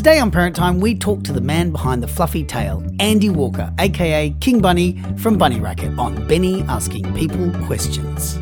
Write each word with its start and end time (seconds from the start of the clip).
Today 0.00 0.18
on 0.18 0.30
Parent 0.30 0.56
Time, 0.56 0.80
we 0.80 0.94
talk 0.94 1.24
to 1.24 1.32
the 1.34 1.42
man 1.42 1.72
behind 1.72 2.02
the 2.02 2.08
fluffy 2.08 2.42
tail, 2.42 2.82
Andy 3.00 3.28
Walker, 3.28 3.70
aka 3.78 4.34
King 4.40 4.58
Bunny 4.62 4.98
from 5.18 5.36
Bunny 5.36 5.60
Racket, 5.60 5.98
on 5.98 6.26
Benny 6.26 6.62
Asking 6.62 7.12
People 7.12 7.50
Questions. 7.66 8.38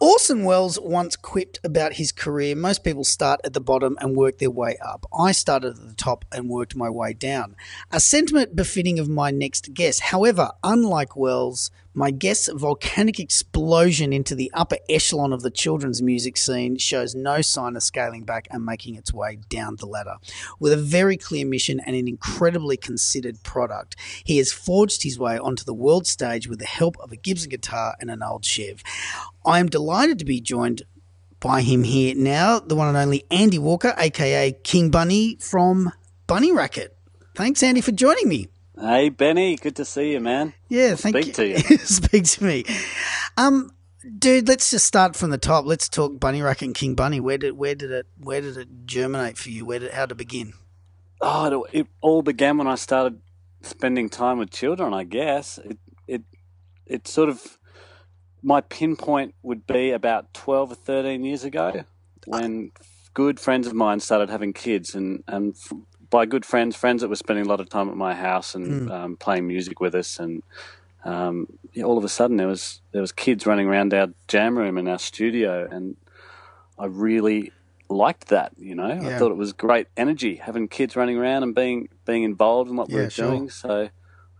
Orson 0.00 0.44
Welles 0.44 0.80
once 0.80 1.14
quipped 1.14 1.60
about 1.62 1.92
his 1.92 2.12
career 2.12 2.56
most 2.56 2.82
people 2.82 3.04
start 3.04 3.40
at 3.44 3.52
the 3.52 3.60
bottom 3.60 3.98
and 4.00 4.16
work 4.16 4.38
their 4.38 4.50
way 4.50 4.78
up. 4.82 5.04
I 5.16 5.32
started 5.32 5.76
at 5.76 5.86
the 5.86 5.94
top 5.94 6.24
and 6.32 6.48
worked 6.48 6.74
my 6.74 6.88
way 6.88 7.12
down. 7.12 7.54
A 7.92 8.00
sentiment 8.00 8.56
befitting 8.56 8.98
of 8.98 9.08
my 9.10 9.30
next 9.30 9.74
guest. 9.74 10.00
However, 10.00 10.52
unlike 10.64 11.14
Welles, 11.14 11.70
my 11.96 12.10
guest's 12.10 12.50
volcanic 12.52 13.18
explosion 13.18 14.12
into 14.12 14.34
the 14.34 14.50
upper 14.52 14.76
echelon 14.86 15.32
of 15.32 15.40
the 15.40 15.50
children's 15.50 16.02
music 16.02 16.36
scene 16.36 16.76
shows 16.76 17.14
no 17.14 17.40
sign 17.40 17.74
of 17.74 17.82
scaling 17.82 18.22
back 18.22 18.46
and 18.50 18.66
making 18.66 18.96
its 18.96 19.14
way 19.14 19.38
down 19.48 19.76
the 19.76 19.86
ladder. 19.86 20.16
With 20.60 20.74
a 20.74 20.76
very 20.76 21.16
clear 21.16 21.46
mission 21.46 21.80
and 21.80 21.96
an 21.96 22.06
incredibly 22.06 22.76
considered 22.76 23.42
product, 23.42 23.96
he 24.24 24.36
has 24.36 24.52
forged 24.52 25.04
his 25.04 25.18
way 25.18 25.38
onto 25.38 25.64
the 25.64 25.72
world 25.72 26.06
stage 26.06 26.46
with 26.46 26.58
the 26.58 26.66
help 26.66 26.98
of 27.00 27.12
a 27.12 27.16
Gibson 27.16 27.48
guitar 27.48 27.96
and 27.98 28.10
an 28.10 28.22
old 28.22 28.44
Chev. 28.44 28.82
I 29.46 29.58
am 29.58 29.70
delighted 29.70 30.18
to 30.18 30.26
be 30.26 30.42
joined 30.42 30.82
by 31.40 31.62
him 31.62 31.82
here 31.82 32.14
now, 32.14 32.60
the 32.60 32.76
one 32.76 32.88
and 32.88 32.96
only 32.98 33.24
Andy 33.30 33.58
Walker, 33.58 33.94
aka 33.96 34.52
King 34.52 34.90
Bunny 34.90 35.38
from 35.40 35.92
Bunny 36.26 36.52
Racket. 36.52 36.94
Thanks, 37.34 37.62
Andy, 37.62 37.80
for 37.80 37.92
joining 37.92 38.28
me. 38.28 38.48
Hey 38.78 39.08
Benny, 39.08 39.56
good 39.56 39.76
to 39.76 39.86
see 39.86 40.12
you, 40.12 40.20
man. 40.20 40.52
Yeah, 40.68 40.96
thank 40.96 41.16
Speak 41.16 41.26
you. 41.28 41.32
to 41.32 41.46
you. 41.48 41.78
Speak 41.78 42.24
to 42.24 42.44
me. 42.44 42.64
Um, 43.38 43.70
dude, 44.18 44.48
let's 44.48 44.70
just 44.70 44.84
start 44.84 45.16
from 45.16 45.30
the 45.30 45.38
top. 45.38 45.64
Let's 45.64 45.88
talk 45.88 46.20
Bunny 46.20 46.42
Racket 46.42 46.66
and 46.66 46.74
King 46.74 46.94
Bunny. 46.94 47.18
Where 47.18 47.38
did 47.38 47.56
where 47.56 47.74
did 47.74 47.90
it 47.90 48.06
where 48.18 48.42
did 48.42 48.58
it 48.58 48.68
germinate 48.84 49.38
for 49.38 49.48
you? 49.48 49.64
Where 49.64 49.78
did 49.78 49.92
how 49.92 50.04
to 50.04 50.14
begin? 50.14 50.52
Oh, 51.22 51.64
it, 51.72 51.80
it 51.80 51.86
all 52.02 52.20
began 52.20 52.58
when 52.58 52.66
I 52.66 52.74
started 52.74 53.20
spending 53.62 54.10
time 54.10 54.38
with 54.38 54.50
children. 54.50 54.92
I 54.92 55.04
guess 55.04 55.56
it 55.58 55.78
it 56.06 56.22
it 56.84 57.08
sort 57.08 57.30
of 57.30 57.56
my 58.42 58.60
pinpoint 58.60 59.34
would 59.42 59.66
be 59.66 59.90
about 59.90 60.34
twelve 60.34 60.70
or 60.70 60.76
thirteen 60.76 61.24
years 61.24 61.44
ago 61.44 61.84
when 62.26 62.72
good 63.14 63.40
friends 63.40 63.66
of 63.66 63.72
mine 63.72 64.00
started 64.00 64.28
having 64.28 64.52
kids, 64.52 64.94
and 64.94 65.24
and 65.26 65.56
by 66.10 66.26
good 66.26 66.44
friends, 66.44 66.76
friends 66.76 67.02
that 67.02 67.08
were 67.08 67.16
spending 67.16 67.44
a 67.46 67.48
lot 67.48 67.60
of 67.60 67.68
time 67.68 67.88
at 67.88 67.96
my 67.96 68.14
house 68.14 68.54
and 68.54 68.90
um, 68.90 69.16
playing 69.16 69.46
music 69.46 69.80
with 69.80 69.94
us, 69.94 70.18
and 70.18 70.42
um, 71.04 71.46
yeah, 71.72 71.84
all 71.84 71.98
of 71.98 72.04
a 72.04 72.08
sudden 72.08 72.36
there 72.36 72.46
was 72.48 72.80
there 72.92 73.00
was 73.00 73.12
kids 73.12 73.46
running 73.46 73.66
around 73.68 73.92
our 73.94 74.08
jam 74.28 74.56
room 74.58 74.78
in 74.78 74.88
our 74.88 74.98
studio, 74.98 75.66
and 75.70 75.96
I 76.78 76.86
really 76.86 77.52
liked 77.88 78.28
that. 78.28 78.52
You 78.58 78.74
know, 78.74 78.88
Yeah. 78.88 79.16
I 79.16 79.18
thought 79.18 79.30
it 79.30 79.36
was 79.36 79.52
great 79.52 79.86
energy 79.96 80.36
having 80.36 80.68
kids 80.68 80.96
running 80.96 81.16
around 81.16 81.42
and 81.44 81.54
being 81.54 81.88
being 82.04 82.22
involved 82.24 82.70
in 82.70 82.76
what 82.76 82.88
we 82.88 82.94
Yeah, 82.96 83.04
were 83.04 83.10
sure. 83.10 83.26
doing. 83.30 83.50
So 83.50 83.88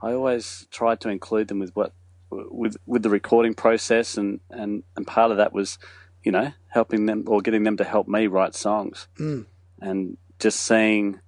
I 0.03 0.13
always 0.13 0.67
tried 0.71 1.01
to 1.03 1.09
include 1.09 1.49
them 1.49 1.59
with 1.61 1.75
what 1.77 1.93
with 2.31 2.77
with 2.87 3.03
the 3.03 3.11
recording 3.11 3.55
process, 3.55 4.17
and 4.17 4.41
and 4.51 4.83
and 4.97 5.07
part 5.07 5.31
of 5.31 5.37
that 5.37 5.53
was, 5.53 5.79
you 6.25 6.33
know, 6.33 6.53
helping 6.69 7.07
them 7.07 7.25
or 7.27 7.41
getting 7.41 7.63
them 7.63 7.77
to 7.77 7.85
help 7.85 8.09
me 8.09 8.27
write 8.27 8.55
songs, 8.55 9.07
Mm. 9.19 9.47
and 9.81 10.17
just 10.39 10.59
seeing 10.61 11.21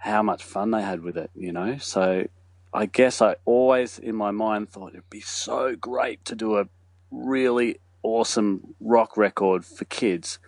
how 0.00 0.22
much 0.22 0.42
fun 0.42 0.70
they 0.72 0.82
had 0.82 1.00
with 1.02 1.16
it. 1.16 1.30
You 1.34 1.52
know, 1.52 1.78
so. 1.78 2.26
I 2.72 2.86
guess 2.86 3.20
I 3.20 3.34
always 3.46 3.98
in 3.98 4.14
my 4.14 4.30
mind 4.30 4.70
thought 4.70 4.90
it'd 4.92 5.10
be 5.10 5.20
so 5.20 5.74
great 5.74 6.24
to 6.26 6.36
do 6.36 6.56
a 6.56 6.68
really 7.10 7.80
awesome 8.04 8.76
rock 8.78 9.16
record 9.16 9.64
for 9.64 9.84
kids. 9.86 10.38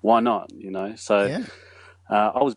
Why 0.00 0.20
not? 0.20 0.52
You 0.54 0.70
know, 0.70 0.94
so 0.94 1.26
Yeah. 1.26 1.42
uh, 2.08 2.30
I 2.36 2.42
was 2.44 2.54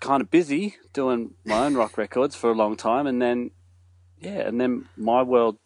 kind 0.00 0.22
of 0.22 0.30
busy 0.30 0.76
doing 0.94 1.34
my 1.44 1.66
own 1.66 1.74
rock 1.74 1.98
records 1.98 2.34
for 2.34 2.50
a 2.50 2.54
long 2.54 2.76
time, 2.76 3.06
and 3.06 3.20
then 3.20 3.50
yeah, 4.18 4.40
and 4.48 4.58
then 4.58 4.88
my 4.96 5.22
world 5.22 5.58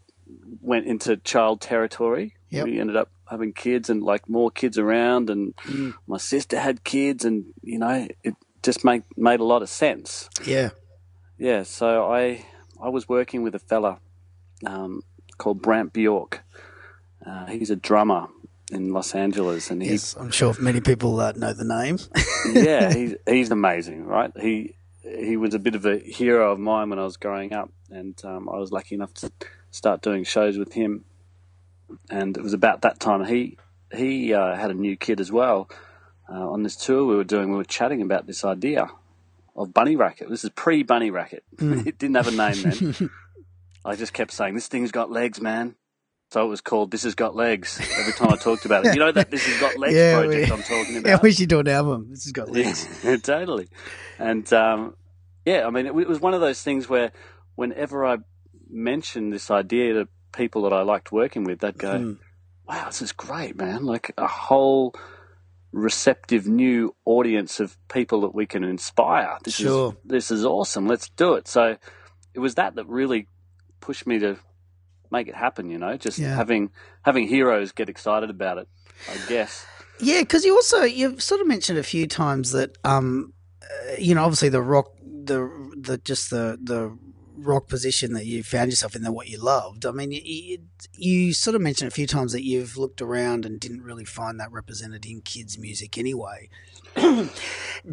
went 0.61 0.87
into 0.87 1.17
child 1.19 1.61
territory. 1.61 2.35
Yep. 2.51 2.65
We 2.65 2.81
ended 2.81 2.97
up 2.97 3.11
having 3.31 3.53
kids 3.53 3.89
and 3.89 4.03
like 4.03 4.29
more 4.29 4.51
kids 4.51 4.79
around, 4.79 5.31
and 5.31 5.55
Mm. 5.59 5.95
my 6.09 6.19
sister 6.19 6.59
had 6.59 6.83
kids, 6.83 7.25
and 7.25 7.45
you 7.63 7.79
know, 7.79 8.09
it 8.25 8.35
just 8.67 8.85
made 8.85 9.05
made 9.17 9.41
a 9.41 9.45
lot 9.45 9.63
of 9.63 9.71
sense. 9.71 10.29
Yeah. 10.45 10.71
Yeah, 11.39 11.63
so 11.63 12.13
I 12.13 12.45
I 12.83 12.91
was 12.91 13.09
working 13.09 13.43
with 13.43 13.55
a 13.55 13.59
fella 13.59 14.01
um, 14.67 15.03
called 15.39 15.63
Brant 15.63 15.93
Bjork. 15.93 16.43
Uh, 17.25 17.47
he's 17.47 17.71
a 17.71 17.77
drummer 17.77 18.27
in 18.73 18.93
Los 18.93 19.15
Angeles, 19.15 19.71
and 19.71 19.83
he 19.83 19.93
Yes, 19.93 20.17
I'm 20.19 20.31
sure 20.31 20.55
many 20.61 20.81
people 20.81 21.19
uh, 21.21 21.33
know 21.37 21.53
the 21.53 21.65
name. 21.65 21.99
yeah, 22.53 22.93
he's 22.93 23.15
he's 23.27 23.51
amazing, 23.51 24.05
right? 24.05 24.33
He 24.39 24.75
he 25.03 25.37
was 25.37 25.55
a 25.55 25.61
bit 25.61 25.77
of 25.77 25.87
a 25.87 25.99
hero 25.99 26.53
of 26.53 26.59
mine 26.59 26.91
when 26.91 26.99
I 26.99 27.05
was 27.05 27.17
growing 27.17 27.53
up, 27.53 27.71
and 27.91 28.21
um, 28.25 28.49
I 28.49 28.59
was 28.59 28.73
lucky 28.73 28.97
enough 28.97 29.15
to 29.15 29.31
start 29.71 30.03
doing 30.03 30.25
shows 30.25 30.59
with 30.59 30.73
him. 30.73 31.05
And 32.11 32.37
it 32.37 32.43
was 32.43 32.53
about 32.53 32.83
that 32.83 32.99
time 32.99 33.25
he 33.25 33.59
he 33.95 34.35
uh, 34.35 34.57
had 34.57 34.73
a 34.73 34.75
new 34.75 34.97
kid 34.97 35.21
as 35.21 35.31
well. 35.31 35.69
Uh, 36.29 36.51
on 36.51 36.63
this 36.63 36.77
tour 36.77 37.05
we 37.05 37.15
were 37.17 37.25
doing, 37.25 37.51
we 37.51 37.57
were 37.57 37.65
chatting 37.65 38.03
about 38.03 38.27
this 38.27 38.45
idea 38.45 38.89
of 39.55 39.73
Bunny 39.73 39.97
Racket. 39.97 40.29
This 40.29 40.45
is 40.45 40.51
pre 40.51 40.83
Bunny 40.83 41.11
Racket. 41.11 41.45
it 41.59 41.99
didn't 41.99 42.17
have 42.17 42.29
a 42.29 42.31
name 42.33 42.63
then. 42.63 43.11
I 43.85 43.95
just 43.95 44.13
kept 44.13 44.33
saying, 44.33 44.55
"This 44.55 44.67
thing's 44.67 44.91
got 44.91 45.11
legs, 45.11 45.41
man." 45.41 45.77
So 46.33 46.45
it 46.45 46.49
was 46.49 46.61
called 46.61 46.91
"This 46.91 47.05
Has 47.05 47.15
Got 47.15 47.37
Legs." 47.37 47.81
Every 47.99 48.13
time 48.13 48.31
I 48.33 48.37
talked 48.37 48.65
about 48.65 48.85
it, 48.85 48.95
you 48.95 48.99
know 49.01 49.13
that 49.13 49.31
"This 49.31 49.47
Has 49.47 49.61
Got 49.61 49.79
Legs" 49.79 49.95
Yeah, 49.95 50.15
project 50.21 50.51
we- 50.51 50.57
I'm 50.57 50.63
talking 50.63 50.97
about. 50.97 51.09
yeah, 51.09 51.19
we 51.23 51.31
should 51.33 51.49
do 51.49 51.61
an 51.61 51.69
album. 51.69 52.09
This 52.11 52.25
has 52.25 52.33
got 52.33 52.51
legs. 52.51 52.89
Yeah, 53.05 53.17
totally. 53.19 53.69
And 54.19 54.53
um, 54.53 54.97
yeah, 55.45 55.65
I 55.67 55.71
mean, 55.71 55.87
it, 55.87 55.91
it 55.97 56.09
was 56.09 56.21
one 56.21 56.35
of 56.35 56.41
those 56.41 56.61
things 56.63 56.89
where 56.89 57.13
whenever 57.55 58.05
I 58.05 58.17
mentioned 58.69 59.33
this 59.33 59.53
idea 59.53 59.93
to 59.95 60.09
people 60.33 60.63
that 60.63 60.73
I 60.73 60.83
liked 60.83 61.13
working 61.13 61.45
with, 61.45 61.61
they'd 61.61 61.79
go, 61.79 61.95
Mm. 61.97 62.19
"Wow, 62.69 62.87
this 62.87 63.01
is 63.03 63.13
great, 63.13 63.57
man! 63.57 63.85
Like 63.85 64.11
a 64.19 64.27
whole 64.27 64.97
receptive 65.77 66.47
new 66.47 66.95
audience 67.05 67.61
of 67.61 67.77
people 67.89 68.23
that 68.23 68.35
we 68.35 68.47
can 68.47 68.65
inspire. 68.65 69.37
This 69.45 69.57
Sure. 69.57 69.91
is 69.93 69.97
this 70.05 70.31
is 70.31 70.45
awesome. 70.45 70.87
Let's 70.89 71.09
do 71.11 71.35
it." 71.35 71.47
So 71.47 71.77
it 72.35 72.39
was 72.41 72.55
that 72.55 72.75
that 72.77 72.87
really 72.89 73.29
pushed 73.81 74.07
me 74.07 74.19
to 74.21 74.37
make 75.11 75.29
it 75.29 75.35
happen. 75.35 75.69
You 75.71 75.79
know, 75.79 75.97
just 75.97 76.19
Yeah. 76.19 76.35
having 76.35 76.71
having 77.03 77.29
heroes 77.29 77.73
get 77.73 77.89
excited 77.89 78.31
about 78.31 78.59
it. 78.59 78.69
I 79.11 79.19
guess. 79.29 79.65
Yeah, 80.01 80.21
because 80.21 80.45
you 80.45 80.55
also 80.55 80.83
you've 80.83 81.23
sort 81.23 81.41
of 81.43 81.47
mentioned 81.47 81.79
a 81.79 81.83
few 81.83 82.07
times 82.07 82.53
that 82.53 82.77
um, 82.85 83.33
uh, 83.63 83.97
you 83.99 84.15
know, 84.15 84.25
obviously 84.25 84.49
the 84.49 84.63
rock, 84.63 84.87
the 85.03 85.49
the 85.77 85.99
just 85.99 86.31
the 86.31 86.59
the 86.63 86.97
rock 87.37 87.69
position 87.69 88.13
that 88.15 88.27
you 88.27 88.43
found 88.43 88.71
yourself 88.71 88.97
in, 88.97 89.03
that 89.03 89.13
what 89.13 89.29
you 89.29 89.39
loved. 89.39 89.85
I 89.87 89.91
mean, 89.93 90.13
you, 90.13 90.21
you, 90.25 90.59
you 90.95 91.33
sort 91.33 91.55
of 91.55 91.63
mentioned 91.63 91.89
a 91.89 91.95
few 91.95 92.07
times 92.07 92.33
that 92.33 92.45
you've 92.45 92.77
looked 92.77 93.01
around 93.03 93.45
and 93.45 93.61
didn't 93.61 93.83
really 93.83 94.05
find 94.05 94.41
that 94.41 94.51
represented 94.53 95.07
in 95.07 95.21
kids' 95.21 95.59
music 95.59 95.97
anyway. 95.99 96.49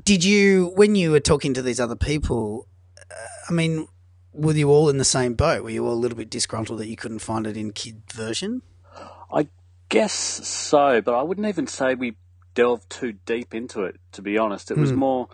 Did 0.03 0.23
you, 0.23 0.71
when 0.75 0.95
you 0.95 1.11
were 1.11 1.19
talking 1.19 1.53
to 1.53 1.61
these 1.61 1.79
other 1.79 1.95
people? 1.95 2.67
Uh, 3.11 3.15
I 3.49 3.53
mean, 3.53 3.87
were 4.31 4.53
you 4.53 4.69
all 4.69 4.89
in 4.89 4.97
the 4.97 5.05
same 5.05 5.33
boat? 5.33 5.63
Were 5.63 5.69
you 5.69 5.85
all 5.85 5.93
a 5.93 5.95
little 5.95 6.17
bit 6.17 6.29
disgruntled 6.29 6.79
that 6.79 6.87
you 6.87 6.95
couldn't 6.95 7.19
find 7.19 7.45
it 7.45 7.57
in 7.57 7.71
kid 7.71 8.01
version? 8.11 8.61
I 9.31 9.47
guess 9.89 10.13
so, 10.13 11.01
but 11.01 11.13
I 11.13 11.21
wouldn't 11.21 11.47
even 11.47 11.67
say 11.67 11.95
we 11.95 12.15
delved 12.55 12.89
too 12.89 13.13
deep 13.25 13.53
into 13.53 13.83
it. 13.83 13.99
To 14.13 14.21
be 14.21 14.37
honest, 14.37 14.71
it 14.71 14.77
was 14.77 14.91
Hmm. 14.91 14.99
more 14.99 15.29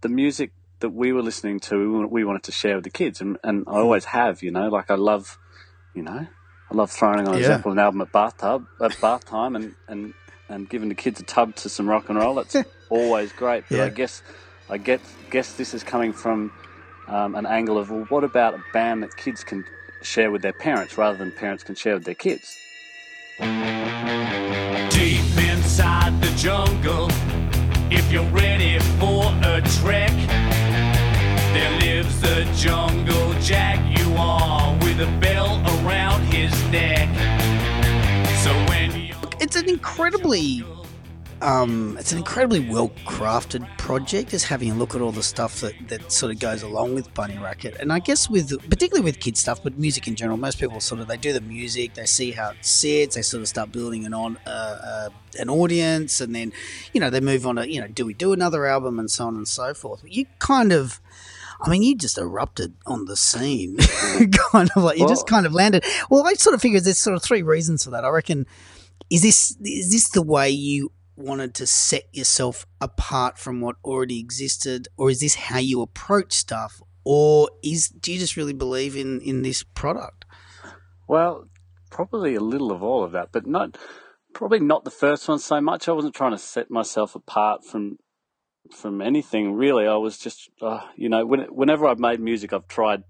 the 0.00 0.08
music 0.08 0.52
that 0.82 0.90
we 0.90 1.12
were 1.12 1.22
listening 1.22 1.58
to. 1.60 2.06
We 2.06 2.22
wanted 2.24 2.44
to 2.44 2.52
share 2.52 2.76
with 2.76 2.84
the 2.84 2.90
kids, 2.90 3.20
and, 3.20 3.38
and. 3.42 3.64
I 3.66 3.72
always 3.80 4.04
have. 4.04 4.42
You 4.42 4.50
know, 4.52 4.68
like 4.68 4.90
I 4.90 4.94
love, 4.94 5.38
you 5.94 6.02
know, 6.02 6.26
I 6.70 6.74
love 6.74 6.90
throwing 6.90 7.26
on 7.26 7.34
a 7.34 7.38
Yeah. 7.38 7.46
Zeppelin 7.46 7.78
album 7.80 8.00
at 8.02 8.12
bathtub 8.12 8.66
at 8.80 9.00
bath 9.00 9.24
time, 9.24 9.56
and 9.56 9.74
and 9.88 10.14
and 10.48 10.68
giving 10.68 10.88
the 10.90 10.94
kids 10.94 11.18
a 11.20 11.22
tub 11.24 11.54
to 11.56 11.68
some 11.68 11.88
rock 11.88 12.08
and 12.10 12.18
roll. 12.18 12.34
That's 12.36 12.54
always 12.90 13.32
great. 13.32 13.64
But 13.68 13.76
Yeah. 13.78 13.84
I 13.84 13.88
guess 13.88 14.22
I 14.70 14.76
get 14.78 15.00
guess 15.30 15.54
this 15.54 15.72
is 15.74 15.82
coming 15.82 16.12
from 16.12 16.52
um, 17.08 17.34
an 17.34 17.46
angle 17.46 17.78
of 17.78 17.90
well, 17.90 18.04
what 18.10 18.22
about 18.24 18.54
a 18.54 18.62
band 18.72 19.02
that 19.02 19.16
kids 19.16 19.42
can 19.44 19.64
share 20.02 20.30
with 20.30 20.42
their 20.42 20.52
parents 20.52 20.98
rather 20.98 21.16
than 21.16 21.32
parents 21.32 21.62
can 21.64 21.74
share 21.74 21.94
with 21.94 22.04
their 22.04 22.14
kids? 22.14 22.56
Deep 23.38 25.36
inside 25.50 26.20
the 26.20 26.32
jungle, 26.36 27.08
if 27.90 28.10
you're 28.12 28.28
ready 28.30 28.78
for 29.00 29.24
a 29.42 29.60
trek, 29.80 30.12
there 30.12 30.50
lives 30.50 30.51
the 32.34 32.44
jungle 32.56 33.34
jaguar 33.40 34.74
with 34.78 34.98
a 35.00 35.18
bell 35.20 35.60
around 35.84 36.22
his 36.32 36.50
neck. 36.70 37.06
So 38.42 38.50
when 38.70 38.98
you 38.98 39.14
it's 39.38 39.54
an 39.54 39.68
incredibly 39.68 40.64
um, 41.42 41.98
it's 42.00 42.10
an 42.10 42.16
incredibly 42.16 42.60
well 42.60 42.88
crafted 43.04 43.68
project. 43.76 44.30
Just 44.30 44.46
having 44.46 44.70
a 44.70 44.74
look 44.74 44.94
at 44.94 45.02
all 45.02 45.12
the 45.12 45.22
stuff 45.22 45.60
that, 45.60 45.74
that 45.88 46.10
sort 46.10 46.32
of 46.32 46.38
goes 46.38 46.62
along 46.62 46.94
with 46.94 47.12
Bunny 47.12 47.36
Racket, 47.36 47.76
and 47.78 47.92
I 47.92 47.98
guess 47.98 48.30
with 48.30 48.48
particularly 48.70 49.04
with 49.04 49.20
kid 49.20 49.36
stuff, 49.36 49.62
but 49.62 49.76
music 49.76 50.08
in 50.08 50.14
general. 50.14 50.38
Most 50.38 50.58
people 50.58 50.80
sort 50.80 51.02
of 51.02 51.08
they 51.08 51.18
do 51.18 51.34
the 51.34 51.42
music, 51.42 51.92
they 51.92 52.06
see 52.06 52.30
how 52.30 52.52
it 52.52 52.64
sits, 52.64 53.14
they 53.14 53.22
sort 53.22 53.42
of 53.42 53.48
start 53.48 53.72
building 53.72 54.06
an 54.06 54.14
on 54.14 54.38
uh, 54.46 54.48
uh, 54.48 55.08
an 55.38 55.50
audience, 55.50 56.22
and 56.22 56.34
then 56.34 56.50
you 56.94 57.00
know 57.00 57.10
they 57.10 57.20
move 57.20 57.46
on 57.46 57.56
to 57.56 57.70
you 57.70 57.78
know 57.78 57.88
do 57.88 58.06
we 58.06 58.14
do 58.14 58.32
another 58.32 58.64
album 58.64 58.98
and 58.98 59.10
so 59.10 59.26
on 59.26 59.36
and 59.36 59.46
so 59.46 59.74
forth. 59.74 60.02
You 60.06 60.24
kind 60.38 60.72
of 60.72 60.98
I 61.64 61.70
mean, 61.70 61.82
you 61.82 61.96
just 61.96 62.18
erupted 62.18 62.74
on 62.86 63.04
the 63.04 63.16
scene, 63.16 63.76
kind 64.52 64.70
of 64.74 64.82
like 64.82 64.98
you 64.98 65.04
well, 65.04 65.08
just 65.08 65.26
kind 65.26 65.46
of 65.46 65.54
landed. 65.54 65.84
Well, 66.10 66.26
I 66.26 66.34
sort 66.34 66.54
of 66.54 66.60
figured 66.60 66.84
there's 66.84 67.00
sort 67.00 67.16
of 67.16 67.22
three 67.22 67.42
reasons 67.42 67.84
for 67.84 67.90
that. 67.90 68.04
I 68.04 68.08
reckon 68.08 68.46
is 69.10 69.22
this 69.22 69.56
is 69.62 69.92
this 69.92 70.08
the 70.10 70.22
way 70.22 70.50
you 70.50 70.92
wanted 71.16 71.54
to 71.54 71.66
set 71.66 72.04
yourself 72.12 72.66
apart 72.80 73.38
from 73.38 73.60
what 73.60 73.76
already 73.84 74.18
existed, 74.18 74.88
or 74.96 75.10
is 75.10 75.20
this 75.20 75.34
how 75.34 75.58
you 75.58 75.82
approach 75.82 76.32
stuff, 76.32 76.80
or 77.04 77.50
is 77.62 77.88
do 77.88 78.12
you 78.12 78.18
just 78.18 78.36
really 78.36 78.52
believe 78.52 78.96
in 78.96 79.20
in 79.20 79.42
this 79.42 79.62
product? 79.62 80.24
Well, 81.06 81.48
probably 81.90 82.34
a 82.34 82.40
little 82.40 82.72
of 82.72 82.82
all 82.82 83.04
of 83.04 83.12
that, 83.12 83.28
but 83.32 83.46
not 83.46 83.76
probably 84.32 84.60
not 84.60 84.84
the 84.84 84.90
first 84.90 85.28
one 85.28 85.38
so 85.38 85.60
much. 85.60 85.88
I 85.88 85.92
wasn't 85.92 86.14
trying 86.14 86.32
to 86.32 86.38
set 86.38 86.70
myself 86.70 87.14
apart 87.14 87.64
from 87.64 87.98
from 88.72 89.00
anything 89.00 89.54
really. 89.54 89.86
I 89.86 89.96
was 89.96 90.18
just, 90.18 90.50
uh, 90.60 90.80
you 90.96 91.08
know, 91.08 91.24
when, 91.24 91.40
whenever 91.42 91.86
I've 91.86 91.98
made 91.98 92.20
music, 92.20 92.52
I've 92.52 92.68
tried, 92.68 93.04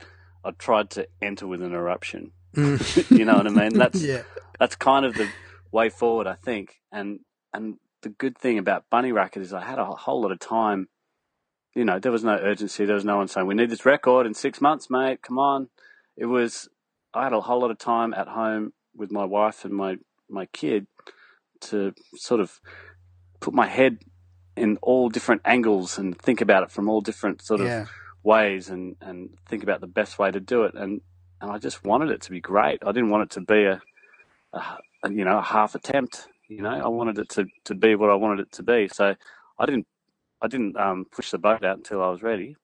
I've 0.45 0.59
tried 0.59 0.91
to 0.91 1.09
enter 1.21 1.47
with 1.47 1.63
an 1.63 1.73
eruption. 1.73 2.33
Mm. 2.55 3.11
you 3.19 3.25
know 3.25 3.37
what 3.37 3.47
I 3.47 3.51
mean? 3.51 3.79
That's 3.79 4.03
yeah. 4.03 4.23
that's 4.59 4.77
kind 4.77 5.07
of 5.07 5.15
the 5.15 5.29
way 5.71 5.89
forward, 5.89 6.27
I 6.27 6.35
think. 6.35 6.81
And 6.91 7.21
and 7.53 7.77
the 8.03 8.11
good 8.11 8.37
thing 8.37 8.59
about 8.59 8.91
Bunny 8.91 9.13
Racket 9.13 9.43
is 9.43 9.53
I 9.53 9.65
had 9.65 9.79
a 9.79 9.85
whole 9.85 10.21
lot 10.21 10.33
of 10.33 10.39
time. 10.39 10.89
You 11.75 11.85
know, 11.85 11.99
there 11.99 12.13
was 12.13 12.25
no 12.25 12.35
urgency. 12.35 12.85
There 12.85 12.95
was 12.95 13.05
no 13.05 13.17
one 13.17 13.29
saying 13.29 13.47
we 13.47 13.55
need 13.55 13.71
this 13.71 13.87
record 13.87 14.27
in 14.27 14.35
six 14.35 14.61
months, 14.61 14.91
mate. 14.91 15.23
Come 15.23 15.39
on. 15.39 15.69
It 16.17 16.27
was. 16.27 16.69
I 17.15 17.25
had 17.25 17.33
a 17.33 17.41
whole 17.41 17.61
lot 17.61 17.71
of 17.71 17.79
time 17.79 18.15
at 18.15 18.29
home 18.29 18.73
with 18.95 19.11
my 19.11 19.25
wife 19.25 19.65
and 19.65 19.73
my 19.73 19.97
my 20.29 20.47
kid 20.47 20.87
to 21.61 21.95
sort 22.15 22.41
of 22.41 22.61
put 23.41 23.55
my 23.55 23.67
head 23.67 23.99
in 24.57 24.79
all 24.83 25.09
different 25.09 25.43
angles 25.45 25.99
and 25.99 26.19
think 26.19 26.41
about 26.41 26.63
it 26.63 26.71
from 26.71 26.89
all 26.89 27.01
different 27.01 27.43
sort 27.43 27.61
of 27.61 27.89
ways 28.23 28.69
and, 28.69 28.97
and 29.01 29.31
think 29.49 29.63
about 29.63 29.81
the 29.81 29.87
best 29.87 30.19
way 30.19 30.31
to 30.31 30.41
do 30.41 30.65
it. 30.65 30.75
And, 30.75 31.01
and 31.41 31.51
I 31.51 31.59
just 31.59 31.85
wanted 31.85 32.11
it 32.11 32.21
to 32.23 32.31
be 32.31 32.41
great. 32.41 32.81
I 32.85 32.93
didn't 32.93 33.11
want 33.11 33.25
it 33.25 33.31
to 33.35 33.41
be 33.41 33.65
a, 33.65 33.81
a, 34.53 34.63
a 35.05 35.13
you 35.13 35.25
know, 35.25 35.39
a 35.39 35.43
half 35.43 35.75
attempt. 35.75 36.29
You 36.49 36.63
know, 36.63 36.71
I 36.71 36.89
wanted 36.89 37.19
it 37.19 37.29
to, 37.31 37.47
to 37.65 37.75
be 37.75 37.95
what 37.95 38.11
I 38.11 38.15
wanted 38.15 38.41
it 38.41 38.53
to 38.53 38.63
be. 38.63 38.89
So 38.89 39.15
I 39.59 39.67
didn't 39.67 39.87
I 40.43 40.49
didn't 40.49 40.77
um, 40.77 41.07
push 41.11 41.31
the 41.31 41.39
boat 41.39 41.65
out 41.65 41.77
until 41.77 42.03
I 42.03 42.11
was 42.11 42.23
ready. 42.23 42.57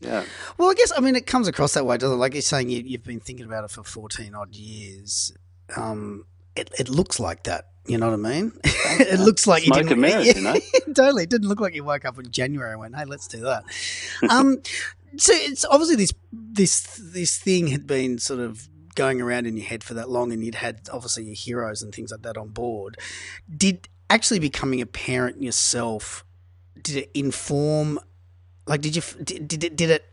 Yeah. 0.00 0.24
Well, 0.58 0.70
I 0.70 0.74
guess 0.74 0.92
I 0.96 1.00
mean 1.00 1.14
it 1.14 1.26
comes 1.26 1.46
across 1.46 1.74
that 1.74 1.86
way, 1.86 1.98
doesn't 1.98 2.16
it? 2.16 2.18
Like 2.18 2.32
you're 2.32 2.42
saying, 2.42 2.70
you, 2.70 2.82
have 2.92 3.04
been 3.04 3.20
thinking 3.20 3.46
about 3.46 3.64
it 3.64 3.70
for 3.70 3.84
fourteen 3.84 4.34
odd 4.34 4.54
years. 4.54 5.32
Um, 5.76 6.24
it, 6.56 6.70
it 6.78 6.88
looks 6.88 7.20
like 7.20 7.44
that 7.44 7.66
you 7.86 7.98
know 7.98 8.10
what 8.10 8.26
I 8.26 8.30
mean? 8.30 8.52
it 8.64 9.20
looks 9.20 9.46
like 9.46 9.64
Smoke 9.64 9.78
you 9.78 9.88
didn't. 9.88 10.00
Mirrors, 10.00 10.34
you 10.34 10.42
know? 10.42 10.56
totally. 10.94 11.24
It 11.24 11.30
didn't 11.30 11.48
look 11.48 11.60
like 11.60 11.74
you 11.74 11.84
woke 11.84 12.04
up 12.04 12.18
in 12.18 12.30
January 12.30 12.72
and 12.72 12.80
went, 12.80 12.96
"Hey, 12.96 13.04
let's 13.04 13.28
do 13.28 13.40
that." 13.40 13.64
um, 14.30 14.62
so 15.16 15.32
it's 15.34 15.64
obviously 15.66 15.96
this 15.96 16.12
this 16.32 17.00
this 17.02 17.38
thing 17.38 17.68
had 17.68 17.86
been 17.86 18.18
sort 18.18 18.40
of 18.40 18.68
going 18.94 19.20
around 19.20 19.46
in 19.46 19.56
your 19.56 19.66
head 19.66 19.84
for 19.84 19.94
that 19.94 20.08
long, 20.08 20.32
and 20.32 20.44
you'd 20.44 20.54
had 20.54 20.88
obviously 20.92 21.24
your 21.24 21.34
heroes 21.34 21.82
and 21.82 21.94
things 21.94 22.10
like 22.10 22.22
that 22.22 22.36
on 22.36 22.48
board. 22.48 22.96
Did 23.54 23.88
actually 24.08 24.38
becoming 24.38 24.80
a 24.80 24.86
parent 24.86 25.42
yourself? 25.42 26.24
Did 26.80 26.96
it 26.96 27.10
inform? 27.14 27.98
Like, 28.66 28.80
did 28.80 28.96
you 28.96 29.02
did 29.22 29.46
did 29.46 29.76
did 29.76 29.90
it 29.90 30.04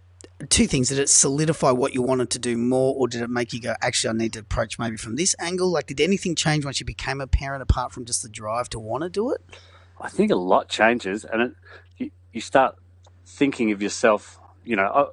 two 0.50 0.68
things. 0.68 0.90
Did 0.90 1.00
it 1.00 1.10
solidify 1.10 1.72
what 1.72 1.94
you 1.94 2.02
wanted 2.02 2.30
to 2.32 2.40
do 2.40 2.58
more, 2.58 2.96
or 2.98 3.08
did 3.08 3.22
it 3.22 3.30
make 3.30 3.54
you 3.54 3.62
go, 3.62 3.76
actually, 3.82 4.10
I 4.12 4.18
need 4.18 4.34
to 4.34 4.40
approach 4.40 4.80
maybe 4.80 4.98
from 4.98 5.16
this 5.16 5.36
angle? 5.40 5.70
Like, 5.70 5.88
did 5.88 6.02
anything 6.02 6.36
change 6.36 6.66
once 6.66 6.80
you 6.80 6.86
became 6.86 7.22
a 7.22 7.28
parent 7.28 7.62
apart 7.62 7.92
from 7.92 8.06
just 8.06 8.24
the 8.24 8.30
drive 8.30 8.70
to 8.70 8.80
want 8.80 9.04
to 9.04 9.10
do 9.10 9.32
it? 9.32 9.42
I 10.00 10.10
think 10.10 10.32
a 10.32 10.36
lot 10.36 10.68
changes, 10.68 11.26
and 11.26 11.42
it, 11.42 11.52
you, 11.98 12.12
you 12.34 12.42
start 12.42 12.76
thinking 13.26 13.72
of 13.72 13.82
yourself, 13.82 14.40
you 14.66 14.76
know, 14.76 14.86
uh, 14.86 15.10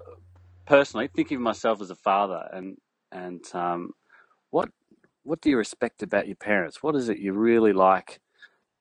personally, 0.67 1.09
thinking 1.09 1.37
of 1.37 1.43
myself 1.43 1.81
as 1.81 1.91
a 1.91 1.95
father 1.95 2.49
and, 2.53 2.79
and 3.13 3.45
um, 3.55 3.93
what, 4.51 4.71
what 5.23 5.41
do 5.41 5.51
you 5.51 5.57
respect 5.57 6.03
about 6.03 6.27
your 6.27 6.37
parents? 6.37 6.83
What 6.83 6.97
is 6.97 7.09
it 7.09 7.19
you 7.19 7.33
really 7.33 7.73
like? 7.73 8.21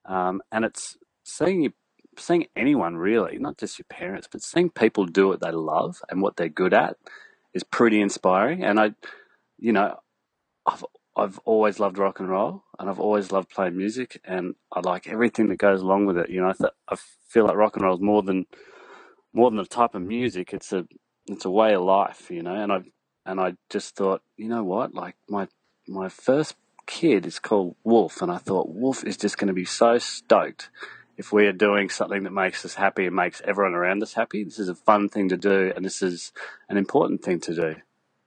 Um, 0.05 0.41
and 0.51 0.63
it's 0.63 0.97
seeing 1.23 1.61
your 1.61 1.73
seeing 2.19 2.47
anyone 2.55 2.97
really, 2.97 3.37
not 3.37 3.57
just 3.57 3.79
your 3.79 3.85
parents, 3.89 4.27
but 4.31 4.41
seeing 4.41 4.69
people 4.69 5.05
do 5.05 5.27
what 5.27 5.41
they 5.41 5.51
love 5.51 6.01
and 6.09 6.21
what 6.21 6.37
they're 6.37 6.49
good 6.49 6.73
at 6.73 6.97
is 7.53 7.63
pretty 7.63 8.01
inspiring. 8.01 8.63
And 8.63 8.79
I, 8.79 8.91
you 9.57 9.71
know, 9.71 9.99
I've 10.65 10.83
I've 11.15 11.39
always 11.45 11.79
loved 11.79 11.97
rock 11.97 12.19
and 12.19 12.29
roll, 12.29 12.63
and 12.77 12.89
I've 12.89 12.99
always 12.99 13.31
loved 13.31 13.49
playing 13.49 13.75
music, 13.75 14.21
and 14.23 14.53
I 14.71 14.81
like 14.81 15.07
everything 15.07 15.47
that 15.47 15.57
goes 15.57 15.81
along 15.81 16.05
with 16.05 16.17
it. 16.17 16.29
You 16.29 16.41
know, 16.41 16.49
I, 16.49 16.53
th- 16.53 16.73
I 16.87 16.95
feel 17.27 17.45
like 17.45 17.55
rock 17.55 17.75
and 17.75 17.83
roll 17.83 17.95
is 17.95 18.01
more 18.01 18.21
than 18.21 18.45
more 19.33 19.49
than 19.49 19.59
a 19.59 19.65
type 19.65 19.95
of 19.95 20.03
music. 20.03 20.53
It's 20.53 20.71
a 20.71 20.85
it's 21.25 21.45
a 21.45 21.49
way 21.49 21.73
of 21.73 21.81
life. 21.81 22.29
You 22.29 22.43
know, 22.43 22.53
and 22.53 22.71
I 22.71 22.79
and 23.25 23.39
I 23.39 23.53
just 23.69 23.95
thought, 23.95 24.21
you 24.35 24.47
know 24.47 24.63
what, 24.63 24.93
like 24.93 25.15
my 25.27 25.47
my 25.87 26.09
first 26.09 26.55
kid 26.85 27.25
is 27.25 27.39
called 27.39 27.75
Wolf, 27.83 28.21
and 28.21 28.31
I 28.31 28.37
thought 28.37 28.69
Wolf 28.69 29.03
is 29.03 29.17
just 29.17 29.39
going 29.39 29.47
to 29.47 29.53
be 29.53 29.65
so 29.65 29.97
stoked 29.97 30.69
if 31.17 31.33
we 31.33 31.47
are 31.47 31.53
doing 31.53 31.89
something 31.89 32.23
that 32.23 32.31
makes 32.31 32.63
us 32.63 32.75
happy 32.75 33.07
and 33.07 33.15
makes 33.15 33.41
everyone 33.43 33.73
around 33.73 34.03
us 34.03 34.13
happy, 34.13 34.43
this 34.43 34.59
is 34.59 34.69
a 34.69 34.75
fun 34.75 35.09
thing 35.09 35.29
to 35.29 35.37
do 35.37 35.73
and 35.75 35.83
this 35.83 36.01
is 36.01 36.31
an 36.69 36.77
important 36.77 37.23
thing 37.23 37.39
to 37.41 37.55
do. 37.55 37.75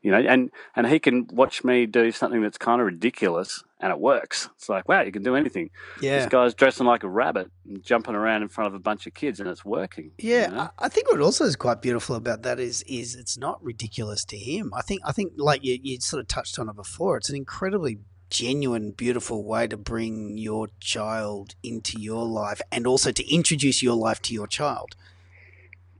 You 0.02 0.10
know, 0.10 0.18
and, 0.18 0.50
and 0.74 0.86
he 0.86 0.98
can 0.98 1.28
watch 1.30 1.62
me 1.62 1.84
do 1.84 2.10
something 2.10 2.40
that's 2.40 2.56
kind 2.56 2.80
of 2.80 2.86
ridiculous 2.86 3.62
and 3.80 3.92
it 3.92 4.00
works. 4.00 4.48
It's 4.56 4.68
like, 4.68 4.88
wow, 4.88 5.02
you 5.02 5.12
can 5.12 5.22
do 5.22 5.36
anything. 5.36 5.70
Yeah. 6.00 6.18
This 6.18 6.28
guy's 6.28 6.54
dressing 6.54 6.86
like 6.86 7.04
a 7.04 7.08
rabbit 7.08 7.50
and 7.66 7.82
jumping 7.82 8.14
around 8.14 8.40
in 8.42 8.48
front 8.48 8.68
of 8.68 8.74
a 8.74 8.78
bunch 8.78 9.06
of 9.06 9.12
kids 9.12 9.40
and 9.40 9.48
it's 9.48 9.64
working. 9.64 10.12
Yeah. 10.18 10.48
You 10.48 10.56
know? 10.56 10.70
I 10.78 10.88
think 10.88 11.10
what 11.10 11.20
also 11.20 11.44
is 11.44 11.54
quite 11.54 11.82
beautiful 11.82 12.16
about 12.16 12.42
that 12.42 12.58
is 12.58 12.82
is 12.88 13.14
it's 13.14 13.36
not 13.36 13.62
ridiculous 13.62 14.24
to 14.26 14.38
him. 14.38 14.72
I 14.74 14.80
think 14.80 15.02
I 15.04 15.12
think 15.12 15.34
like 15.36 15.62
you, 15.64 15.78
you 15.82 16.00
sort 16.00 16.20
of 16.20 16.28
touched 16.28 16.58
on 16.58 16.70
it 16.70 16.76
before, 16.76 17.18
it's 17.18 17.28
an 17.28 17.36
incredibly 17.36 17.98
genuine, 18.30 18.92
beautiful 18.92 19.44
way 19.44 19.66
to 19.66 19.76
bring 19.76 20.38
your 20.38 20.68
child 20.80 21.54
into 21.62 22.00
your 22.00 22.24
life 22.24 22.60
and 22.72 22.86
also 22.86 23.12
to 23.12 23.32
introduce 23.32 23.82
your 23.82 23.96
life 23.96 24.22
to 24.22 24.32
your 24.32 24.46
child. 24.46 24.96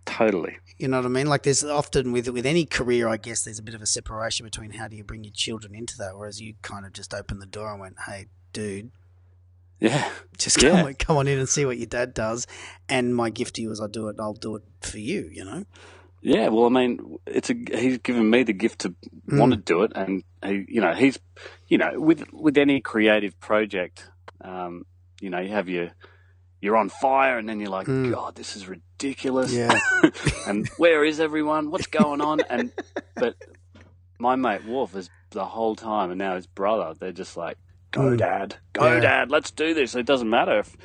Totally. 0.07 0.59
You 0.79 0.89
know 0.89 0.97
what 0.97 1.07
I 1.07 1.11
mean? 1.11 1.27
Like 1.27 1.43
there's 1.43 1.63
often 1.63 2.11
with 2.13 2.29
with 2.29 2.47
any 2.47 2.65
career, 2.65 3.07
I 3.07 3.19
guess 3.19 3.43
there's 3.43 3.59
a 3.59 3.63
bit 3.63 3.75
of 3.75 3.83
a 3.83 3.87
separation 3.87 4.45
between 4.45 4.73
how 4.73 4.89
do 4.89 4.97
you 4.97 5.05
bring 5.05 5.25
your 5.25 5.33
children 5.33 5.75
into 5.75 5.99
that, 5.99 6.17
whereas 6.17 6.41
you 6.41 6.55
kind 6.63 6.87
of 6.87 6.93
just 6.93 7.13
opened 7.13 7.43
the 7.43 7.47
door 7.47 7.71
and 7.71 7.81
went, 7.81 7.97
"Hey, 8.07 8.27
dude, 8.55 8.91
yeah, 9.79 10.11
just 10.39 10.59
come 10.59 10.77
yeah. 10.77 10.85
on, 10.85 10.95
come 10.95 11.19
on 11.19 11.29
in 11.29 11.39
and 11.39 11.49
see 11.49 11.67
what 11.67 11.77
your 11.77 11.87
dad 11.87 12.15
does." 12.15 12.47
And 12.89 13.15
my 13.15 13.29
gift 13.29 13.57
to 13.57 13.63
you 13.63 13.71
is 13.71 13.81
I 13.81 13.89
do 13.89 14.09
it. 14.09 14.17
I'll 14.19 14.33
do 14.33 14.57
it 14.57 14.63
for 14.81 14.99
you. 14.99 15.29
You 15.31 15.45
know. 15.45 15.65
Yeah, 16.23 16.49
well, 16.49 16.67
I 16.67 16.69
mean, 16.69 17.19
it's 17.27 17.51
a 17.51 17.55
he's 17.55 17.99
given 17.99 18.29
me 18.29 18.43
the 18.43 18.53
gift 18.53 18.81
to 18.81 18.91
mm. 18.91 19.39
want 19.39 19.53
to 19.53 19.57
do 19.57 19.83
it, 19.85 19.93
and 19.95 20.23
he, 20.45 20.67
you 20.69 20.81
know, 20.81 20.93
he's, 20.93 21.19
you 21.69 21.79
know, 21.79 21.93
with 21.95 22.31
with 22.33 22.59
any 22.59 22.81
creative 22.81 23.39
project, 23.41 24.09
um, 24.43 24.85
you 25.21 25.31
know, 25.31 25.41
you 25.41 25.49
have 25.49 25.69
your 25.69 25.93
you're 26.61 26.77
on 26.77 26.91
fire, 26.91 27.39
and 27.39 27.49
then 27.49 27.59
you're 27.59 27.71
like, 27.71 27.87
mm. 27.87 28.13
God, 28.13 28.35
this 28.35 28.55
is 28.55 28.69
ridiculous. 28.69 29.53
Yeah. 29.53 29.79
and 30.47 30.69
where 30.77 31.05
is 31.05 31.21
everyone? 31.21 31.71
What's 31.71 31.87
going 31.87 32.21
on? 32.21 32.41
And 32.51 32.71
but 33.15 33.37
my 34.19 34.37
mate 34.37 34.67
Wolf 34.67 34.95
is 34.95 35.09
the 35.31 35.47
whole 35.47 35.75
time, 35.75 36.11
and 36.11 36.19
now 36.19 36.37
his 36.37 36.47
brother, 36.47 36.95
they're 36.99 37.13
just 37.13 37.37
like, 37.37 37.57
Go, 37.93 38.03
mm. 38.03 38.19
Dad, 38.19 38.57
go, 38.73 38.95
yeah. 38.95 39.01
Dad, 39.01 39.31
let's 39.31 39.51
do 39.51 39.75
this. 39.75 39.95
It 39.95 40.07
doesn't 40.07 40.31
matter 40.31 40.61
if, 40.61 40.77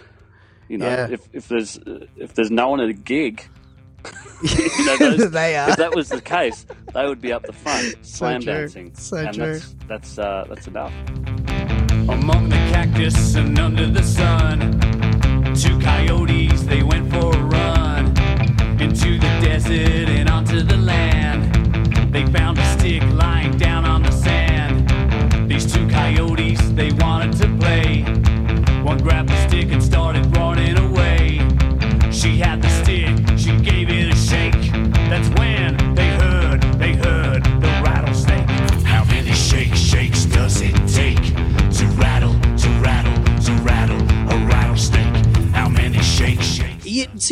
you 0.68 0.77
know, 0.77 0.88
yeah. 0.88 1.08
if 1.12 1.27
if 1.34 1.48
there's 1.48 1.77
if 2.15 2.34
there's 2.34 2.50
no 2.50 2.70
one 2.70 2.80
at 2.80 2.89
a 2.89 2.94
gig 2.94 3.48
you 4.43 4.85
know, 4.85 4.97
those, 5.00 5.31
they 5.31 5.55
are. 5.55 5.69
If 5.69 5.77
that 5.77 5.95
was 5.95 6.09
the 6.09 6.21
case, 6.21 6.65
they 6.93 7.05
would 7.05 7.21
be 7.21 7.31
up 7.31 7.43
the 7.43 7.53
front, 7.53 7.95
slam 8.05 8.41
true. 8.41 8.53
dancing. 8.53 8.93
So 8.95 9.17
and 9.17 9.33
true. 9.35 9.53
That's 9.53 9.75
that's, 9.88 10.19
uh, 10.19 10.45
that's 10.47 10.67
enough. 10.67 10.93
Among 12.09 12.50
the 12.50 12.55
cactus 12.71 13.35
and 13.35 13.57
under 13.57 13.88
the 13.88 14.03
sun, 14.03 14.79
two 15.55 15.79
coyotes 15.79 16.63
they 16.63 16.83
went 16.83 17.12
for 17.12 17.35
a 17.35 17.43
run 17.43 18.07
into 18.81 19.17
the 19.17 19.39
desert 19.41 20.09
and 20.09 20.29
onto 20.29 20.62
the 20.62 20.77
land. 20.77 22.13
They 22.13 22.25
found 22.25 22.57
a 22.59 22.65
stick 22.77 23.01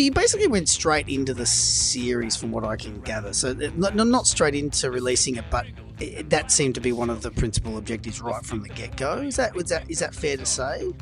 you 0.03 0.11
basically 0.11 0.47
went 0.47 0.69
straight 0.69 1.07
into 1.07 1.33
the 1.33 1.45
series, 1.45 2.35
from 2.35 2.51
what 2.51 2.65
I 2.65 2.75
can 2.75 2.99
gather. 3.01 3.33
So 3.33 3.53
not, 3.53 3.95
not 3.95 4.27
straight 4.27 4.55
into 4.55 4.91
releasing 4.91 5.35
it, 5.37 5.45
but 5.49 5.65
it, 5.99 6.29
that 6.29 6.51
seemed 6.51 6.75
to 6.75 6.81
be 6.81 6.91
one 6.91 7.09
of 7.09 7.21
the 7.21 7.31
principal 7.31 7.77
objectives 7.77 8.21
right 8.21 8.45
from 8.45 8.61
the 8.61 8.69
get 8.69 8.95
go. 8.97 9.17
Is 9.17 9.37
that 9.37 9.55
was 9.55 9.65
that 9.65 9.89
is 9.89 9.99
that 9.99 10.13
fair 10.13 10.37
to 10.37 10.45
say? 10.45 10.93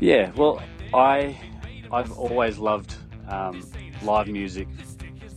Yeah, 0.00 0.30
well, 0.36 0.62
I 0.94 1.38
I've 1.92 2.12
always 2.12 2.58
loved 2.58 2.94
um, 3.28 3.68
live 4.02 4.28
music 4.28 4.68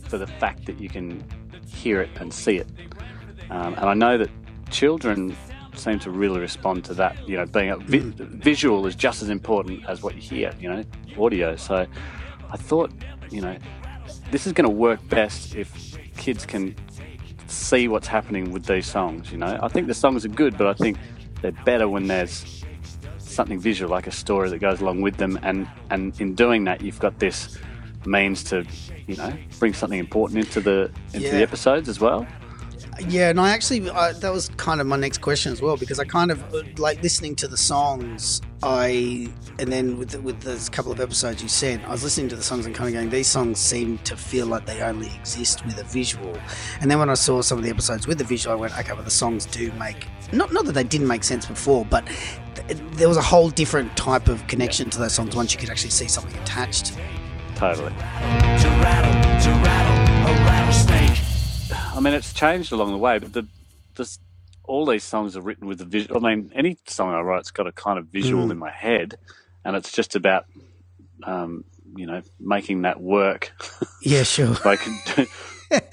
for 0.08 0.18
the 0.18 0.26
fact 0.26 0.66
that 0.66 0.80
you 0.80 0.88
can 0.88 1.24
hear 1.66 2.00
it 2.00 2.10
and 2.16 2.32
see 2.32 2.56
it, 2.56 2.68
um, 3.50 3.74
and 3.74 3.84
I 3.84 3.94
know 3.94 4.18
that 4.18 4.30
children 4.70 5.36
seem 5.74 5.98
to 6.00 6.10
really 6.10 6.40
respond 6.40 6.84
to 6.84 6.94
that. 6.94 7.28
You 7.28 7.36
know, 7.38 7.46
being 7.46 7.70
a 7.70 7.76
vi- 7.76 8.12
visual 8.16 8.86
is 8.86 8.94
just 8.94 9.22
as 9.22 9.28
important 9.28 9.84
as 9.86 10.02
what 10.02 10.14
you 10.14 10.20
hear. 10.20 10.52
You 10.60 10.70
know, 10.70 10.84
audio. 11.18 11.56
So 11.56 11.86
I 12.52 12.56
thought, 12.56 12.90
you 13.30 13.40
know, 13.40 13.56
this 14.30 14.46
is 14.46 14.52
going 14.52 14.68
to 14.68 14.74
work 14.74 15.06
best 15.08 15.54
if 15.54 15.96
kids 16.16 16.44
can 16.46 16.74
see 17.46 17.88
what's 17.88 18.06
happening 18.06 18.52
with 18.52 18.64
these 18.66 18.86
songs. 18.86 19.30
You 19.32 19.38
know, 19.38 19.58
I 19.62 19.68
think 19.68 19.86
the 19.86 19.94
songs 19.94 20.24
are 20.24 20.28
good, 20.28 20.56
but 20.58 20.66
I 20.66 20.74
think 20.74 20.98
they're 21.42 21.52
better 21.64 21.88
when 21.88 22.06
there's 22.06 22.64
something 23.18 23.58
visual, 23.58 23.90
like 23.90 24.06
a 24.06 24.12
story 24.12 24.50
that 24.50 24.58
goes 24.58 24.80
along 24.80 25.00
with 25.00 25.16
them. 25.16 25.38
And 25.42 25.68
and 25.90 26.18
in 26.20 26.34
doing 26.34 26.64
that, 26.64 26.80
you've 26.82 26.98
got 26.98 27.18
this 27.18 27.58
means 28.06 28.42
to, 28.44 28.64
you 29.06 29.16
know, 29.16 29.32
bring 29.58 29.72
something 29.74 29.98
important 29.98 30.38
into 30.44 30.60
the 30.60 30.90
into 31.12 31.26
Yeah. 31.26 31.32
the 31.36 31.42
episodes 31.42 31.88
as 31.88 32.00
well. 32.00 32.26
Yeah, 33.08 33.30
and 33.30 33.40
I 33.40 33.50
actually 33.50 33.88
I, 33.90 34.12
that 34.12 34.32
was 34.32 34.48
kind 34.50 34.80
of 34.80 34.86
my 34.86 34.96
next 34.96 35.18
question 35.18 35.52
as 35.52 35.62
well 35.62 35.76
because 35.76 35.98
I 35.98 36.04
kind 36.04 36.30
of 36.30 36.78
like 36.78 37.02
listening 37.02 37.34
to 37.36 37.48
the 37.48 37.56
songs. 37.56 38.40
I 38.62 39.28
and 39.58 39.72
then 39.72 39.98
with 39.98 40.10
the, 40.10 40.20
with 40.20 40.40
those 40.42 40.68
couple 40.68 40.92
of 40.92 41.00
episodes 41.00 41.42
you 41.42 41.48
said, 41.48 41.82
I 41.86 41.92
was 41.92 42.04
listening 42.04 42.28
to 42.28 42.36
the 42.36 42.42
songs 42.42 42.66
and 42.66 42.74
kind 42.74 42.88
of 42.88 42.94
going, 42.94 43.10
these 43.10 43.26
songs 43.26 43.58
seem 43.58 43.98
to 43.98 44.16
feel 44.16 44.46
like 44.46 44.66
they 44.66 44.82
only 44.82 45.10
exist 45.14 45.64
with 45.64 45.78
a 45.78 45.84
visual. 45.84 46.36
And 46.80 46.90
then 46.90 46.98
when 46.98 47.08
I 47.08 47.14
saw 47.14 47.40
some 47.40 47.58
of 47.58 47.64
the 47.64 47.70
episodes 47.70 48.06
with 48.06 48.18
the 48.18 48.24
visual, 48.24 48.56
I 48.56 48.60
went, 48.60 48.78
okay, 48.78 48.92
well 48.92 49.02
the 49.02 49.10
songs 49.10 49.46
do 49.46 49.72
make 49.72 50.06
not 50.32 50.52
not 50.52 50.64
that 50.66 50.72
they 50.72 50.84
didn't 50.84 51.08
make 51.08 51.24
sense 51.24 51.46
before, 51.46 51.84
but 51.86 52.06
th- 52.54 52.78
there 52.92 53.08
was 53.08 53.16
a 53.16 53.22
whole 53.22 53.50
different 53.50 53.96
type 53.96 54.28
of 54.28 54.46
connection 54.46 54.90
to 54.90 54.98
those 54.98 55.14
songs 55.14 55.34
once 55.34 55.52
you 55.52 55.58
could 55.58 55.70
actually 55.70 55.90
see 55.90 56.08
something 56.08 56.38
attached. 56.42 56.96
Totally. 57.56 57.90
To 57.90 58.68
rattle, 58.80 59.12
to 59.42 59.48
rattle, 59.50 59.50
a 59.50 59.64
rattlesnake. 59.64 59.89
I 62.00 62.02
mean, 62.02 62.14
it's 62.14 62.32
changed 62.32 62.72
along 62.72 62.92
the 62.92 62.98
way, 62.98 63.18
but 63.18 63.34
the 63.34 63.46
this 63.94 64.18
all 64.64 64.86
these 64.86 65.04
songs 65.04 65.36
are 65.36 65.42
written 65.42 65.66
with 65.68 65.76
the 65.78 65.84
visual. 65.84 66.24
I 66.24 66.34
mean, 66.34 66.50
any 66.54 66.78
song 66.86 67.12
I 67.12 67.20
write's 67.20 67.50
got 67.50 67.66
a 67.66 67.72
kind 67.72 67.98
of 67.98 68.06
visual 68.06 68.46
Mm. 68.46 68.52
in 68.52 68.58
my 68.58 68.70
head, 68.70 69.18
and 69.66 69.76
it's 69.76 69.92
just 69.92 70.16
about, 70.16 70.46
um, 71.24 71.64
you 71.96 72.06
know, 72.06 72.22
making 72.40 72.82
that 72.82 73.00
work. 73.02 73.52
Yeah, 74.00 74.22
sure. 74.22 74.56
like 74.64 74.80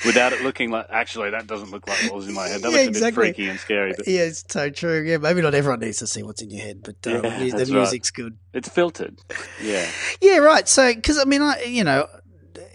without 0.06 0.32
it 0.32 0.42
looking 0.42 0.72
like 0.72 0.86
actually 0.90 1.32
that 1.32 1.46
doesn't 1.46 1.72
look 1.72 1.88
like 1.88 2.02
what 2.04 2.14
was 2.16 2.28
in 2.30 2.34
my 2.36 2.48
head. 2.48 2.62
That 2.62 2.72
Yeah, 2.72 2.78
looks 2.78 2.86
a 2.86 2.90
exactly. 2.90 3.28
bit 3.30 3.36
freaky 3.36 3.50
and 3.50 3.60
scary, 3.60 3.94
but 3.98 4.08
Yeah, 4.08 4.22
it's 4.22 4.46
so 4.48 4.70
true. 4.70 5.02
Yeah, 5.02 5.18
maybe 5.18 5.42
not 5.42 5.54
everyone 5.56 5.82
needs 5.82 5.98
to 5.98 6.08
see 6.08 6.24
what's 6.24 6.42
in 6.42 6.52
your 6.52 6.62
head, 6.64 6.84
but 6.84 6.96
um, 7.06 7.26
Yeah, 7.26 7.30
the 7.52 7.58
that's 7.58 7.70
right. 7.72 7.80
music's 7.82 8.12
good. 8.12 8.38
it's 8.54 8.70
filtered. 8.70 9.20
Yeah, 9.62 9.86
Yeah, 10.22 10.38
right. 10.38 10.70
So, 10.70 10.94
because 10.96 11.18
I 11.18 11.26
mean, 11.26 11.42
I 11.42 11.64
you 11.64 11.84
know, 11.84 12.08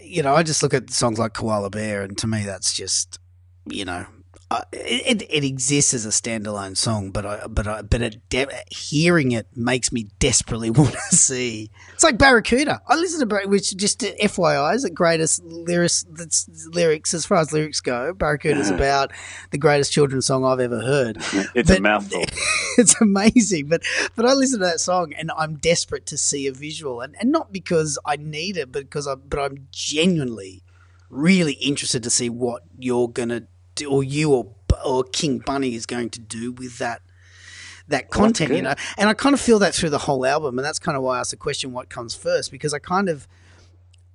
you 0.03 0.23
know, 0.23 0.35
I 0.35 0.43
just 0.43 0.63
look 0.63 0.75
at 0.75 0.91
songs 0.91 1.19
like 1.19 1.33
Koala 1.33 1.71
Bear, 1.71 2.03
and 2.03 2.19
to 2.19 2.27
me, 2.27 2.43
that's 2.45 2.75
just 2.75 3.19
you 3.67 3.85
know, 3.85 4.07
uh, 4.53 4.61
it, 4.73 5.23
it, 5.31 5.45
exists 5.45 5.95
as 5.95 6.05
a 6.05 6.11
standalone 6.11 6.77
song, 6.77 7.11
but 7.11 7.25
I 7.25 7.47
but 7.47 7.67
I 7.67 7.81
but 7.81 8.03
it 8.03 8.29
de- 8.29 8.47
hearing 8.71 9.33
it 9.33 9.47
makes 9.57 9.91
me 9.91 10.09
desperately 10.19 10.71
want 10.79 10.93
to 10.93 11.17
see. 11.17 11.71
It's 11.95 12.05
like 12.05 12.19
Barracuda. 12.19 12.83
I 12.87 12.97
listen 12.97 13.21
to 13.21 13.27
Bar- 13.27 13.49
which 13.49 13.75
just 13.75 14.01
FYI 14.01 14.75
is 14.75 14.83
the 14.83 14.91
greatest 14.91 15.43
lyrics 15.43 16.05
that's 16.11 16.51
lyrics 16.67 17.15
as 17.15 17.25
far 17.25 17.39
as 17.39 17.51
lyrics 17.51 17.81
go. 17.81 18.13
Barracuda 18.13 18.61
is 18.61 18.69
about 18.69 19.13
the 19.53 19.59
greatest 19.59 19.91
children's 19.91 20.27
song 20.27 20.45
I've 20.45 20.61
ever 20.61 20.83
heard 20.83 21.17
it's 21.55 21.71
a 21.71 21.81
mouthful. 21.81 22.25
it's 22.77 23.01
amazing. 23.01 23.69
But 23.69 23.83
but 24.17 24.27
I 24.27 24.35
listen 24.35 24.59
to 24.61 24.67
that 24.67 24.81
song 24.81 25.15
and 25.15 25.31
I'm 25.35 25.57
desperate 25.57 26.05
to 26.07 26.19
see 26.19 26.47
a 26.47 26.53
visual, 26.53 27.01
and, 27.01 27.17
and 27.19 27.33
not 27.33 27.53
because 27.53 27.99
I 28.05 28.17
need 28.17 28.59
it, 28.59 28.71
but 28.71 28.83
because 28.83 29.09
I 29.09 29.15
but 29.15 29.39
I'm 29.39 29.69
genuinely 29.71 30.63
really 31.09 31.55
interested 31.55 32.03
to 32.03 32.11
see 32.11 32.29
what 32.29 32.65
you're 32.79 33.09
gonna 33.09 33.45
do, 33.75 33.91
or 33.91 34.03
you 34.05 34.33
or 34.33 34.49
or 34.85 35.05
King 35.05 35.39
Bunny 35.39 35.75
is 35.75 35.87
going 35.87 36.11
to 36.11 36.21
do 36.21 36.53
with 36.53 36.79
that 36.79 37.03
that 37.89 38.11
content, 38.11 38.53
you 38.55 38.63
know. 38.63 38.75
And 38.97 39.09
I 39.09 39.15
kind 39.15 39.35
of 39.35 39.41
feel 39.41 39.59
that 39.61 39.75
through 39.75 39.91
the 39.91 39.99
whole 39.99 40.25
album, 40.25 40.59
and 40.59 40.65
that's 40.65 40.79
kind 40.79 40.97
of 40.97 41.03
why 41.03 41.17
I 41.17 41.21
asked 41.21 41.31
the 41.33 41.37
question, 41.37 41.73
what 41.73 41.89
comes 41.89 42.15
first? 42.15 42.51
Because 42.51 42.73
I 42.73 42.79
kind 42.79 43.09
of 43.09 43.27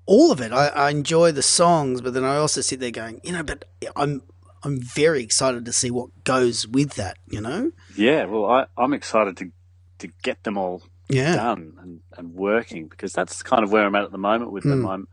all 0.05 0.31
of 0.31 0.39
it. 0.41 0.51
I, 0.53 0.67
I 0.69 0.89
enjoy 0.89 1.31
the 1.33 1.41
songs, 1.41 2.01
but 2.01 2.13
then 2.13 2.23
I 2.23 2.37
also 2.37 2.61
sit 2.61 2.79
there 2.79 2.91
going, 2.91 3.19
you 3.23 3.33
know, 3.33 3.43
but 3.43 3.65
I'm 3.95 4.23
I'm 4.63 4.81
very 4.81 5.21
excited 5.21 5.65
to 5.65 5.73
see 5.73 5.91
what 5.91 6.09
goes 6.23 6.67
with 6.67 6.95
that, 6.95 7.17
you 7.29 7.41
know. 7.41 7.71
Yeah, 7.95 8.25
well, 8.25 8.45
I, 8.45 8.65
I'm 8.77 8.93
excited 8.93 9.37
to 9.37 9.51
to 9.99 10.07
get 10.23 10.43
them 10.43 10.57
all 10.57 10.83
Yeah. 11.09 11.35
done 11.35 11.73
and, 11.81 11.99
and 12.17 12.33
working 12.33 12.87
because 12.87 13.13
that's 13.13 13.43
kind 13.43 13.63
of 13.63 13.71
where 13.71 13.85
I'm 13.85 13.95
at 13.95 14.03
at 14.03 14.11
the 14.11 14.17
moment 14.17 14.51
with 14.51 14.63
them. 14.63 14.81
Hmm. 14.81 14.87
I'm 14.87 15.07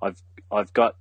I've 0.00 0.22
I've 0.50 0.72
got 0.72 0.96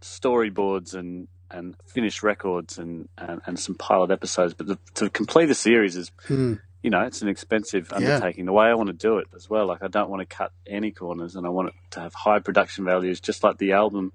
storyboards 0.00 0.94
and 0.94 1.28
and 1.54 1.74
finished 1.86 2.22
records 2.22 2.78
and, 2.78 3.08
and, 3.16 3.40
and 3.46 3.58
some 3.58 3.74
pilot 3.76 4.10
episodes, 4.10 4.54
but 4.54 4.66
the, 4.66 4.78
to 4.94 5.08
complete 5.10 5.48
a 5.50 5.54
series 5.54 5.96
is 5.96 6.10
Hmm. 6.26 6.54
you 6.82 6.90
know 6.90 7.00
it's 7.02 7.22
an 7.22 7.28
expensive 7.28 7.88
Yeah. 7.90 7.96
undertaking. 7.96 8.44
The 8.46 8.52
way 8.52 8.66
I 8.66 8.74
want 8.74 8.88
to 8.88 8.92
do 9.08 9.18
it 9.18 9.28
as 9.34 9.48
well, 9.48 9.66
like 9.66 9.82
I 9.82 9.88
don't 9.88 10.10
want 10.10 10.20
to 10.28 10.36
cut 10.36 10.52
any 10.66 10.90
corners, 10.90 11.36
and 11.36 11.46
I 11.46 11.50
want 11.50 11.68
it 11.68 11.74
to 11.92 12.00
have 12.00 12.14
high 12.14 12.40
production 12.40 12.84
values, 12.84 13.20
just 13.20 13.42
like 13.44 13.58
the 13.58 13.72
album. 13.72 14.12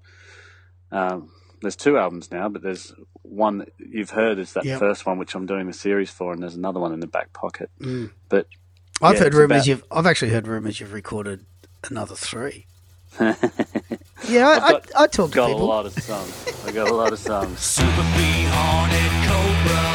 Um, 0.92 1.30
there's 1.62 1.76
two 1.76 1.98
albums 1.98 2.30
now, 2.30 2.48
but 2.48 2.62
there's 2.62 2.92
one 3.22 3.58
that 3.58 3.72
you've 3.78 4.10
heard 4.10 4.38
is 4.38 4.54
that 4.54 4.64
Yep. 4.64 4.78
first 4.80 5.06
one, 5.06 5.18
which 5.18 5.34
I'm 5.34 5.46
doing 5.46 5.66
the 5.66 5.72
series 5.72 6.10
for, 6.10 6.32
and 6.32 6.42
there's 6.42 6.54
another 6.56 6.80
one 6.80 6.92
in 6.92 7.00
the 7.00 7.06
back 7.06 7.32
pocket. 7.32 7.70
Mm. 7.80 8.10
But 8.28 8.46
I've 9.02 9.14
Yeah, 9.16 9.20
heard 9.24 9.34
rumors 9.34 9.56
about- 9.58 9.66
you've. 9.66 9.84
I've 9.90 10.06
actually 10.06 10.30
heard 10.30 10.46
rumors 10.48 10.80
you've 10.80 10.92
recorded 10.92 11.44
another 11.88 12.14
three. 12.14 12.66
Yeah, 14.28 14.48
I, 14.48 14.54
I've 14.54 14.60
got- 14.60 14.86
I, 14.96 15.02
I 15.02 15.06
talk 15.06 15.30
to 15.30 15.34
got 15.36 15.50
a 15.50 15.56
lot 15.56 15.86
of 15.86 15.92
songs. 15.94 16.34
I 16.66 16.72
got 16.72 16.88
a 16.88 16.94
lot 16.94 17.12
of 17.12 17.18
songs. 17.18 17.58
Super 17.76 18.04
bee 18.16 18.44
Hornet 18.52 19.12
cobra. 19.26 19.86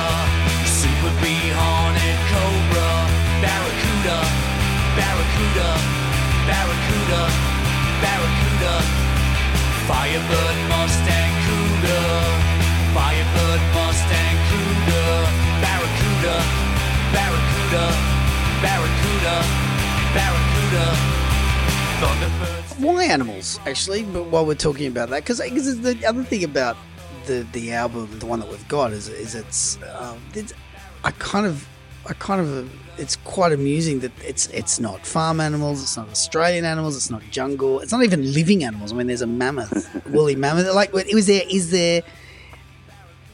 Super 0.66 1.12
bee 1.22 1.50
Hornet 1.54 2.20
cobra. 2.34 2.90
Barracuda. 3.44 4.18
Barracuda. 4.98 5.70
Barracuda. 6.50 7.22
Barracuda. 8.02 8.74
Firebird 9.88 10.58
Mustang 10.74 11.34
Cougar. 11.46 12.26
Firebird 12.98 13.62
Mustang 13.78 14.38
Cougar. 14.50 15.22
Barracuda. 15.62 16.36
Barracuda. 17.14 17.86
Barracuda. 18.66 19.36
Barracuda. 20.18 21.05
Animals? 23.10 23.60
Actually, 23.66 24.04
but 24.04 24.26
while 24.26 24.46
we're 24.46 24.56
talking 24.56 24.88
about 24.88 25.10
that, 25.10 25.24
because 25.24 25.38
the 25.40 26.06
other 26.06 26.24
thing 26.24 26.44
about 26.44 26.78
the 27.26 27.46
the 27.52 27.72
album, 27.74 28.20
the 28.20 28.26
one 28.26 28.40
that 28.40 28.50
we've 28.50 28.68
got, 28.68 28.92
is 28.92 29.08
is 29.08 29.36
it's, 29.36 29.78
um, 29.98 30.22
it's 30.34 30.54
I 31.04 31.12
kind 31.12 31.46
of 31.46 31.68
I 32.08 32.14
kind 32.14 32.42
of 32.42 32.72
it's 32.98 33.16
quite 33.18 33.52
amusing 33.52 34.00
that 34.00 34.12
it's 34.24 34.48
it's 34.48 34.80
not 34.80 35.06
farm 35.06 35.40
animals, 35.40 35.82
it's 35.82 35.98
not 35.98 36.10
Australian 36.10 36.66
animals, 36.66 36.96
it's 36.96 37.10
not 37.10 37.22
jungle, 37.32 37.80
it's 37.80 37.92
not 37.92 38.04
even 38.04 38.34
living 38.34 38.64
animals. 38.64 38.92
I 38.92 38.96
mean, 38.96 39.08
there's 39.08 39.22
a 39.22 39.28
mammoth, 39.28 39.90
woolly 40.10 40.36
mammoth. 40.36 40.74
Like, 40.74 40.94
it 40.94 41.14
was 41.14 41.28
there? 41.28 41.44
Is 41.50 41.72
there? 41.72 42.04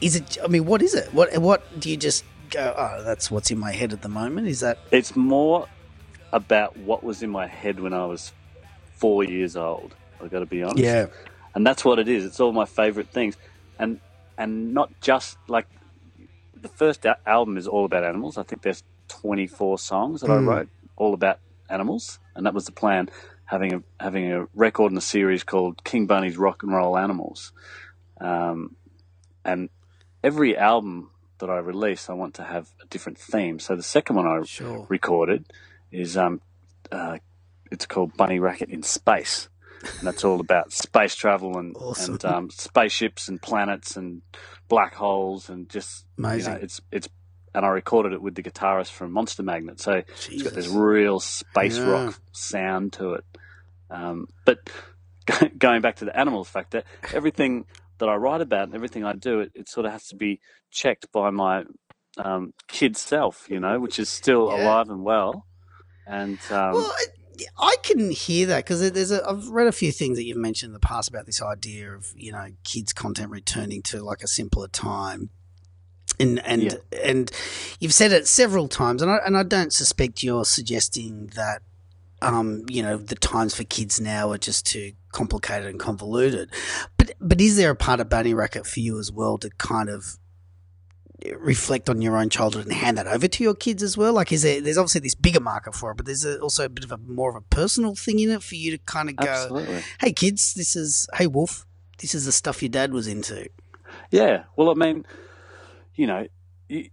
Is 0.00 0.16
it? 0.16 0.38
I 0.42 0.48
mean, 0.48 0.66
what 0.66 0.82
is 0.82 0.94
it? 0.94 1.12
What 1.14 1.36
what 1.38 1.80
do 1.80 1.90
you 1.90 1.96
just 1.96 2.24
go? 2.50 2.74
Oh, 2.76 3.02
that's 3.04 3.30
what's 3.30 3.50
in 3.50 3.58
my 3.58 3.72
head 3.72 3.92
at 3.92 4.02
the 4.02 4.08
moment. 4.08 4.48
Is 4.48 4.60
that? 4.60 4.78
It's 4.90 5.14
more 5.14 5.68
about 6.32 6.76
what 6.78 7.04
was 7.04 7.22
in 7.22 7.30
my 7.30 7.46
head 7.46 7.78
when 7.78 7.92
I 7.92 8.06
was 8.06 8.32
four 9.02 9.24
years 9.24 9.56
old. 9.56 9.96
I 10.22 10.28
got 10.28 10.40
to 10.40 10.46
be 10.46 10.64
honest. 10.64 10.94
Yeah, 10.94 11.06
and 11.54 11.66
that's 11.66 11.84
what 11.84 12.00
it 12.00 12.08
is. 12.08 12.26
It's 12.26 12.40
all 12.40 12.52
my 12.52 12.66
favorite 12.66 13.10
things, 13.12 13.36
and 13.78 14.00
and 14.38 14.74
not 14.74 14.90
just 15.02 15.38
like 15.48 15.68
the 16.54 16.68
first 16.70 17.06
album 17.26 17.58
is 17.58 17.68
all 17.68 17.86
about 17.86 18.04
animals. 18.04 18.38
I 18.38 18.44
think 18.44 18.62
there's 18.62 18.84
24 19.10 19.78
songs 19.78 20.22
that 20.22 20.30
I 20.30 20.36
Mm. 20.36 20.38
wrote 20.38 20.70
all 20.96 21.14
about 21.14 21.40
animals, 21.70 22.20
and 22.36 22.46
that 22.46 22.54
was 22.54 22.66
the 22.66 22.72
plan. 22.72 23.08
Having 23.46 23.74
a 23.74 23.84
having 24.00 24.32
a 24.32 24.46
record 24.54 24.92
in 24.92 24.98
a 24.98 25.02
series 25.02 25.44
called 25.44 25.84
King 25.84 26.06
Bunny's 26.06 26.38
Rock 26.38 26.62
and 26.64 26.72
Roll 26.74 26.98
Animals, 26.98 27.52
um, 28.20 28.76
and 29.44 29.70
every 30.24 30.56
album 30.56 31.10
that 31.40 31.50
I 31.50 31.58
release, 31.58 32.10
I 32.10 32.14
want 32.14 32.34
to 32.36 32.44
have 32.44 32.70
a 32.82 32.86
different 32.88 33.18
theme. 33.18 33.58
So 33.60 33.76
the 33.76 33.82
second 33.84 34.16
one 34.16 34.26
I 34.26 34.42
Sure. 34.42 34.90
recorded 34.90 35.46
is 35.92 36.16
um, 36.16 36.42
uh, 36.92 37.18
it's 37.72 37.86
called 37.86 38.16
Bunny 38.16 38.38
Racket 38.38 38.70
in 38.70 38.82
Space, 38.84 39.48
and 39.98 40.06
that's 40.06 40.24
all 40.24 40.40
about 40.40 40.72
space 40.72 41.14
travel 41.16 41.58
and 41.58 41.76
Awesome. 41.76 42.14
and 42.14 42.24
um, 42.26 42.50
spaceships 42.50 43.28
and 43.28 43.42
planets 43.42 43.96
and 43.96 44.22
black 44.68 44.94
holes 44.94 45.48
and 45.50 45.68
just 45.70 46.06
you 46.36 46.44
know, 46.44 46.52
Amazing. 46.52 46.58
it's 46.62 46.80
it's 46.92 47.08
and 47.54 47.66
I 47.66 47.68
recorded 47.70 48.12
it 48.14 48.22
with 48.22 48.34
the 48.34 48.42
guitarist 48.42 48.90
from 48.92 49.12
Monster 49.12 49.42
Magnet, 49.42 49.80
so 49.80 50.02
it's 50.30 50.42
got 50.44 50.54
this 50.54 50.68
real 50.68 51.20
space 51.20 51.78
Yeah. 51.80 51.86
rock 51.86 52.20
sound 52.32 52.94
to 52.94 53.14
it. 53.14 53.24
Um, 53.90 54.26
but 54.46 54.70
going 55.58 55.82
back 55.82 55.96
to 55.96 56.04
the 56.06 56.18
animals 56.18 56.48
factor, 56.48 56.84
everything 57.12 57.66
that 57.98 58.08
I 58.08 58.16
write 58.16 58.40
about 58.40 58.64
and 58.68 58.74
everything 58.74 59.04
I 59.04 59.12
do, 59.14 59.40
it, 59.40 59.52
it 59.54 59.68
sort 59.68 59.86
of 59.86 59.92
has 59.92 60.06
to 60.08 60.16
be 60.16 60.40
checked 60.70 61.12
by 61.12 61.30
my 61.30 61.64
um, 62.18 62.52
kid 62.68 62.96
self, 62.96 63.46
you 63.50 63.60
know, 63.60 63.78
which 63.80 63.98
is 63.98 64.08
still 64.08 64.48
Yeah. 64.48 64.54
alive 64.54 64.88
and 64.88 65.02
well. 65.04 65.46
And 66.06 66.40
um, 66.50 66.72
Well, 66.74 66.92
I 67.58 67.76
can 67.82 68.10
hear 68.10 68.46
that 68.46 68.64
because 68.64 68.90
there's 68.90 69.10
a. 69.10 69.26
I've 69.28 69.48
read 69.48 69.66
a 69.66 69.72
few 69.72 69.92
things 69.92 70.18
that 70.18 70.24
you've 70.24 70.36
mentioned 70.36 70.70
in 70.70 70.74
the 70.74 70.80
past 70.80 71.08
about 71.08 71.26
this 71.26 71.42
idea 71.42 71.92
of 71.92 72.12
you 72.16 72.32
know 72.32 72.46
kids 72.64 72.92
content 72.92 73.30
returning 73.30 73.82
to 73.82 74.02
like 74.02 74.22
a 74.22 74.28
simpler 74.28 74.68
time, 74.68 75.30
and 76.18 76.44
and 76.46 76.62
Yeah. 76.62 76.74
and 77.02 77.30
you've 77.80 77.94
said 77.94 78.12
it 78.12 78.26
several 78.26 78.68
times, 78.68 79.02
and 79.02 79.10
I 79.10 79.18
and 79.24 79.36
I 79.36 79.42
don't 79.42 79.72
suspect 79.72 80.22
you're 80.22 80.44
suggesting 80.44 81.28
that. 81.34 81.62
Um, 82.20 82.62
you 82.68 82.84
know, 82.84 82.98
the 82.98 83.16
times 83.16 83.52
for 83.52 83.64
kids 83.64 84.00
now 84.00 84.30
are 84.30 84.38
just 84.38 84.64
too 84.64 84.92
complicated 85.10 85.66
and 85.68 85.80
convoluted. 85.80 86.50
But 86.96 87.10
but 87.20 87.40
is 87.40 87.56
there 87.56 87.70
a 87.70 87.74
part 87.74 87.98
of 87.98 88.08
Bunny 88.08 88.32
Racket 88.32 88.64
for 88.64 88.78
you 88.78 89.00
as 89.00 89.10
well 89.10 89.38
to 89.38 89.50
kind 89.58 89.88
of 89.88 90.18
reflect 91.38 91.88
on 91.88 92.02
your 92.02 92.16
own 92.16 92.28
childhood 92.28 92.64
and 92.64 92.72
hand 92.72 92.98
that 92.98 93.06
over 93.06 93.28
to 93.28 93.44
your 93.44 93.54
kids 93.54 93.82
as 93.82 93.96
well? 93.96 94.12
Like, 94.12 94.32
is 94.32 94.42
there? 94.42 94.60
There's 94.60 94.78
obviously 94.78 95.00
this 95.00 95.14
bigger 95.14 95.40
market 95.40 95.74
for 95.74 95.90
it, 95.90 95.96
but 95.96 96.06
there's 96.06 96.24
a, 96.24 96.38
also 96.40 96.64
a 96.64 96.68
bit 96.68 96.84
of 96.84 96.92
a 96.92 96.98
more 96.98 97.30
of 97.30 97.36
a 97.36 97.40
personal 97.40 97.94
thing 97.94 98.18
in 98.18 98.30
it 98.30 98.42
for 98.42 98.54
you 98.54 98.70
to 98.70 98.78
kind 98.78 99.08
of 99.08 99.16
go, 99.16 99.26
absolutely. 99.26 99.82
"Hey, 100.00 100.12
kids, 100.12 100.54
this 100.54 100.76
is 100.76 101.08
hey 101.14 101.26
Wolf, 101.26 101.66
this 101.98 102.14
is 102.14 102.24
the 102.26 102.32
stuff 102.32 102.62
your 102.62 102.70
dad 102.70 102.92
was 102.92 103.06
into." 103.06 103.48
Yeah. 104.10 104.44
Well, 104.56 104.70
I 104.70 104.74
mean, 104.74 105.06
you 105.94 106.06
know, 106.06 106.26
you, 106.68 106.90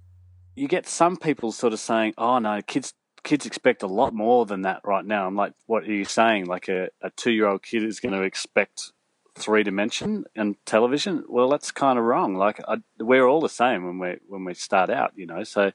you 0.55 0.67
get 0.67 0.87
some 0.87 1.17
people 1.17 1.51
sort 1.51 1.73
of 1.73 1.79
saying, 1.79 2.13
"Oh 2.17 2.39
no, 2.39 2.61
kids 2.61 2.93
kids 3.23 3.45
expect 3.45 3.83
a 3.83 3.87
lot 3.87 4.13
more 4.13 4.45
than 4.45 4.63
that 4.63 4.81
right 4.83 5.05
now." 5.05 5.27
I'm 5.27 5.35
like, 5.35 5.53
"What 5.65 5.83
are 5.83 5.93
you 5.93 6.05
saying? 6.05 6.45
Like 6.45 6.67
a, 6.67 6.89
a 7.01 7.09
two 7.11 7.31
year 7.31 7.47
old 7.47 7.63
kid 7.63 7.83
is 7.83 7.99
going 7.99 8.13
to 8.13 8.23
expect 8.23 8.91
three 9.39 9.63
dimension 9.63 10.25
and 10.35 10.55
television?" 10.65 11.23
Well, 11.27 11.49
that's 11.49 11.71
kind 11.71 11.97
of 11.97 12.05
wrong. 12.05 12.35
Like 12.35 12.59
I, 12.67 12.77
we're 12.99 13.25
all 13.27 13.41
the 13.41 13.49
same 13.49 13.85
when 13.85 13.97
we 13.99 14.17
when 14.27 14.43
we 14.45 14.53
start 14.53 14.89
out, 14.89 15.13
you 15.15 15.25
know. 15.25 15.43
So, 15.43 15.71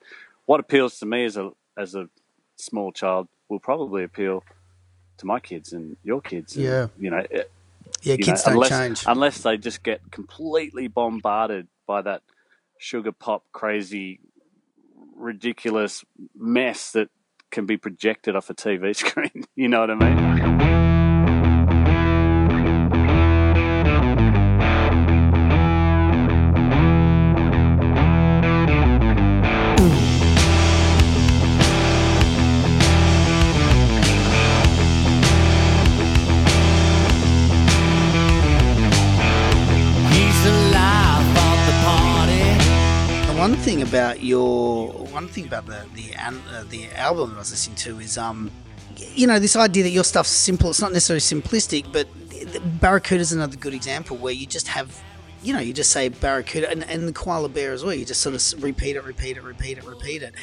what 0.47 0.61
appeals 0.61 0.99
to 1.01 1.07
me 1.07 1.25
as 1.25 1.37
a 1.37 1.51
as 1.77 1.95
a 1.95 2.09
small 2.57 2.93
child 2.93 3.29
will 3.49 3.59
probably 3.61 4.05
appeal 4.05 4.45
to 5.19 5.27
my 5.27 5.41
kids 5.41 5.73
and 5.73 5.97
your 6.05 6.21
kids. 6.21 6.55
And, 6.57 6.65
Yeah. 6.65 6.87
You 6.99 7.11
know, 7.11 7.25
it- 7.31 7.51
Yeah, 8.03 8.15
you 8.15 8.25
kids 8.25 8.47
know, 8.47 8.53
don't 8.53 8.55
unless, 8.65 8.69
change. 8.71 9.05
unless 9.07 9.43
they 9.43 9.57
just 9.57 9.83
get 9.83 10.01
completely 10.11 10.89
bombarded 10.89 11.69
by 11.87 12.03
that 12.03 12.23
sugar 12.79 13.13
pop 13.13 13.45
crazy 13.53 14.21
ridiculous 15.17 16.05
mess 16.37 16.93
that 16.93 17.09
can 17.51 17.67
be 17.67 17.77
projected 17.77 18.35
off 18.37 18.51
a 18.51 18.55
TV 18.55 18.95
screen. 19.03 19.45
You 19.55 19.69
know 19.69 19.81
what 19.81 19.91
I 19.91 19.95
mean? 19.95 20.74
Your 44.25 44.89
one 44.89 45.29
thing 45.29 45.47
about 45.47 45.67
the 45.67 45.85
the 45.95 46.15
uh, 46.17 46.65
the 46.71 46.89
album 46.93 47.35
I 47.35 47.39
was 47.39 47.51
listening 47.51 47.77
to 47.77 48.01
is 48.01 48.17
um 48.17 48.51
you 48.97 49.27
know 49.27 49.39
this 49.39 49.57
idea 49.57 49.83
that 49.83 49.91
your 49.91 50.05
stuff's 50.05 50.31
simple 50.31 50.71
it's 50.71 50.81
not 50.81 50.93
necessarily 50.93 51.21
simplistic 51.21 51.93
but 51.93 52.09
Barracuda 52.81 53.21
is 53.21 53.33
another 53.33 53.57
good 53.57 53.75
example 53.75 54.17
where 54.17 54.33
you 54.33 54.47
just 54.47 54.69
have 54.69 55.03
you 55.43 55.53
know 55.53 55.59
you 55.59 55.73
just 55.73 55.91
say 55.91 56.09
Barracuda 56.09 56.71
and, 56.71 56.85
and 56.85 57.07
the 57.07 57.13
koala 57.13 57.49
bear 57.49 57.73
as 57.73 57.85
well 57.85 57.95
you 57.95 58.05
just 58.05 58.23
sort 58.23 58.35
of 58.35 58.63
repeat 58.63 58.97
it 58.97 59.05
repeat 59.05 59.37
it 59.37 59.43
repeat 59.43 59.79
it 59.79 59.85
repeat 59.85 60.23
it 60.23 60.35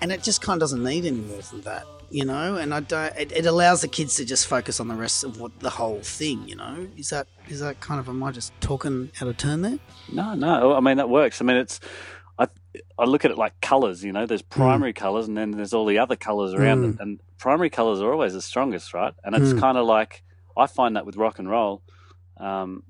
and 0.00 0.10
it 0.10 0.22
just 0.22 0.42
kind 0.42 0.56
of 0.56 0.60
doesn't 0.60 0.82
need 0.82 1.04
any 1.04 1.18
more 1.18 1.40
than 1.42 1.60
that 1.62 1.86
you 2.10 2.24
know 2.24 2.56
and 2.56 2.74
I 2.74 2.80
don't 2.80 3.14
it, 3.16 3.30
it 3.32 3.46
allows 3.46 3.82
the 3.82 3.88
kids 3.88 4.16
to 4.16 4.24
just 4.24 4.46
focus 4.46 4.80
on 4.80 4.88
the 4.88 4.94
rest 4.94 5.22
of 5.22 5.38
what 5.38 5.60
the 5.60 5.70
whole 5.70 6.00
thing 6.00 6.48
you 6.48 6.56
know 6.56 6.88
is 6.96 7.10
that 7.10 7.28
is 7.48 7.60
that 7.60 7.80
kind 7.80 8.00
of 8.00 8.08
am 8.08 8.22
I 8.22 8.32
just 8.32 8.58
talking 8.60 9.10
out 9.20 9.28
of 9.28 9.36
turn 9.36 9.62
there 9.62 9.78
No, 10.12 10.34
no. 10.34 10.74
I 10.74 10.80
mean 10.80 10.96
that 10.96 11.08
works. 11.08 11.40
I 11.40 11.44
mean 11.44 11.56
it's. 11.56 11.80
I 12.38 12.48
I 12.98 13.04
look 13.04 13.24
at 13.24 13.30
it 13.32 13.38
like 13.38 13.60
colours. 13.60 14.04
You 14.04 14.12
know, 14.12 14.26
there's 14.26 14.42
primary 14.42 14.92
colours, 14.92 15.28
and 15.28 15.36
then 15.36 15.52
there's 15.52 15.74
all 15.74 15.86
the 15.86 15.98
other 15.98 16.16
colours 16.16 16.54
around 16.54 16.84
it. 16.84 16.94
And 16.98 17.20
primary 17.38 17.70
colours 17.70 18.00
are 18.00 18.12
always 18.12 18.34
the 18.34 18.42
strongest, 18.42 18.94
right? 18.94 19.14
And 19.24 19.34
it's 19.36 19.52
Mm. 19.54 19.60
kind 19.60 19.78
of 19.78 19.86
like 19.86 20.22
I 20.56 20.66
find 20.66 20.96
that 20.96 21.06
with 21.06 21.16
rock 21.16 21.38
and 21.38 21.50
roll, 21.50 21.82
um, 22.38 22.84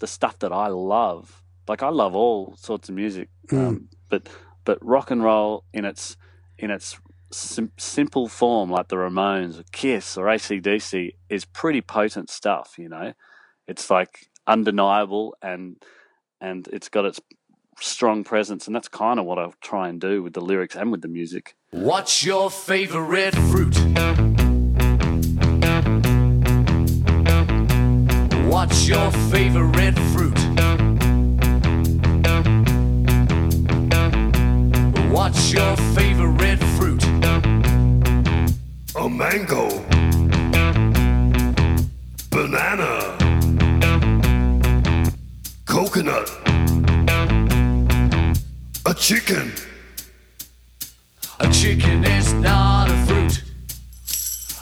the 0.00 0.06
stuff 0.06 0.38
that 0.40 0.52
I 0.52 0.68
love. 0.68 1.42
Like 1.68 1.82
I 1.82 1.90
love 1.90 2.14
all 2.14 2.56
sorts 2.58 2.88
of 2.88 2.94
music, 2.94 3.30
um, 3.52 3.88
but 4.10 4.28
but 4.64 4.78
rock 4.84 5.10
and 5.10 5.22
roll 5.24 5.64
in 5.72 5.84
its 5.84 6.16
in 6.58 6.70
its 6.70 6.98
sim- 7.32 7.72
simple 7.78 8.28
form, 8.28 8.70
like 8.70 8.88
the 8.88 8.96
Ramones 8.96 9.60
or 9.60 9.64
Kiss 9.72 10.16
or 10.18 10.26
ACDC, 10.26 11.12
is 11.30 11.44
pretty 11.46 11.80
potent 11.82 12.30
stuff. 12.30 12.74
You 12.78 12.88
know, 12.90 13.14
it's 13.68 13.90
like 13.90 14.28
undeniable 14.46 15.36
and 15.42 15.76
and 16.40 16.68
it's 16.72 16.88
got 16.90 17.06
its 17.06 17.20
strong 17.80 18.24
presence, 18.24 18.66
and 18.66 18.74
that's 18.74 18.88
kind 18.88 19.18
of 19.18 19.26
what 19.26 19.38
I 19.38 19.50
try 19.60 19.88
and 19.88 20.00
do 20.00 20.22
with 20.22 20.32
the 20.32 20.40
lyrics 20.40 20.76
and 20.76 20.90
with 20.90 21.02
the 21.02 21.08
music. 21.08 21.56
What's 21.70 22.24
your 22.24 22.50
favorite 22.50 23.34
fruit? 23.34 23.76
What's 28.46 28.86
your 28.86 29.10
favorite 29.30 29.98
fruit? 30.12 30.38
What's 35.10 35.52
your 35.52 35.76
favorite 35.94 36.62
fruit? 36.76 37.04
A 38.96 39.08
mango. 39.08 39.68
Banana. 42.30 43.18
Coconut. 45.66 46.43
A 48.94 48.96
chicken. 48.96 49.52
A 51.40 51.50
chicken 51.50 52.04
is 52.04 52.32
not 52.34 52.88
a 52.88 53.06
fruit. 53.06 53.42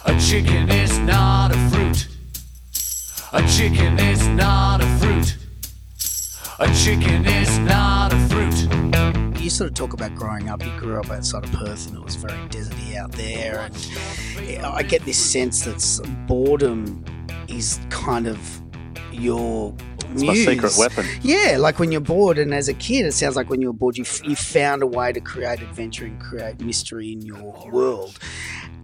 A 0.06 0.18
chicken 0.18 0.70
is 0.70 0.98
not 1.00 1.52
a 1.54 1.68
fruit. 1.68 2.08
A 3.34 3.46
chicken 3.46 3.98
is 3.98 4.26
not 4.28 4.80
a 4.80 4.86
fruit. 4.96 5.36
A 6.60 6.74
chicken 6.74 7.26
is 7.26 7.58
not 7.58 8.14
a 8.14 8.18
fruit. 8.30 9.38
you 9.38 9.50
sort 9.50 9.68
of 9.68 9.74
talk 9.74 9.92
about 9.92 10.14
growing 10.14 10.48
up. 10.48 10.64
You 10.64 10.72
grew 10.78 10.98
up 10.98 11.10
outside 11.10 11.44
of 11.44 11.52
Perth, 11.52 11.88
and 11.88 11.98
it 11.98 12.02
was 12.02 12.14
very 12.14 12.48
deserty 12.48 12.96
out 12.96 13.12
there. 13.12 13.68
And 14.38 14.64
I 14.64 14.82
get 14.82 15.04
this 15.04 15.18
sense 15.18 15.66
that 15.66 16.26
boredom 16.26 17.04
is 17.48 17.78
kind 17.90 18.26
of 18.26 18.61
your 19.12 19.74
It's 20.10 20.22
my 20.22 20.34
secret 20.34 20.72
weapon. 20.78 21.06
Yeah, 21.22 21.56
like 21.58 21.78
when 21.78 21.92
you're 21.92 22.00
bored, 22.00 22.38
and 22.38 22.52
as 22.52 22.68
a 22.68 22.74
kid, 22.74 23.06
it 23.06 23.12
sounds 23.12 23.36
like 23.36 23.50
when 23.50 23.60
you 23.60 23.68
were 23.68 23.72
bored, 23.72 23.96
you, 23.96 24.04
f- 24.04 24.24
you 24.24 24.36
found 24.36 24.82
a 24.82 24.86
way 24.86 25.12
to 25.12 25.20
create 25.20 25.60
adventure 25.60 26.04
and 26.04 26.20
create 26.20 26.60
mystery 26.60 27.12
in 27.12 27.22
your 27.22 27.54
world. 27.70 28.18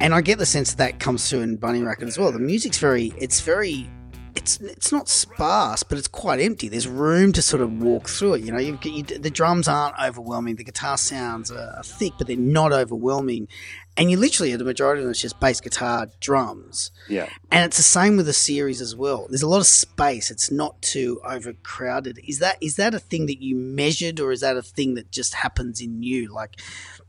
And 0.01 0.15
I 0.15 0.21
get 0.21 0.39
the 0.39 0.47
sense 0.47 0.75
that, 0.75 0.79
that 0.79 1.01
comes 1.01 1.29
through 1.29 1.41
in 1.41 1.57
Bunny 1.57 1.83
Racket 1.83 2.09
as 2.09 2.19
well. 2.19 2.31
The 2.31 2.39
music's 2.39 2.79
very, 2.79 3.13
it's 3.19 3.41
very, 3.41 3.91
it's 4.39 4.61
it's 4.61 4.93
not 4.93 5.09
sparse, 5.09 5.83
but 5.83 5.99
it's 5.99 6.07
quite 6.07 6.41
empty. 6.41 6.69
There's 6.69 6.87
room 6.87 7.33
to 7.33 7.43
sort 7.43 7.61
of 7.61 7.73
walk 7.83 8.09
through 8.09 8.35
it. 8.35 8.45
You 8.45 8.53
know, 8.53 8.59
you, 8.59 8.79
you, 8.85 9.03
the 9.03 9.31
drums 9.31 9.67
aren't 9.67 9.99
overwhelming. 9.99 10.57
The 10.57 10.65
guitar 10.65 10.97
sounds 10.97 11.51
are, 11.51 11.75
are 11.77 11.83
thick, 11.83 12.13
but 12.17 12.29
they're 12.29 12.37
not 12.37 12.73
overwhelming. 12.73 13.49
And 13.97 14.13
you 14.13 14.17
literally, 14.17 14.55
the 14.55 14.63
majority 14.63 15.01
of 15.01 15.07
them 15.07 15.11
is 15.11 15.21
just 15.21 15.41
bass 15.41 15.61
guitar, 15.61 16.09
drums. 16.21 16.93
Yeah. 17.09 17.29
And 17.51 17.65
it's 17.65 17.79
the 17.79 17.83
same 17.83 18.17
with 18.17 18.27
the 18.27 18.33
series 18.33 18.81
as 18.81 18.95
well. 18.95 19.27
There's 19.29 19.43
a 19.43 19.49
lot 19.49 19.59
of 19.59 19.67
space. 19.67 20.31
It's 20.31 20.53
not 20.53 20.81
too 20.83 21.21
overcrowded. 21.25 22.21
Is 22.27 22.39
that 22.39 22.59
is 22.61 22.77
that 22.77 22.95
a 22.95 23.01
thing 23.01 23.27
that 23.27 23.43
you 23.43 23.57
measured, 23.57 24.21
or 24.21 24.31
is 24.31 24.41
that 24.41 24.57
a 24.57 24.63
thing 24.63 24.95
that 24.95 25.11
just 25.11 25.35
happens 25.35 25.81
in 25.81 26.03
you? 26.05 26.33
Like 26.33 26.61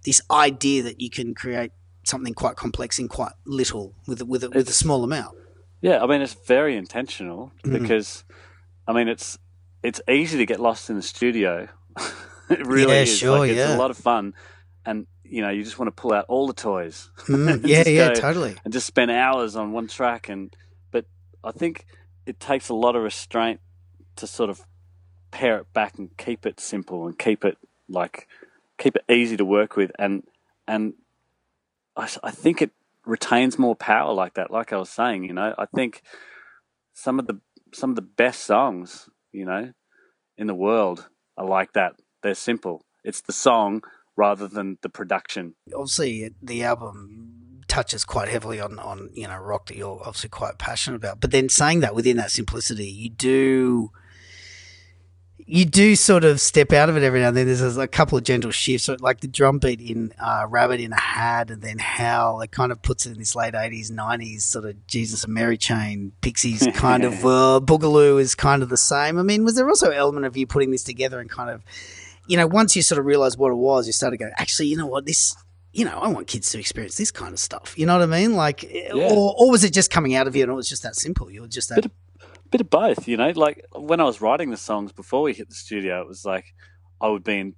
this 0.04 0.22
idea 0.32 0.82
that 0.84 1.00
you 1.00 1.12
can 1.12 1.36
create 1.36 1.72
something 2.06 2.34
quite 2.34 2.56
complex 2.56 2.98
in 2.98 3.08
quite 3.08 3.34
little 3.46 3.94
with 4.08 4.22
a, 4.22 4.26
with 4.26 4.44
a, 4.44 4.50
with 4.50 4.68
a 4.68 4.74
small 4.74 5.04
amount. 5.04 5.36
Yeah, 5.82 6.04
I 6.04 6.08
mean 6.08 6.22
it's 6.22 6.34
very 6.34 6.76
intentional 6.76 7.52
Mm. 7.63 7.80
because 7.80 8.24
I 8.88 8.94
mean 8.94 9.08
it's 9.08 9.38
it's 9.84 10.02
easy 10.10 10.38
to 10.39 10.46
get 10.46 10.60
lost 10.60 10.89
in 10.89 10.96
the 10.96 11.02
studio. 11.02 11.68
it 12.50 12.65
really 12.65 12.94
Yeah, 12.96 13.02
is. 13.04 13.18
sure, 13.18 13.39
like, 13.39 13.52
it's 13.52 13.58
yeah. 13.58 13.76
a 13.76 13.78
lot 13.78 13.92
of 13.92 13.98
fun, 13.98 14.34
and 14.86 15.08
you 15.24 15.42
know 15.42 15.50
you 15.50 15.63
just 15.63 15.80
want 15.80 15.88
to 15.96 16.02
pull 16.02 16.12
out 16.13 16.26
all 16.28 16.48
the 16.48 16.54
toys. 16.54 17.10
Mm, 17.28 17.62
yeah, 17.65 17.88
yeah, 17.88 18.10
totally. 18.13 18.56
and 18.63 18.74
just 18.74 18.88
spend 18.88 19.10
hours 19.12 19.56
on 19.56 19.72
one 19.72 19.88
track. 19.88 20.28
And 20.30 20.56
but 20.92 21.06
I 21.44 21.52
think 21.52 21.86
it 22.26 22.39
takes 22.39 22.70
a 22.70 22.74
lot 22.74 22.96
of 22.96 23.04
restraint 23.04 23.60
to 24.18 24.28
sort 24.28 24.50
of 24.50 24.62
pare 25.32 25.58
it 25.60 25.72
back 25.74 25.98
and 25.98 26.10
keep 26.18 26.46
it 26.46 26.60
simple 26.60 27.06
and 27.08 27.18
keep 27.18 27.46
it 27.46 27.58
like 27.88 28.28
keep 28.78 28.96
it 28.96 29.04
easy 29.08 29.38
to 29.38 29.46
work 29.46 29.76
with. 29.78 29.92
And 29.98 30.24
and 30.68 30.94
I, 31.96 32.10
I 32.24 32.32
think 32.32 32.62
it 32.62 32.72
retains 33.06 33.58
more 33.58 33.76
power 33.76 34.14
like 34.14 34.36
that. 34.36 34.52
Like 34.52 34.74
I 34.74 34.78
was 34.78 34.90
saying, 34.90 35.24
you 35.24 35.34
know, 35.34 35.54
I 35.58 35.66
think 35.66 36.02
some 36.94 37.20
of 37.20 37.28
the 37.28 37.40
some 37.74 37.92
of 37.92 37.96
the 37.96 38.02
best 38.02 38.44
songs, 38.46 39.10
you 39.32 39.46
know, 39.46 39.72
in 40.38 40.48
the 40.48 40.56
world 40.56 41.08
are 41.38 41.46
like 41.46 41.74
that. 41.74 41.94
They're 42.24 42.36
simple. 42.36 42.86
It's 43.04 43.22
the 43.22 43.34
song 43.34 43.84
rather 44.18 44.48
than 44.48 44.78
the 44.82 44.90
production. 44.90 45.56
Obviously, 45.74 46.32
the 46.42 46.64
album 46.64 47.62
touches 47.68 48.04
quite 48.04 48.28
heavily 48.28 48.60
on, 48.60 48.80
on 48.80 49.10
you 49.14 49.28
know 49.28 49.38
rock 49.38 49.68
that 49.68 49.78
you're 49.78 50.02
obviously 50.04 50.30
quite 50.30 50.58
passionate 50.58 50.98
about. 50.98 51.22
But 51.22 51.32
then 51.32 51.50
saying 51.50 51.80
that 51.82 51.96
within 51.96 52.18
that 52.18 52.32
simplicity, 52.32 52.90
you 52.90 53.10
do 53.10 53.92
you 55.52 55.66
do 55.66 55.96
sort 55.96 56.24
of 56.24 56.40
step 56.40 56.72
out 56.72 56.90
of 56.90 56.96
it 56.98 57.02
every 57.02 57.22
now 57.22 57.30
and 57.30 57.38
then. 57.38 57.48
There's 57.48 57.76
a 57.78 57.88
couple 57.88 58.18
of 58.20 58.24
gentle 58.24 58.52
shifts, 58.52 58.86
so 58.86 58.96
like 59.00 59.22
the 59.22 59.28
drum 59.28 59.58
beat 59.58 59.82
in 59.82 60.14
uh, 60.20 60.46
"Rabbit 60.48 60.80
in 60.80 60.94
a 60.94 61.00
Hat," 61.00 61.50
and 61.50 61.62
then 61.64 61.80
Howl. 61.80 62.42
it 62.42 62.52
kind 62.52 62.72
of 62.72 62.82
puts 62.84 63.08
it 63.08 63.14
in 63.14 63.18
this 63.18 63.36
late 63.36 63.56
'80s, 63.56 63.92
'90s 63.92 64.42
sort 64.42 64.66
of 64.66 64.86
Jesus 64.86 65.24
and 65.24 65.34
Mary 65.34 65.58
chain, 65.58 66.12
Pixies 66.22 66.68
kind 66.76 67.04
of 67.04 67.14
uh, 67.26 67.60
Boogaloo 67.64 68.22
is 68.22 68.36
kind 68.36 68.62
of 68.62 68.70
the 68.70 68.78
same. 68.78 69.18
I 69.18 69.24
mean, 69.24 69.44
was 69.44 69.56
there 69.56 69.68
also 69.68 69.88
an 69.90 69.98
element 69.98 70.28
of 70.28 70.38
you 70.38 70.46
putting 70.46 70.70
this 70.70 70.84
together 70.84 71.20
and 71.20 71.30
kind 71.30 71.50
of, 71.50 71.64
you 72.28 72.38
know, 72.38 72.46
once 72.46 72.76
you 72.76 72.84
sort 72.84 73.00
of 73.00 73.06
realized 73.06 73.40
what 73.40 73.52
it 73.52 73.56
was, 73.58 73.88
you 73.88 73.94
started 73.94 74.18
going, 74.18 74.32
actually, 74.38 74.68
you 74.68 74.78
know 74.78 74.88
what, 74.88 75.06
this. 75.06 75.36
You 75.72 75.86
know, 75.86 76.00
I 76.00 76.08
want 76.08 76.26
kids 76.26 76.50
to 76.52 76.60
experience 76.60 76.98
this 76.98 77.12
kind 77.12 77.32
of 77.32 77.40
stuff. 77.40 77.78
You 77.78 77.86
know 77.86 77.94
what 77.98 78.02
I 78.02 78.08
mean? 78.08 78.34
Like, 78.34 78.66
or, 78.92 79.36
or 79.38 79.52
was 79.52 79.64
it 79.64 79.72
just 79.72 79.92
coming 79.92 80.16
out 80.16 80.26
of 80.28 80.36
you 80.36 80.42
and 80.42 80.52
it 80.52 80.56
was 80.56 80.68
just 80.68 80.82
that 80.82 80.96
simple? 80.96 81.30
You 81.30 81.42
were 81.42 81.48
just 81.48 81.70
that. 81.70 81.76
Bit 81.76 81.86
of- 81.86 81.92
bit 82.52 82.62
of 82.62 82.70
both, 82.70 83.08
you 83.08 83.18
know. 83.18 83.30
Like 83.36 83.66
when 83.74 84.00
I 84.00 84.04
was 84.06 84.22
writing 84.22 84.50
the 84.50 84.58
songs 84.58 84.92
before 84.92 85.22
we 85.22 85.34
hit 85.34 85.50
the 85.50 85.56
studio, 85.56 86.02
it 86.02 86.08
was 86.08 86.26
like 86.26 86.46
I 87.02 87.08
would 87.10 87.24
be 87.24 87.40
in, 87.40 87.56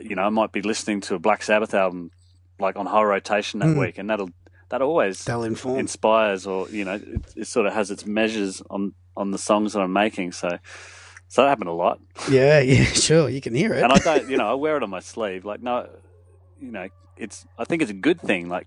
you 0.00 0.14
know, 0.16 0.22
I 0.22 0.28
might 0.30 0.52
be 0.52 0.62
listening 0.62 1.00
to 1.02 1.14
a 1.14 1.18
Black 1.18 1.42
Sabbath 1.42 1.74
album 1.74 2.10
like 2.58 2.76
on 2.76 2.86
high 2.86 3.02
rotation 3.02 3.60
that 3.60 3.68
Mm. 3.70 3.80
week, 3.80 3.98
and 3.98 4.08
that'll 4.10 4.30
that 4.68 4.82
always 4.82 5.24
They'll 5.24 5.42
inform. 5.42 5.78
inspires 5.80 6.46
or 6.46 6.68
you 6.70 6.84
know 6.84 6.94
it, 6.94 7.04
it 7.36 7.46
sort 7.46 7.66
of 7.66 7.72
has 7.72 7.90
its 7.90 8.06
measures 8.06 8.62
on 8.70 8.94
on 9.16 9.30
the 9.32 9.38
songs 9.38 9.72
that 9.72 9.80
I'm 9.80 9.92
making. 9.92 10.32
So 10.32 10.48
so 11.28 11.42
that 11.42 11.48
happened 11.48 11.68
a 11.68 11.72
lot, 11.72 12.00
Yeah, 12.30 12.60
yeah, 12.72 12.84
sure. 12.84 13.28
You 13.28 13.40
can 13.40 13.54
hear 13.54 13.72
it. 13.74 13.82
and 13.82 13.92
I 13.92 13.98
don't, 13.98 14.28
you 14.32 14.36
know, 14.36 14.50
I 14.50 14.54
wear 14.54 14.76
it 14.76 14.82
on 14.82 14.90
my 14.90 15.00
sleeve. 15.00 15.44
Like 15.44 15.62
no, 15.62 15.88
you 16.60 16.70
know, 16.72 16.88
it's 17.16 17.46
I 17.58 17.64
think 17.64 17.82
it's 17.82 17.90
a 17.90 17.94
good 18.08 18.20
thing. 18.20 18.48
Like. 18.48 18.66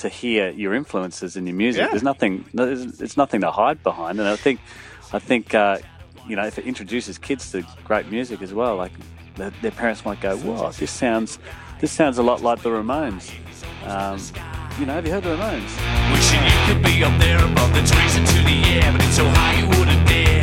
To 0.00 0.08
hear 0.08 0.48
your 0.50 0.72
influences 0.74 1.36
in 1.36 1.46
your 1.46 1.54
music, 1.56 1.80
Yeah. 1.82 1.88
there's 1.88 2.02
nothing. 2.02 2.46
There's, 2.54 3.00
it's 3.02 3.16
nothing 3.18 3.42
to 3.42 3.50
hide 3.50 3.82
behind, 3.82 4.18
and 4.18 4.26
I 4.26 4.36
think, 4.36 4.58
I 5.12 5.18
think, 5.18 5.54
uh, 5.54 5.76
you 6.26 6.36
know, 6.36 6.46
if 6.46 6.58
it 6.58 6.64
introduces 6.64 7.18
kids 7.18 7.52
to 7.52 7.62
great 7.84 8.10
music 8.10 8.40
as 8.40 8.54
well, 8.54 8.76
like 8.76 8.92
their, 9.36 9.50
their 9.60 9.70
parents 9.72 10.02
might 10.06 10.20
go, 10.22 10.36
"Wow, 10.38 10.70
this 10.70 10.90
sounds, 10.90 11.38
this 11.80 11.92
sounds 11.92 12.16
a 12.16 12.22
lot 12.22 12.40
like 12.40 12.62
the 12.62 12.70
Ramones." 12.70 13.30
Um, 13.86 14.18
you 14.78 14.86
know, 14.86 14.94
have 14.94 15.04
you 15.06 15.12
heard 15.12 15.22
the 15.24 15.36
Ramones? 15.36 15.70
Wishing 16.14 16.42
you 16.48 16.58
could 16.66 16.82
be 16.82 17.04
up 17.04 17.20
there 17.20 17.36
above 17.44 17.70
the 17.74 17.82
trees 17.84 18.16
into 18.16 18.38
the 18.50 18.58
air, 18.80 18.92
but 18.92 19.02
it's 19.04 19.16
so 19.16 19.28
high 19.28 19.60
you 19.60 19.68
wouldn't 19.68 20.08
dare. 20.08 20.39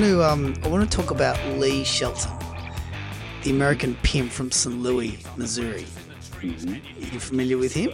Want 0.00 0.12
to 0.12 0.24
um, 0.24 0.54
I 0.64 0.68
want 0.68 0.90
to 0.90 0.96
talk 0.96 1.10
about 1.10 1.38
Lee 1.58 1.84
Shelton, 1.84 2.32
the 3.42 3.50
American 3.50 3.96
pimp 4.02 4.30
from 4.30 4.50
St. 4.50 4.78
Louis, 4.78 5.18
Missouri. 5.36 5.84
Mm-hmm. 6.40 6.74
Are 6.74 7.12
you 7.12 7.20
familiar 7.20 7.58
with 7.58 7.74
him? 7.74 7.92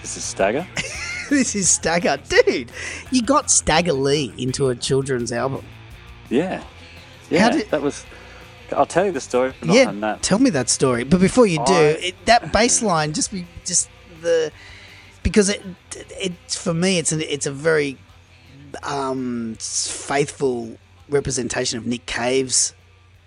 This 0.00 0.16
is 0.16 0.24
Stagger. 0.24 0.66
this 1.30 1.54
is 1.54 1.68
Stagger, 1.68 2.18
dude. 2.28 2.72
You 3.12 3.22
got 3.22 3.52
Stagger 3.52 3.92
Lee 3.92 4.34
into 4.36 4.68
a 4.68 4.74
children's 4.74 5.30
album. 5.30 5.64
Yeah, 6.28 6.64
yeah. 7.30 7.40
How 7.40 7.50
did- 7.50 7.70
that 7.70 7.82
was. 7.82 8.04
I'll 8.72 8.84
tell 8.84 9.06
you 9.06 9.12
the 9.12 9.20
story 9.20 9.54
yeah, 9.62 9.92
that. 9.92 10.24
tell 10.24 10.40
me 10.40 10.50
that 10.50 10.68
story. 10.68 11.04
But 11.04 11.20
before 11.20 11.46
you 11.46 11.64
do, 11.66 11.72
I- 11.72 11.98
it, 12.08 12.14
that 12.24 12.52
bass 12.52 12.82
line 12.82 13.12
just 13.12 13.30
be 13.30 13.46
just 13.64 13.88
the 14.22 14.50
because 15.22 15.50
it 15.50 15.62
it 15.94 16.32
for 16.48 16.74
me 16.74 16.98
it's 16.98 17.12
a 17.12 17.32
it's 17.32 17.46
a 17.46 17.52
very 17.52 17.96
um 18.82 19.56
faithful 19.60 20.76
representation 21.08 21.78
of 21.78 21.86
Nick 21.86 22.06
Cave's 22.06 22.74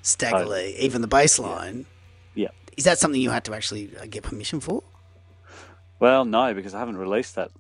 Stagger 0.02 0.46
Oh. 0.46 0.48
Lee, 0.50 0.76
even 0.80 1.02
the 1.02 1.08
bass 1.08 1.40
line. 1.40 1.86
Yeah. 2.36 2.50
Is 2.78 2.84
that 2.86 3.00
something 3.00 3.22
you 3.22 3.30
had 3.32 3.44
to 3.46 3.54
actually 3.54 3.92
uh, 4.00 4.06
get 4.06 4.24
permission 4.24 4.60
for? 4.60 4.84
Well, 6.00 6.24
no, 6.26 6.54
because 6.54 6.74
I 6.74 6.80
haven't 6.80 6.98
released 6.98 7.36
that. 7.36 7.52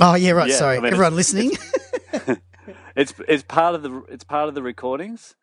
Oh 0.00 0.14
yeah, 0.14 0.32
right. 0.32 0.48
Yeah, 0.48 0.56
Sorry, 0.56 0.76
I 0.76 0.80
mean, 0.80 0.92
everyone 0.92 1.18
it's- 1.18 1.32
listening. 1.34 2.38
It's 2.96 3.14
it's 3.28 3.42
part 3.44 3.74
of 3.74 3.82
the 3.82 4.02
it's 4.08 4.24
part 4.24 4.48
of 4.48 4.54
the 4.54 4.62
recordings, 4.62 5.34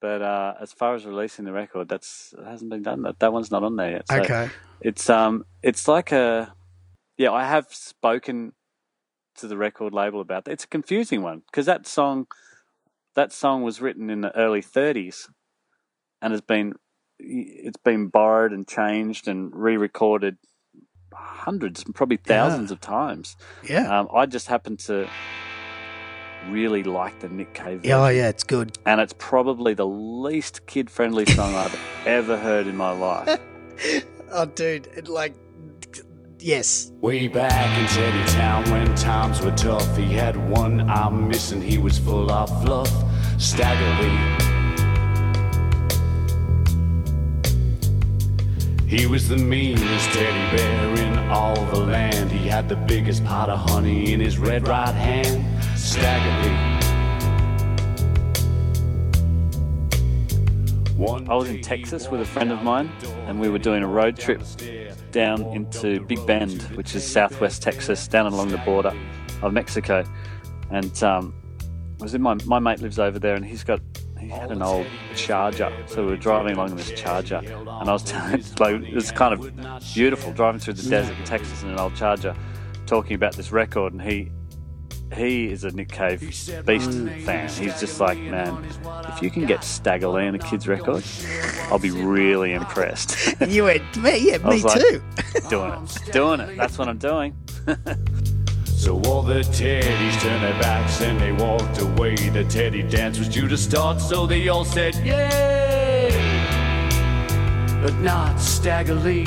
but 0.00 0.20
uh, 0.22 0.54
as 0.60 0.72
far 0.72 0.94
as 0.94 1.06
releasing 1.06 1.44
the 1.44 1.52
record, 1.52 1.88
that's 1.88 2.34
it 2.36 2.44
hasn't 2.44 2.68
been 2.70 2.82
done. 2.82 3.02
That 3.02 3.20
that 3.20 3.32
one's 3.32 3.50
not 3.50 3.62
on 3.62 3.76
there 3.76 3.92
yet. 3.92 4.08
So 4.08 4.16
okay. 4.20 4.50
It's 4.80 5.08
um 5.08 5.44
it's 5.62 5.86
like 5.88 6.12
a 6.12 6.52
yeah. 7.16 7.30
I 7.32 7.44
have 7.44 7.68
spoken 7.70 8.52
to 9.36 9.46
the 9.48 9.56
record 9.56 9.94
label 9.94 10.20
about 10.20 10.44
that. 10.44 10.52
It's 10.52 10.64
a 10.64 10.68
confusing 10.68 11.22
one 11.22 11.42
because 11.46 11.66
that 11.66 11.86
song 11.86 12.26
that 13.14 13.32
song 13.32 13.62
was 13.62 13.80
written 13.80 14.10
in 14.10 14.20
the 14.20 14.34
early 14.36 14.62
30s 14.62 15.28
and 16.22 16.32
has 16.32 16.40
been 16.40 16.74
it's 17.18 17.78
been 17.84 18.08
borrowed 18.08 18.52
and 18.52 18.66
changed 18.66 19.28
and 19.28 19.54
re-recorded 19.54 20.38
hundreds, 21.12 21.84
probably 21.94 22.16
thousands 22.16 22.70
of 22.70 22.80
times. 22.80 23.36
Yeah. 23.68 23.98
Um, 23.98 24.08
I 24.14 24.24
just 24.26 24.46
happen 24.46 24.76
to 24.78 25.06
really 26.48 26.82
like 26.82 27.20
the 27.20 27.28
Nick 27.28 27.52
Cave 27.52 27.84
yeah. 27.84 28.02
Oh 28.02 28.08
yeah, 28.08 28.28
it's 28.28 28.44
good. 28.44 28.78
and 28.86 29.00
it's 29.00 29.14
probably 29.18 29.74
the 29.74 29.86
least 29.86 30.66
kid-friendly 30.66 31.26
song 31.26 31.54
I've 31.54 31.78
ever 32.06 32.38
heard 32.38 32.66
in 32.66 32.76
my 32.76 32.92
life. 32.92 33.38
Oh, 34.32 34.44
dude, 34.44 34.86
it, 34.94 35.08
like, 35.08 35.34
yes. 36.42 36.92
Way 37.00 37.28
back 37.28 37.78
in 37.78 37.86
Teddy 37.88 38.32
Town 38.32 38.64
when 38.70 38.94
times 38.94 39.40
were 39.40 39.52
tough, 39.52 39.96
he 39.96 40.12
had 40.12 40.36
one 40.50 40.88
arm 40.90 41.28
missing, 41.28 41.60
he 41.60 41.78
was 41.78 41.98
full 41.98 42.30
of 42.30 42.48
fluff. 42.62 42.90
Stagger 43.38 44.02
Lee. 44.02 44.50
He 48.86 49.06
was 49.06 49.28
the 49.28 49.36
meanest 49.36 50.10
teddy 50.10 50.56
bear 50.56 51.06
in 51.06 51.18
all 51.30 51.64
the 51.66 51.78
land. 51.78 52.32
He 52.32 52.48
had 52.48 52.68
the 52.68 52.76
biggest 52.76 53.24
pot 53.24 53.48
of 53.48 53.58
honey 53.70 54.12
in 54.12 54.20
his 54.20 54.36
red 54.36 54.66
right 54.66 54.94
hand. 54.94 55.44
Stagger 55.78 56.48
Lee. 56.48 56.70
I 61.30 61.34
was 61.34 61.48
in 61.48 61.62
Texas 61.62 62.10
with 62.10 62.20
a 62.20 62.24
friend 62.24 62.50
of 62.50 62.64
mine, 62.64 62.90
and 63.26 63.40
we 63.40 63.48
were 63.48 63.58
doing 63.58 63.84
a 63.84 63.86
road 63.86 64.18
trip 64.18 64.42
down 65.12 65.42
into 65.52 66.00
Big 66.06 66.24
Bend, 66.26 66.62
which 66.76 66.94
is 66.94 67.04
southwest 67.04 67.62
Texas, 67.62 68.06
down 68.08 68.26
along 68.26 68.48
the 68.48 68.58
border 68.58 68.92
of 69.42 69.52
Mexico. 69.52 70.04
And 70.70 71.02
um, 71.02 71.34
was 71.98 72.14
in 72.14 72.22
my 72.22 72.34
my 72.46 72.58
mate 72.58 72.80
lives 72.80 72.98
over 72.98 73.18
there, 73.18 73.34
and 73.34 73.44
he's 73.44 73.64
got 73.64 73.80
he 74.18 74.28
had 74.28 74.50
an 74.50 74.62
old 74.62 74.86
Charger, 75.16 75.72
so 75.86 76.04
we 76.04 76.10
were 76.10 76.16
driving 76.16 76.54
along 76.54 76.70
in 76.70 76.76
this 76.76 76.92
Charger, 76.92 77.38
and 77.38 77.88
I 77.88 77.92
was 77.92 78.02
telling 78.04 78.44
like, 78.58 78.82
it 78.82 78.94
was 78.94 79.10
kind 79.10 79.32
of 79.32 79.84
beautiful 79.94 80.32
driving 80.32 80.60
through 80.60 80.74
the 80.74 80.88
desert 80.88 81.16
in 81.18 81.24
Texas 81.24 81.62
in 81.62 81.70
an 81.70 81.78
old 81.78 81.96
Charger, 81.96 82.36
talking 82.86 83.14
about 83.14 83.34
this 83.34 83.50
record, 83.50 83.92
and 83.92 84.02
he 84.02 84.30
he 85.14 85.50
is 85.50 85.64
a 85.64 85.70
Nick 85.70 85.90
Cave 85.90 86.20
beast 86.20 86.50
fan. 86.50 87.48
He's 87.48 87.80
just 87.80 88.00
like, 88.00 88.18
man, 88.18 88.64
if 89.08 89.22
you 89.22 89.30
can 89.30 89.46
get 89.46 89.64
Stagger 89.64 90.08
Lee 90.08 90.26
in 90.26 90.34
a 90.34 90.38
kid's 90.38 90.68
record, 90.68 91.04
I'll 91.70 91.78
be 91.78 91.90
really 91.90 92.52
impressed. 92.52 93.34
And 93.40 93.50
you 93.52 93.64
went, 93.64 93.82
me, 93.96 94.30
yeah, 94.30 94.38
me 94.38 94.62
like- 94.62 94.80
too. 94.80 95.02
doing 95.48 95.72
it, 95.72 96.12
doing 96.12 96.40
it. 96.40 96.56
That's 96.56 96.78
what 96.78 96.88
I'm 96.88 96.98
doing. 96.98 97.36
So 98.80 98.98
all 99.02 99.20
the 99.20 99.40
teddies 99.40 100.18
turned 100.22 100.42
their 100.42 100.58
backs 100.62 101.02
and 101.02 101.20
they 101.20 101.32
walked 101.32 101.82
away. 101.82 102.14
The 102.14 102.44
teddy 102.44 102.82
dance 102.82 103.18
was 103.18 103.28
due 103.28 103.46
to 103.46 103.58
start, 103.58 104.00
so 104.00 104.26
they 104.26 104.48
all 104.48 104.64
said, 104.64 104.94
Yay! 105.04 106.08
But 107.82 107.92
not 107.96 108.40
Stagger 108.40 108.94
Lee. 108.94 109.26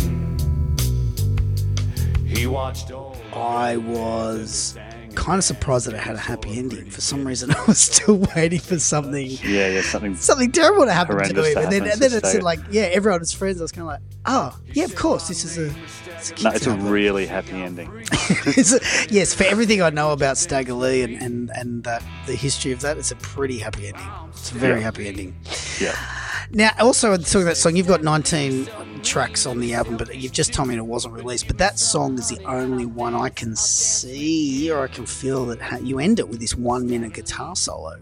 He 2.25 2.47
watched 2.47 2.89
all. 2.91 3.15
I 3.31 3.77
was 3.77 4.75
kind 5.15 5.37
of 5.37 5.43
surprised 5.43 5.87
that 5.87 5.93
it 5.93 5.99
had 5.99 6.15
a 6.15 6.19
happy 6.19 6.57
ending. 6.57 6.89
For 6.89 7.01
some 7.01 7.25
reason, 7.25 7.51
I 7.55 7.63
was 7.65 7.79
still 7.79 8.17
waiting 8.35 8.59
for 8.59 8.79
something. 8.79 9.27
Yeah, 9.43 9.69
yeah, 9.69 9.81
something. 9.81 10.15
Something 10.15 10.51
terrible 10.51 10.85
to 10.85 10.93
happen 10.93 11.17
to 11.17 11.23
him, 11.23 11.57
and 11.57 11.71
then, 11.71 11.83
and 11.87 12.01
then 12.01 12.13
it 12.13 12.25
said 12.25 12.43
like, 12.43 12.59
yeah, 12.71 12.83
everyone 12.83 13.19
was 13.21 13.31
friends. 13.33 13.59
I 13.59 13.63
was 13.63 13.71
kind 13.71 13.83
of 13.83 13.87
like, 13.87 14.01
oh, 14.25 14.57
yeah, 14.73 14.85
of 14.85 14.95
course, 14.95 15.27
this 15.27 15.43
is 15.45 15.57
a, 15.57 15.75
it's 16.15 16.31
a 16.31 16.43
No, 16.43 16.49
it's 16.51 16.67
a 16.67 16.71
really 16.75 17.25
happy 17.25 17.53
ending. 17.53 17.89
A- 18.29 19.07
yes, 19.09 19.33
for 19.33 19.43
everything 19.43 19.81
I 19.81 19.89
know 19.89 20.11
about 20.11 20.37
Stagger 20.37 20.73
Lee 20.73 21.01
and 21.03 21.21
and 21.21 21.51
and 21.55 21.83
that 21.83 22.03
the 22.25 22.35
history 22.35 22.71
of 22.71 22.81
that, 22.81 22.97
it's 22.97 23.11
a 23.11 23.15
pretty 23.17 23.59
happy 23.59 23.87
ending. 23.87 24.07
It's 24.29 24.51
a 24.51 24.55
very 24.55 24.79
Yeah. 24.79 24.83
happy 24.85 25.07
ending. 25.07 25.35
Yeah. 25.79 25.95
Now, 26.51 26.71
also 26.79 27.15
talking 27.17 27.41
about 27.41 27.51
that 27.51 27.57
song, 27.57 27.75
you've 27.75 27.87
got 27.87 28.03
19 28.03 28.67
tracks 29.03 29.45
on 29.45 29.59
the 29.59 29.73
album, 29.73 29.97
but 29.97 30.15
you've 30.15 30.31
just 30.31 30.53
told 30.53 30.67
me 30.69 30.75
it 30.75 30.85
wasn't 30.85 31.13
released. 31.13 31.47
But 31.47 31.57
that 31.59 31.77
song 31.79 32.17
is 32.17 32.29
the 32.29 32.43
only 32.45 32.85
one 32.85 33.13
I 33.13 33.29
can 33.29 33.55
see 33.55 34.71
or 34.71 34.83
I 34.83 34.87
can 34.87 35.05
feel 35.05 35.45
that 35.47 35.61
ha- 35.61 35.77
you 35.77 35.99
end 35.99 36.19
it 36.19 36.29
with 36.29 36.39
this 36.39 36.55
one 36.55 36.87
minute 36.89 37.13
guitar 37.13 37.55
solo. 37.55 37.99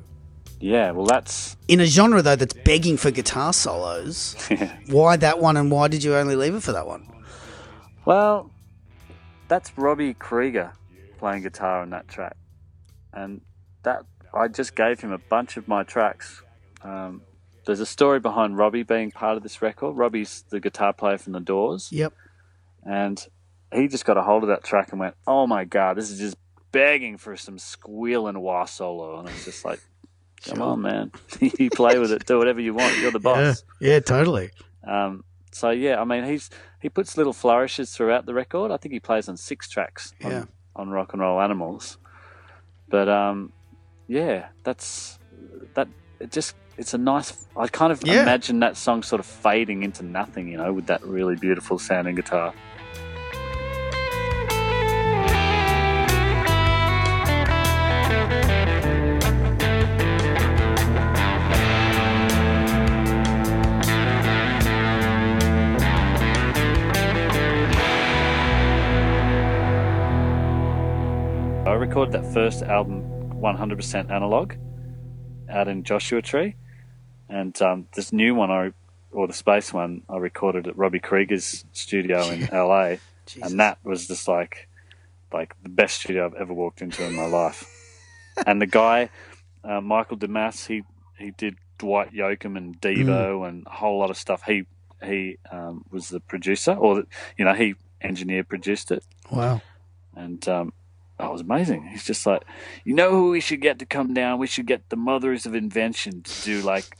Yeah, 0.59 0.91
well, 0.91 1.07
that's 1.07 1.57
In 1.67 1.79
a 1.79 1.85
genre, 1.85 2.21
though, 2.21 2.35
that's 2.35 2.53
begging 2.53 2.95
for 2.97 3.09
guitar 3.09 3.51
solos. 3.51 4.35
why 4.87 5.17
that 5.17 5.39
one 5.39 5.57
and 5.57 5.71
why 5.71 5.87
did 5.87 6.03
you 6.03 6.15
only 6.15 6.35
leave 6.35 6.53
it 6.53 6.61
for 6.63 6.71
that 6.71 6.85
one? 6.87 7.07
well, 8.05 8.51
that's 9.47 9.77
Robbie 9.77 10.13
Krieger 10.13 10.71
playing 11.17 11.43
guitar 11.43 11.81
on 11.81 11.89
that 11.89 12.07
track, 12.07 12.37
and 13.13 13.41
that 13.83 14.03
I 14.33 14.47
just 14.47 14.75
gave 14.75 14.99
him 15.01 15.11
a 15.11 15.17
bunch 15.17 15.57
of 15.57 15.67
my 15.67 15.83
tracks. 15.83 16.41
Um, 16.83 17.21
there's 17.65 17.79
a 17.79 17.85
story 17.85 18.19
behind 18.19 18.57
Robbie 18.57 18.83
being 18.83 19.11
part 19.11 19.37
of 19.37 19.43
this 19.43 19.61
record. 19.61 19.93
Robbie's 19.97 20.43
the 20.49 20.59
guitar 20.59 20.93
player 20.93 21.17
from 21.17 21.33
the 21.33 21.39
Doors, 21.39 21.89
Yep. 21.91 22.13
and 22.85 23.25
he 23.73 23.87
just 23.87 24.05
got 24.05 24.17
a 24.17 24.21
hold 24.23 24.43
of 24.43 24.49
that 24.49 24.63
track 24.63 24.91
and 24.91 24.99
went, 24.99 25.15
"Oh 25.27 25.47
my 25.47 25.63
god, 25.65 25.97
this 25.97 26.09
is 26.09 26.19
just 26.19 26.37
begging 26.71 27.17
for 27.17 27.35
some 27.37 27.57
squeal 27.59 28.27
and 28.27 28.41
wah 28.41 28.65
solo," 28.65 29.19
and 29.19 29.29
it's 29.29 29.45
just 29.45 29.63
like. 29.65 29.79
Come 30.43 30.59
on, 30.63 30.81
man! 30.81 31.11
you 31.39 31.69
play 31.69 31.99
with 31.99 32.11
it. 32.11 32.25
Do 32.25 32.39
whatever 32.39 32.59
you 32.59 32.73
want. 32.73 32.97
You're 32.97 33.11
the 33.11 33.19
boss. 33.19 33.63
Yeah, 33.79 33.99
totally. 33.99 34.49
Um, 34.83 35.23
so 35.51 35.69
yeah, 35.69 36.01
I 36.01 36.03
mean, 36.03 36.23
he's 36.23 36.49
he 36.81 36.89
puts 36.89 37.15
little 37.15 37.31
flourishes 37.31 37.95
throughout 37.95 38.25
the 38.25 38.33
record. 38.33 38.71
I 38.71 38.77
think 38.77 38.91
he 38.91 38.99
plays 38.99 39.29
on 39.29 39.37
six 39.37 39.69
tracks 39.69 40.15
on, 40.23 40.31
Yeah. 40.31 40.45
on 40.75 40.89
Rock 40.89 41.13
and 41.13 41.21
Roll 41.21 41.39
Animals. 41.39 41.99
But 42.89 43.07
um, 43.07 43.53
yeah, 44.07 44.47
that's 44.63 45.19
that. 45.75 45.87
It 46.19 46.31
just 46.31 46.55
it's 46.77 46.93
a 46.93 46.97
nice. 46.97 47.33
I 47.55 47.67
kind 47.67 47.91
of 47.91 48.01
Yeah. 48.05 48.21
imagine 48.23 48.59
that 48.59 48.77
song 48.77 49.03
sort 49.03 49.19
of 49.19 49.25
fading 49.25 49.83
into 49.83 50.03
nothing, 50.03 50.47
you 50.47 50.57
know, 50.57 50.73
with 50.73 50.87
that 50.87 51.03
really 51.03 51.35
beautiful 51.35 51.77
sounding 51.79 52.15
guitar. 52.15 52.53
I 71.63 71.73
recorded 71.75 72.11
that 72.13 72.25
first 72.33 72.63
album 72.63 73.03
100% 73.39 74.09
analog 74.11 74.53
out 75.51 75.67
in 75.67 75.83
Joshua 75.83 76.21
Tree, 76.21 76.55
and 77.29 77.59
um, 77.61 77.87
this 77.95 78.11
new 78.13 78.33
one, 78.35 78.51
I 78.51 78.71
or 79.11 79.27
the 79.27 79.33
space 79.33 79.73
one, 79.73 80.03
I 80.09 80.17
recorded 80.17 80.67
at 80.67 80.77
Robbie 80.77 80.99
Krieger's 81.01 81.65
studio 81.73 82.21
in 82.29 82.45
LA, 82.51 82.95
Jesus. 83.25 83.51
and 83.51 83.59
that 83.59 83.77
was 83.83 84.07
just 84.07 84.27
like 84.27 84.67
like 85.33 85.55
the 85.63 85.69
best 85.69 86.01
studio 86.01 86.25
I've 86.25 86.33
ever 86.35 86.53
walked 86.53 86.81
into 86.81 87.03
in 87.05 87.15
my 87.15 87.25
life. 87.25 87.63
and 88.45 88.61
the 88.61 88.65
guy, 88.67 89.09
uh, 89.63 89.81
Michael 89.81 90.17
Demas, 90.17 90.65
he 90.67 90.83
he 91.17 91.31
did 91.31 91.55
Dwight 91.77 92.13
Yoakam 92.13 92.57
and 92.57 92.79
Devo 92.79 93.47
and 93.47 93.65
a 93.67 93.71
whole 93.71 93.99
lot 93.99 94.09
of 94.09 94.17
stuff. 94.17 94.43
He 94.43 94.65
he 95.03 95.37
um, 95.51 95.83
was 95.91 96.09
the 96.09 96.19
producer, 96.19 96.73
or 96.73 97.03
you 97.37 97.45
know, 97.45 97.53
he 97.53 97.75
engineer 98.01 98.43
produced 98.43 98.91
it 98.91 99.03
Wow. 99.31 99.61
and 100.15 100.47
um, 100.49 100.73
that 101.21 101.31
was 101.31 101.41
amazing. 101.41 101.85
He's 101.87 102.03
just 102.05 102.25
like, 102.25 102.43
you 102.83 102.93
know 102.93 103.11
who 103.11 103.29
we 103.31 103.39
should 103.39 103.61
get 103.61 103.79
to 103.79 103.85
come 103.85 104.13
down? 104.13 104.39
We 104.39 104.47
should 104.47 104.65
get 104.65 104.89
the 104.89 104.95
mothers 104.97 105.45
of 105.45 105.55
invention 105.55 106.23
to 106.23 106.41
do 106.43 106.61
like 106.61 106.97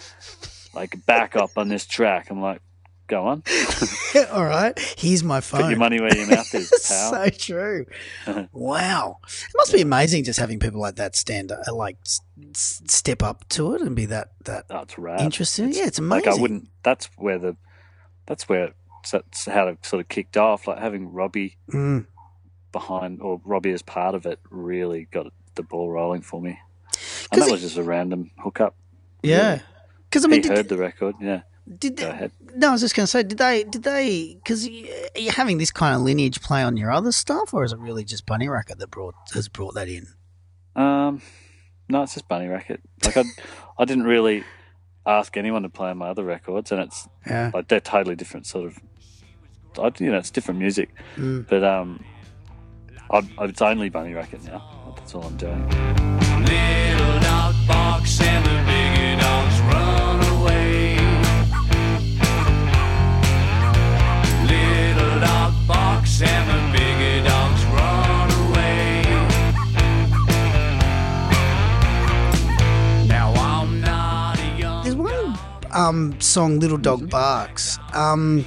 like 0.73 1.05
backup 1.05 1.57
on 1.57 1.67
this 1.67 1.85
track. 1.85 2.29
I'm 2.29 2.41
like, 2.41 2.61
go 3.07 3.25
on, 3.27 3.43
All 4.31 4.45
right. 4.45 4.79
Here's 4.97 5.21
my 5.23 5.41
phone. 5.41 5.61
put 5.63 5.69
your 5.71 5.79
money 5.79 5.99
where 5.99 6.15
your 6.15 6.27
mouth 6.27 6.53
is, 6.55 6.69
pal. 6.87 7.11
so 7.11 7.29
true. 7.29 7.85
wow. 8.53 9.17
It 9.27 9.51
must 9.57 9.73
be 9.73 9.81
amazing 9.81 10.23
just 10.23 10.39
having 10.39 10.59
people 10.59 10.79
like 10.79 10.95
that 10.95 11.15
stand, 11.17 11.51
uh, 11.51 11.57
like, 11.75 11.97
s- 12.05 12.21
step 12.87 13.21
up 13.21 13.47
to 13.49 13.73
it 13.73 13.81
and 13.81 13.97
be 13.97 14.05
that, 14.05 14.29
that 14.45 14.69
That's 14.69 14.97
rad. 14.97 15.19
interesting. 15.19 15.73
yeah, 15.73 15.87
it's 15.87 15.99
amazing. 15.99 16.25
Like 16.29 16.37
I 16.37 16.41
wouldn't. 16.41 16.69
That's 16.83 17.07
where 17.17 17.37
the. 17.37 17.57
That's 18.27 18.47
where 18.47 18.71
that's 19.11 19.45
how 19.45 19.67
it 19.67 19.83
sort 19.85 19.99
of 20.01 20.07
kicked 20.07 20.37
off. 20.37 20.67
Like 20.67 20.77
having 20.79 21.11
Robbie 21.11 21.57
Mm. 21.73 22.05
Behind 22.71 23.21
or 23.21 23.41
Robbie 23.45 23.71
as 23.71 23.81
part 23.81 24.15
of 24.15 24.25
it 24.25 24.39
really 24.49 25.07
got 25.11 25.31
the 25.55 25.63
ball 25.63 25.89
rolling 25.89 26.21
for 26.21 26.41
me. 26.41 26.59
And 27.31 27.41
that 27.41 27.47
it- 27.47 27.51
was 27.51 27.61
just 27.61 27.77
a 27.77 27.83
random 27.83 28.31
hookup. 28.39 28.75
Yeah. 29.23 29.59
Because, 30.09 30.25
I 30.25 30.27
mean, 30.27 30.43
he 30.43 30.49
did, 30.49 30.57
heard 30.57 30.69
the 30.69 30.77
record. 30.77 31.15
Yeah, 31.21 31.41
did 31.79 31.95
they, 31.95 32.03
go 32.03 32.09
ahead. 32.09 32.31
no, 32.55 32.69
I 32.69 32.71
was 32.73 32.81
just 32.81 32.95
going 32.95 33.05
to 33.05 33.07
say, 33.07 33.23
did 33.23 33.37
they, 33.37 33.63
did 33.63 33.83
they, 33.83 34.35
because 34.43 34.67
you're 34.67 35.31
having 35.31 35.57
this 35.57 35.71
kind 35.71 35.95
of 35.95 36.01
lineage 36.01 36.41
play 36.41 36.63
on 36.63 36.75
your 36.75 36.91
other 36.91 37.13
stuff, 37.13 37.53
or 37.53 37.63
is 37.63 37.71
it 37.71 37.79
really 37.79 38.03
just 38.03 38.25
Bunny 38.25 38.49
Racket 38.49 38.79
that 38.79 38.91
brought, 38.91 39.15
has 39.33 39.47
brought 39.47 39.73
that 39.75 39.87
in? 39.87 40.07
Um, 40.75 41.21
no, 41.87 42.03
it's 42.03 42.13
just 42.15 42.27
Bunny 42.27 42.47
Racket. 42.47 42.81
Like 43.05 43.15
I, 43.15 43.23
I 43.79 43.85
didn't 43.85 44.03
really 44.03 44.43
ask 45.05 45.37
anyone 45.37 45.63
to 45.63 45.69
play 45.69 45.89
on 45.89 45.97
my 45.97 46.09
other 46.09 46.25
records, 46.25 46.71
and 46.73 46.81
it's 46.81 47.07
Yeah. 47.25 47.51
like 47.53 47.69
they're 47.69 47.79
totally 47.79 48.15
different 48.15 48.47
sort 48.47 48.65
of. 48.65 48.77
I, 49.79 49.91
you 50.03 50.11
know, 50.11 50.17
it's 50.17 50.31
different 50.31 50.59
music, 50.59 50.89
Mm. 51.15 51.47
but 51.47 51.63
um, 51.63 52.03
I, 53.13 53.27
it's 53.41 53.61
only 53.61 53.89
Bunny 53.89 54.13
Racket 54.13 54.43
now. 54.45 54.63
That's 54.95 55.13
all 55.15 55.23
I'm 55.23 55.35
doing. 55.35 55.67
Little 55.67 57.19
dog 57.19 57.55
barks 57.67 58.21
and 58.21 58.45
the 58.45 58.57
bigger 58.71 59.19
dogs 59.19 59.59
run 59.67 60.23
away. 60.39 60.95
Little 64.47 65.19
dog 65.19 65.53
barks 65.67 66.21
and 66.21 66.49
the 66.49 66.77
bigger 66.77 67.27
dogs 67.27 67.65
run 67.65 68.31
away. 68.47 69.01
Now 73.07 73.33
I'm 73.33 73.81
not 73.81 74.39
a 74.39 74.57
young 74.57 74.83
There's 74.83 74.95
one 74.95 75.37
um, 75.71 76.19
song, 76.21 76.59
Little 76.59 76.77
Dog 76.77 77.09
Barks. 77.09 77.77
Um, 77.93 78.45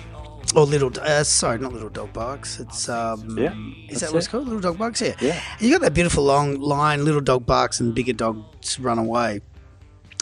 or 0.54 0.66
Little, 0.66 0.92
uh, 1.00 1.24
sorry, 1.24 1.58
not 1.58 1.72
Little 1.72 1.88
Dog 1.88 2.12
Barks. 2.12 2.60
It's, 2.60 2.88
um, 2.88 3.36
Yeah, 3.38 3.54
is 3.88 4.00
that 4.00 4.10
what 4.12 4.18
it's 4.18 4.26
it. 4.26 4.30
called? 4.30 4.44
Little 4.44 4.60
Dog 4.60 4.78
Barks? 4.78 5.00
Yeah. 5.00 5.14
Yeah. 5.20 5.40
And 5.58 5.62
you 5.62 5.74
got 5.74 5.82
that 5.82 5.94
beautiful 5.94 6.24
long 6.24 6.60
line, 6.60 7.04
Little 7.04 7.20
Dog 7.20 7.46
Barks 7.46 7.80
and 7.80 7.94
Bigger 7.94 8.12
Dogs 8.12 8.78
Run 8.80 8.98
Away. 8.98 9.40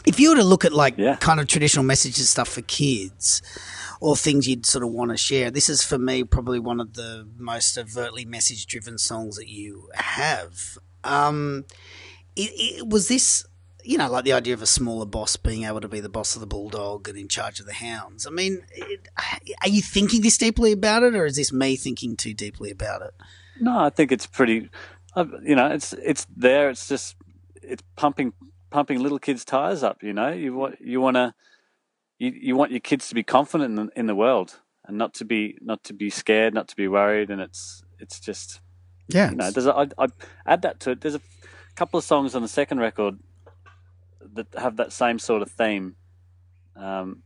If 0.05 0.19
you 0.19 0.31
were 0.31 0.35
to 0.35 0.43
look 0.43 0.65
at 0.65 0.73
like 0.73 0.95
Yeah. 0.97 1.15
kind 1.15 1.39
of 1.39 1.47
traditional 1.47 1.85
messages 1.85 2.29
stuff 2.29 2.49
for 2.49 2.61
kids 2.63 3.41
or 4.01 4.17
things 4.17 4.47
you'd 4.47 4.65
sort 4.65 4.83
of 4.83 4.89
want 4.91 5.11
to 5.11 5.17
share, 5.17 5.49
this 5.49 5.69
is 5.69 5.81
for 5.83 5.97
me 5.97 6.23
probably 6.25 6.59
one 6.59 6.81
of 6.81 6.93
the 6.95 7.25
most 7.37 7.77
overtly 7.77 8.25
message 8.25 8.65
driven 8.65 8.97
songs 8.97 9.37
that 9.37 9.47
you 9.47 9.89
have. 9.95 10.77
Um, 11.05 11.65
it, 12.35 12.51
it, 12.55 12.89
was 12.89 13.07
this, 13.07 13.45
you 13.83 13.97
know, 13.97 14.09
like 14.09 14.25
the 14.25 14.33
idea 14.33 14.53
of 14.53 14.61
a 14.61 14.65
smaller 14.67 15.05
boss 15.05 15.35
being 15.35 15.63
able 15.65 15.81
to 15.81 15.87
be 15.87 15.99
the 15.99 16.09
boss 16.09 16.35
of 16.35 16.39
the 16.41 16.47
bulldog 16.47 17.07
and 17.09 17.17
in 17.17 17.27
charge 17.27 17.59
of 17.59 17.65
the 17.65 17.73
hounds? 17.73 18.25
I 18.25 18.29
mean, 18.29 18.63
it, 18.71 19.07
are 19.61 19.69
you 19.69 19.81
thinking 19.81 20.21
this 20.21 20.37
deeply 20.37 20.71
about 20.71 21.03
it, 21.03 21.15
or 21.15 21.25
is 21.25 21.35
this 21.35 21.51
me 21.53 21.75
thinking 21.75 22.15
too 22.15 22.33
deeply 22.33 22.71
about 22.71 23.01
it? 23.01 23.13
No, 23.59 23.77
I 23.79 23.89
think 23.89 24.11
it's 24.11 24.25
pretty. 24.25 24.69
uh, 25.15 25.25
You 25.43 25.55
know, 25.55 25.67
it's 25.67 25.93
it's 25.93 26.25
there. 26.35 26.69
It's 26.69 26.87
just 26.87 27.15
it's 27.61 27.83
pumping 27.95 28.33
pumping 28.71 29.01
little 29.01 29.19
kids' 29.19 29.45
tires 29.45 29.83
up. 29.83 30.01
You 30.03 30.13
know, 30.13 30.29
you 30.29 30.53
want 30.55 30.81
you 30.81 30.99
want 31.01 31.15
to 31.15 31.33
you, 32.19 32.31
you 32.31 32.55
want 32.55 32.71
your 32.71 32.79
kids 32.79 33.07
to 33.09 33.15
be 33.15 33.23
confident 33.23 33.69
in 33.77 33.85
the, 33.87 33.91
in 33.99 34.05
the 34.07 34.15
world 34.15 34.59
and 34.85 34.97
not 34.97 35.13
to 35.15 35.25
be 35.25 35.57
not 35.61 35.83
to 35.85 35.93
be 35.93 36.09
scared, 36.09 36.53
not 36.53 36.67
to 36.69 36.75
be 36.75 36.87
worried. 36.87 37.29
And 37.29 37.41
it's 37.41 37.83
it's 37.99 38.19
just 38.19 38.59
Yeah. 39.07 39.29
you 39.31 39.35
know, 39.37 39.51
there's 39.51 39.67
a, 39.67 39.73
I, 39.75 39.87
I 39.97 40.07
add 40.45 40.61
that 40.63 40.79
to 40.81 40.91
it. 40.91 41.01
There's 41.01 41.15
a 41.15 41.21
couple 41.75 41.97
of 41.97 42.03
songs 42.03 42.33
on 42.35 42.41
the 42.41 42.47
second 42.47 42.79
record 42.79 43.19
that 44.33 44.47
have 44.57 44.77
that 44.77 44.91
same 44.93 45.19
sort 45.19 45.41
of 45.41 45.51
theme. 45.51 45.95
Um, 46.75 47.23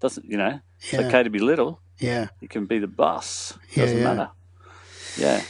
doesn't 0.00 0.26
you 0.26 0.36
know? 0.36 0.60
It's 0.80 0.92
Yeah. 0.92 1.00
okay 1.06 1.22
to 1.22 1.30
be 1.30 1.38
little. 1.38 1.80
yeah. 1.98 2.28
You 2.40 2.48
can 2.48 2.66
be 2.66 2.78
the 2.78 2.86
boss. 2.88 3.52
Yeah, 3.74 3.84
Doesn't 3.84 3.98
yeah. 3.98 4.04
matter. 4.04 4.30
Yeah. 5.18 5.42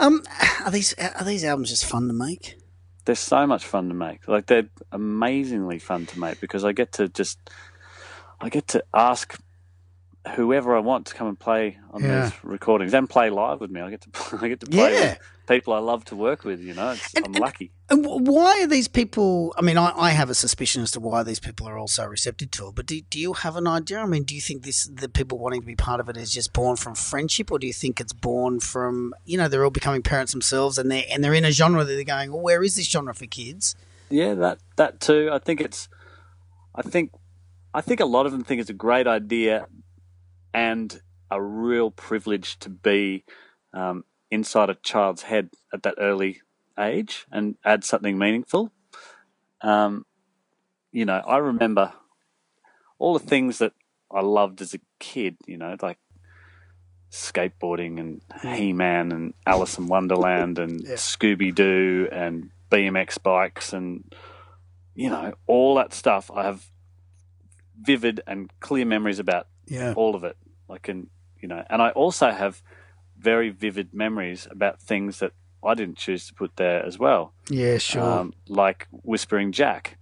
Um, 0.00 0.22
are 0.64 0.70
these 0.70 0.94
are 0.94 1.24
these 1.24 1.44
albums 1.44 1.70
just 1.70 1.84
fun 1.84 2.06
to 2.08 2.14
make? 2.14 2.56
they're 3.04 3.14
so 3.14 3.46
much 3.46 3.64
fun 3.64 3.88
to 3.88 3.94
make. 3.94 4.28
Like 4.28 4.46
they're 4.46 4.68
amazingly 4.92 5.78
fun 5.78 6.04
to 6.06 6.20
make 6.20 6.40
because 6.40 6.62
I 6.62 6.72
get 6.72 6.92
to 6.92 7.08
just 7.08 7.38
I 8.38 8.50
get 8.50 8.68
to 8.68 8.84
ask 8.92 9.34
whoever 10.28 10.76
I 10.76 10.80
want 10.80 11.06
to 11.06 11.14
come 11.14 11.26
and 11.28 11.38
play 11.38 11.78
on 11.90 12.02
Yeah. 12.02 12.24
these 12.24 12.32
recordings 12.44 12.94
and 12.94 13.08
play 13.08 13.30
live 13.30 13.60
with 13.60 13.70
me. 13.70 13.80
I 13.80 13.90
get 13.90 14.00
to 14.02 14.38
I 14.42 14.48
get 14.48 14.60
to 14.60 14.66
play 14.66 14.92
Yeah. 14.94 15.10
with 15.10 15.18
people 15.48 15.72
I 15.72 15.78
love 15.78 16.04
to 16.06 16.16
work 16.16 16.44
with. 16.44 16.60
You 16.60 16.74
know, 16.74 16.90
it's, 16.90 17.14
And- 17.14 17.24
I'm 17.26 17.34
and- 17.34 17.40
lucky. 17.40 17.72
And 17.90 18.04
why 18.04 18.60
are 18.62 18.66
these 18.66 18.86
people? 18.86 19.54
I 19.56 19.62
mean, 19.62 19.78
I, 19.78 19.92
I 19.96 20.10
have 20.10 20.28
a 20.28 20.34
suspicion 20.34 20.82
as 20.82 20.90
to 20.90 21.00
why 21.00 21.22
these 21.22 21.40
people 21.40 21.66
are 21.66 21.78
also 21.78 22.04
receptive 22.04 22.50
to 22.50 22.68
it. 22.68 22.74
But 22.74 22.84
do, 22.84 23.00
do 23.00 23.18
you 23.18 23.32
have 23.32 23.56
an 23.56 23.66
idea? 23.66 24.00
I 24.00 24.06
mean, 24.06 24.24
do 24.24 24.34
you 24.34 24.42
think 24.42 24.62
this 24.62 24.84
the 24.92 25.08
people 25.08 25.38
wanting 25.38 25.62
to 25.62 25.66
be 25.66 25.74
part 25.74 25.98
of 26.00 26.08
it 26.10 26.16
is 26.18 26.30
just 26.30 26.52
born 26.52 26.76
from 26.76 26.94
friendship, 26.94 27.50
or 27.50 27.58
do 27.58 27.66
you 27.66 27.72
think 27.72 27.98
it's 27.98 28.12
born 28.12 28.60
from 28.60 29.14
you 29.24 29.38
know 29.38 29.48
they're 29.48 29.64
all 29.64 29.70
becoming 29.70 30.02
parents 30.02 30.32
themselves 30.32 30.76
and 30.76 30.90
they 30.90 31.04
and 31.06 31.24
they're 31.24 31.32
in 31.32 31.46
a 31.46 31.50
genre 31.50 31.82
that 31.82 31.94
they're 31.94 32.04
going, 32.04 32.30
well, 32.30 32.42
where 32.42 32.62
is 32.62 32.76
this 32.76 32.86
genre 32.90 33.14
for 33.14 33.24
kids? 33.26 33.74
Yeah, 34.10 34.34
that 34.34 34.58
that 34.76 35.00
too. 35.00 35.30
I 35.32 35.38
think 35.38 35.60
it's. 35.62 35.88
I 36.74 36.82
think, 36.82 37.10
I 37.74 37.80
think 37.80 37.98
a 38.00 38.04
lot 38.04 38.26
of 38.26 38.32
them 38.32 38.44
think 38.44 38.60
it's 38.60 38.70
a 38.70 38.74
great 38.74 39.06
idea, 39.08 39.66
and 40.52 41.00
a 41.30 41.40
real 41.42 41.90
privilege 41.90 42.58
to 42.60 42.70
be 42.70 43.24
um, 43.72 44.04
inside 44.30 44.70
a 44.70 44.74
child's 44.74 45.22
head 45.22 45.50
at 45.72 45.82
that 45.82 45.94
early 45.98 46.40
age 46.78 47.26
and 47.30 47.56
add 47.64 47.84
something 47.84 48.16
meaningful. 48.18 48.72
Um, 49.60 50.06
you 50.92 51.04
know, 51.04 51.22
I 51.26 51.38
remember 51.38 51.92
all 52.98 53.12
the 53.18 53.24
things 53.26 53.58
that 53.58 53.72
I 54.10 54.20
loved 54.20 54.62
as 54.62 54.74
a 54.74 54.80
kid, 54.98 55.36
you 55.46 55.58
know, 55.58 55.76
like 55.82 55.98
skateboarding 57.10 57.98
and 58.00 58.22
He 58.56 58.72
Man 58.72 59.12
and 59.12 59.34
Alice 59.46 59.78
in 59.78 59.86
Wonderland 59.86 60.58
and 60.58 60.80
Yeah. 60.86 60.94
Scooby 60.94 61.54
Doo 61.54 62.08
and 62.10 62.50
BMX 62.70 63.22
bikes 63.22 63.72
and, 63.72 64.14
you 64.94 65.10
know, 65.10 65.34
all 65.46 65.74
that 65.76 65.92
stuff. 65.92 66.30
I 66.34 66.44
have 66.44 66.66
vivid 67.80 68.20
and 68.26 68.50
clear 68.60 68.84
memories 68.84 69.18
about 69.18 69.46
Yeah. 69.68 69.94
all 69.96 70.14
of 70.14 70.24
it. 70.24 70.36
I 70.70 70.78
can, 70.78 71.08
you 71.40 71.48
know, 71.48 71.64
and 71.70 71.80
I 71.80 71.90
also 71.90 72.30
have 72.30 72.62
very 73.18 73.50
vivid 73.50 73.92
memories 73.94 74.46
about 74.50 74.80
things 74.80 75.18
that 75.20 75.32
I 75.64 75.74
didn't 75.74 75.96
choose 75.98 76.26
to 76.28 76.34
put 76.34 76.56
there 76.56 76.84
as 76.84 76.98
well 76.98 77.32
Yeah, 77.50 77.78
sure. 77.78 78.02
um, 78.02 78.32
like 78.48 78.86
Whispering 78.90 79.50
Jack. 79.52 79.98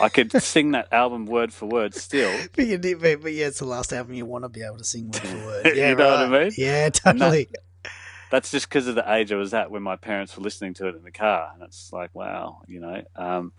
I 0.00 0.08
could 0.08 0.30
sing 0.42 0.72
that 0.72 0.92
album 0.92 1.26
word 1.26 1.52
for 1.52 1.66
word 1.66 1.94
still. 1.94 2.30
but, 2.56 2.66
you 2.66 2.78
did, 2.78 3.00
but, 3.00 3.22
but 3.22 3.32
yeah, 3.32 3.46
it's 3.46 3.58
the 3.60 3.64
last 3.66 3.92
album 3.92 4.14
you 4.14 4.26
want 4.26 4.44
to 4.44 4.48
be 4.48 4.62
able 4.62 4.78
to 4.78 4.84
sing 4.84 5.08
word 5.10 5.16
for 5.22 5.46
word. 5.46 5.66
Yeah, 5.76 5.90
You 5.90 5.96
know 5.96 6.10
what 6.10 6.18
I 6.34 6.44
mean? 6.44 6.52
Yeah, 6.56 6.88
totally. 6.90 7.48
That's 8.30 8.50
just 8.50 8.68
because 8.68 8.86
of 8.88 8.94
the 8.96 9.10
age 9.12 9.32
I 9.32 9.36
was 9.36 9.54
at 9.54 9.70
when 9.70 9.82
my 9.82 9.96
parents 9.96 10.36
were 10.36 10.42
listening 10.42 10.74
to 10.74 10.88
it 10.88 10.96
in 10.96 11.02
the 11.04 11.12
car, 11.12 11.50
and 11.54 11.62
it's 11.62 11.92
like, 11.92 12.12
wow, 12.14 12.62
you 12.66 12.80
know. 12.80 13.02
Um, 13.14 13.52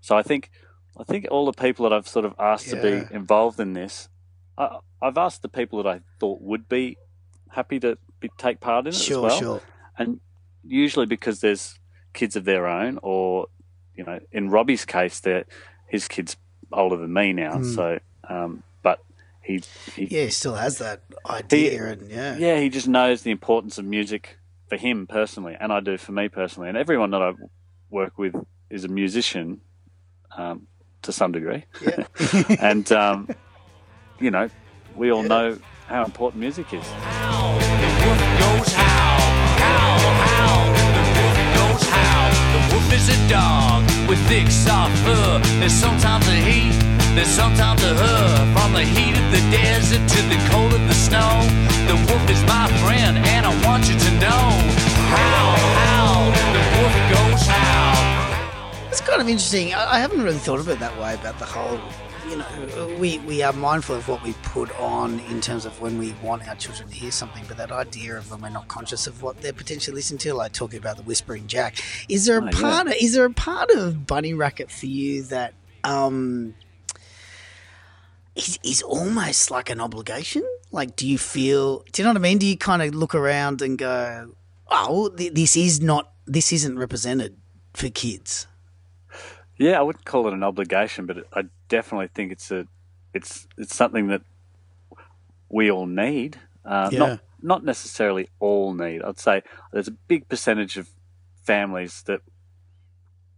so 0.00 0.16
I 0.16 0.22
think, 0.22 0.50
I 0.96 1.04
think 1.04 1.26
all 1.30 1.46
the 1.46 1.52
people 1.52 1.88
that 1.88 1.94
I've 1.94 2.08
sort 2.08 2.24
of 2.24 2.34
asked 2.38 2.68
to 2.70 2.76
be 2.82 3.14
involved 3.14 3.60
in 3.60 3.72
this, 3.72 4.08
I, 4.56 4.78
I've 5.00 5.18
asked 5.18 5.42
the 5.42 5.48
people 5.48 5.82
that 5.82 5.88
I 5.88 6.00
thought 6.18 6.40
would 6.42 6.68
be 6.68 6.96
happy 7.50 7.78
to 7.80 7.98
be, 8.20 8.30
take 8.36 8.60
part 8.60 8.86
in 8.86 8.92
it 8.92 8.94
Sure, 8.96 9.26
as 9.26 9.30
well. 9.30 9.38
sure. 9.38 9.62
and 9.96 10.20
usually 10.64 11.06
because 11.06 11.40
there's 11.40 11.78
kids 12.14 12.34
of 12.36 12.44
their 12.44 12.66
own, 12.66 12.98
or 13.02 13.46
you 13.94 14.04
know, 14.04 14.18
in 14.32 14.50
Robbie's 14.50 14.84
case, 14.84 15.20
they're 15.20 15.44
his 15.86 16.08
kids 16.08 16.36
older 16.72 16.96
than 16.96 17.12
me 17.12 17.32
now, 17.32 17.54
Mm. 17.58 17.74
so 17.74 17.98
um, 18.28 18.62
but 18.82 18.98
he, 19.42 19.62
he 19.94 20.04
Yeah, 20.04 20.24
he 20.24 20.30
still 20.30 20.54
has 20.54 20.78
that 20.78 21.02
idea, 21.28 21.86
and 21.86 22.10
yeah, 22.10 22.36
yeah, 22.36 22.60
he 22.60 22.68
just 22.68 22.88
knows 22.88 23.22
the 23.22 23.30
importance 23.30 23.78
of 23.78 23.84
music 23.84 24.38
for 24.68 24.76
him 24.76 25.06
personally, 25.06 25.56
and 25.58 25.72
I 25.72 25.80
do 25.80 25.96
for 25.96 26.12
me 26.12 26.28
personally, 26.28 26.68
and 26.68 26.76
everyone 26.76 27.10
that 27.12 27.22
I 27.22 27.32
work 27.88 28.18
with 28.18 28.34
is 28.68 28.84
a 28.84 28.88
musician 28.88 29.60
um, 30.36 30.66
to 31.02 31.12
some 31.12 31.32
degree, 31.32 31.64
yeah. 31.80 32.06
and 32.60 32.90
um, 32.92 33.28
you 34.20 34.30
know, 34.30 34.48
we 34.96 35.10
all 35.10 35.22
know 35.22 35.58
how 35.86 36.04
important 36.04 36.40
music 36.40 36.72
is. 36.72 36.86
Howl, 36.86 37.54
the 37.58 37.90
wolf 38.04 38.20
goes 38.38 38.72
howl, 38.72 39.20
howl, 39.62 40.00
howl. 40.28 40.66
The 40.96 41.04
wolf 41.16 41.38
goes 41.56 41.88
howl. 41.88 42.30
The 42.52 42.74
wolf 42.74 42.92
is 42.92 43.08
a 43.08 43.28
dog 43.28 43.84
with 44.08 44.18
thick, 44.28 44.48
soft 44.48 44.96
fur. 45.04 45.40
There's 45.60 45.72
sometimes 45.72 46.26
a 46.28 46.36
heat, 46.36 46.76
there's 47.14 47.28
sometimes 47.28 47.82
a 47.82 47.94
her. 47.94 48.52
From 48.54 48.72
the 48.72 48.84
heat 48.84 49.16
of 49.16 49.30
the 49.30 49.42
desert 49.50 50.06
to 50.08 50.20
the 50.28 50.38
cold 50.50 50.72
of 50.72 50.86
the 50.88 50.94
snow. 50.94 51.30
The 51.86 51.96
wolf 52.08 52.30
is 52.30 52.42
my 52.44 52.68
friend, 52.82 53.16
and 53.16 53.46
I 53.46 53.66
want 53.66 53.88
you 53.88 53.98
to 53.98 54.10
know. 54.20 54.87
It's 58.98 59.06
kind 59.06 59.22
of 59.22 59.28
interesting. 59.28 59.72
I, 59.74 59.92
I 59.94 59.98
haven't 60.00 60.22
really 60.22 60.38
thought 60.38 60.58
of 60.58 60.66
it 60.68 60.80
that 60.80 60.98
way 61.00 61.14
about 61.14 61.38
the 61.38 61.44
whole. 61.44 61.78
You 62.28 62.38
know, 62.38 62.96
we 62.98 63.18
we 63.20 63.42
are 63.44 63.52
mindful 63.52 63.94
of 63.94 64.08
what 64.08 64.24
we 64.24 64.32
put 64.42 64.76
on 64.76 65.20
in 65.30 65.40
terms 65.40 65.64
of 65.64 65.80
when 65.80 65.98
we 65.98 66.14
want 66.20 66.48
our 66.48 66.56
children 66.56 66.88
to 66.88 66.94
hear 66.96 67.12
something, 67.12 67.44
but 67.46 67.56
that 67.58 67.70
idea 67.70 68.16
of 68.18 68.28
when 68.32 68.40
we're 68.40 68.48
not 68.48 68.66
conscious 68.66 69.06
of 69.06 69.22
what 69.22 69.40
they're 69.40 69.52
potentially 69.52 69.94
listening 69.94 70.18
to, 70.18 70.34
like 70.34 70.50
talking 70.52 70.80
about 70.80 70.96
the 70.96 71.04
whispering 71.04 71.46
Jack, 71.46 71.76
is 72.08 72.26
there 72.26 72.38
a 72.40 72.42
Oh, 72.42 72.46
yeah. 72.46 72.60
part? 72.60 72.86
Of, 72.88 72.94
is 73.00 73.14
there 73.14 73.24
a 73.24 73.32
part 73.32 73.70
of 73.70 74.04
Bunny 74.04 74.34
Racket 74.34 74.68
for 74.68 74.86
you 74.86 75.22
that 75.24 75.54
um 75.84 76.56
is 78.34 78.58
is 78.64 78.82
almost 78.82 79.52
like 79.52 79.70
an 79.70 79.80
obligation? 79.80 80.42
Like, 80.72 80.96
do 80.96 81.06
you 81.06 81.18
feel? 81.18 81.84
Do 81.92 82.02
you 82.02 82.04
know 82.04 82.10
what 82.10 82.16
I 82.18 82.20
mean? 82.20 82.38
Do 82.38 82.46
you 82.46 82.56
kind 82.58 82.82
of 82.82 82.96
look 82.96 83.14
around 83.14 83.62
and 83.62 83.78
go, 83.78 84.32
"Oh, 84.68 85.08
th- 85.08 85.34
this 85.34 85.56
is 85.56 85.80
not. 85.80 86.10
This 86.26 86.52
isn't 86.52 86.76
represented 86.76 87.36
for 87.74 87.88
kids." 87.90 88.48
Yeah, 89.58 89.78
I 89.78 89.82
wouldn't 89.82 90.04
call 90.04 90.28
it 90.28 90.34
an 90.34 90.42
obligation, 90.44 91.06
but 91.06 91.26
I 91.32 91.44
definitely 91.68 92.08
think 92.14 92.32
it's 92.32 92.50
a 92.50 92.66
it's 93.12 93.46
it's 93.56 93.74
something 93.74 94.08
that 94.08 94.22
we 95.48 95.70
all 95.70 95.86
need. 95.86 96.38
Uh, 96.64 96.90
Yeah. 96.92 96.98
Not 96.98 97.20
not 97.40 97.64
necessarily 97.64 98.28
all 98.40 98.74
need. 98.74 99.02
I'd 99.02 99.18
say 99.18 99.42
there's 99.72 99.88
a 99.88 99.92
big 100.08 100.28
percentage 100.28 100.76
of 100.76 100.88
families 101.44 102.02
that 102.02 102.20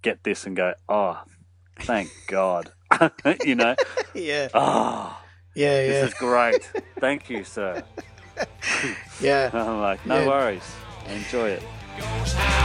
get 0.02 0.22
this 0.24 0.46
and 0.46 0.56
go, 0.56 0.74
"Oh, 0.88 1.20
thank 1.80 2.10
God," 2.26 2.72
you 3.44 3.54
know. 3.54 3.76
Yeah, 4.14 4.48
Oh, 4.54 5.16
yeah, 5.54 5.86
this 5.86 5.96
yeah, 5.96 6.06
is 6.06 6.14
great. 6.14 6.72
Thank 6.98 7.30
you, 7.30 7.44
sir. 7.44 7.84
yeah. 9.20 9.50
I'm 9.52 9.80
like, 9.80 10.04
no 10.04 10.22
Yeah. 10.22 10.26
worries. 10.28 10.74
Enjoy 11.08 11.50
it. 11.50 12.59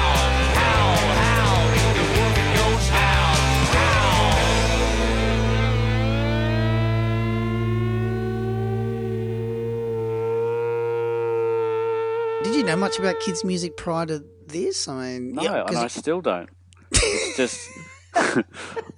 You 12.65 12.71
know 12.71 12.78
much 12.78 12.97
about 12.97 13.19
kids' 13.19 13.43
music 13.43 13.78
prior 13.78 14.08
to 14.08 14.25
this? 14.47 14.88
I 14.88 15.19
mean, 15.19 15.34
No, 15.34 15.43
yeah, 15.43 15.65
and 15.67 15.78
I 15.78 15.86
still 15.86 16.19
don't. 16.19 16.49
It's 16.91 17.38
just 17.38 17.69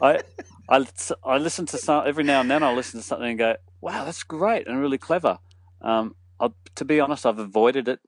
I 0.02 0.22
I 0.70 0.86
I 1.22 1.38
listen 1.38 1.66
to 1.66 1.78
some 1.78 2.08
every 2.08 2.24
now 2.24 2.40
and 2.40 2.50
then. 2.50 2.64
I 2.64 2.72
listen 2.72 3.02
to 3.02 3.06
something 3.06 3.32
and 3.32 3.38
go, 3.38 3.58
"Wow, 3.82 4.06
that's 4.06 4.24
great 4.24 4.70
and 4.70 4.80
really 4.80 4.98
clever." 4.98 5.40
Um, 5.82 6.16
I, 6.40 6.52
to 6.76 6.86
be 6.86 7.02
honest, 7.02 7.26
I've 7.26 7.40
avoided 7.40 7.90
it 7.90 8.00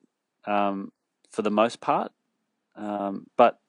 um, 0.46 0.94
for 1.30 1.42
the 1.42 1.52
most 1.52 1.82
part, 1.82 2.14
um, 2.78 3.28
but 3.36 3.60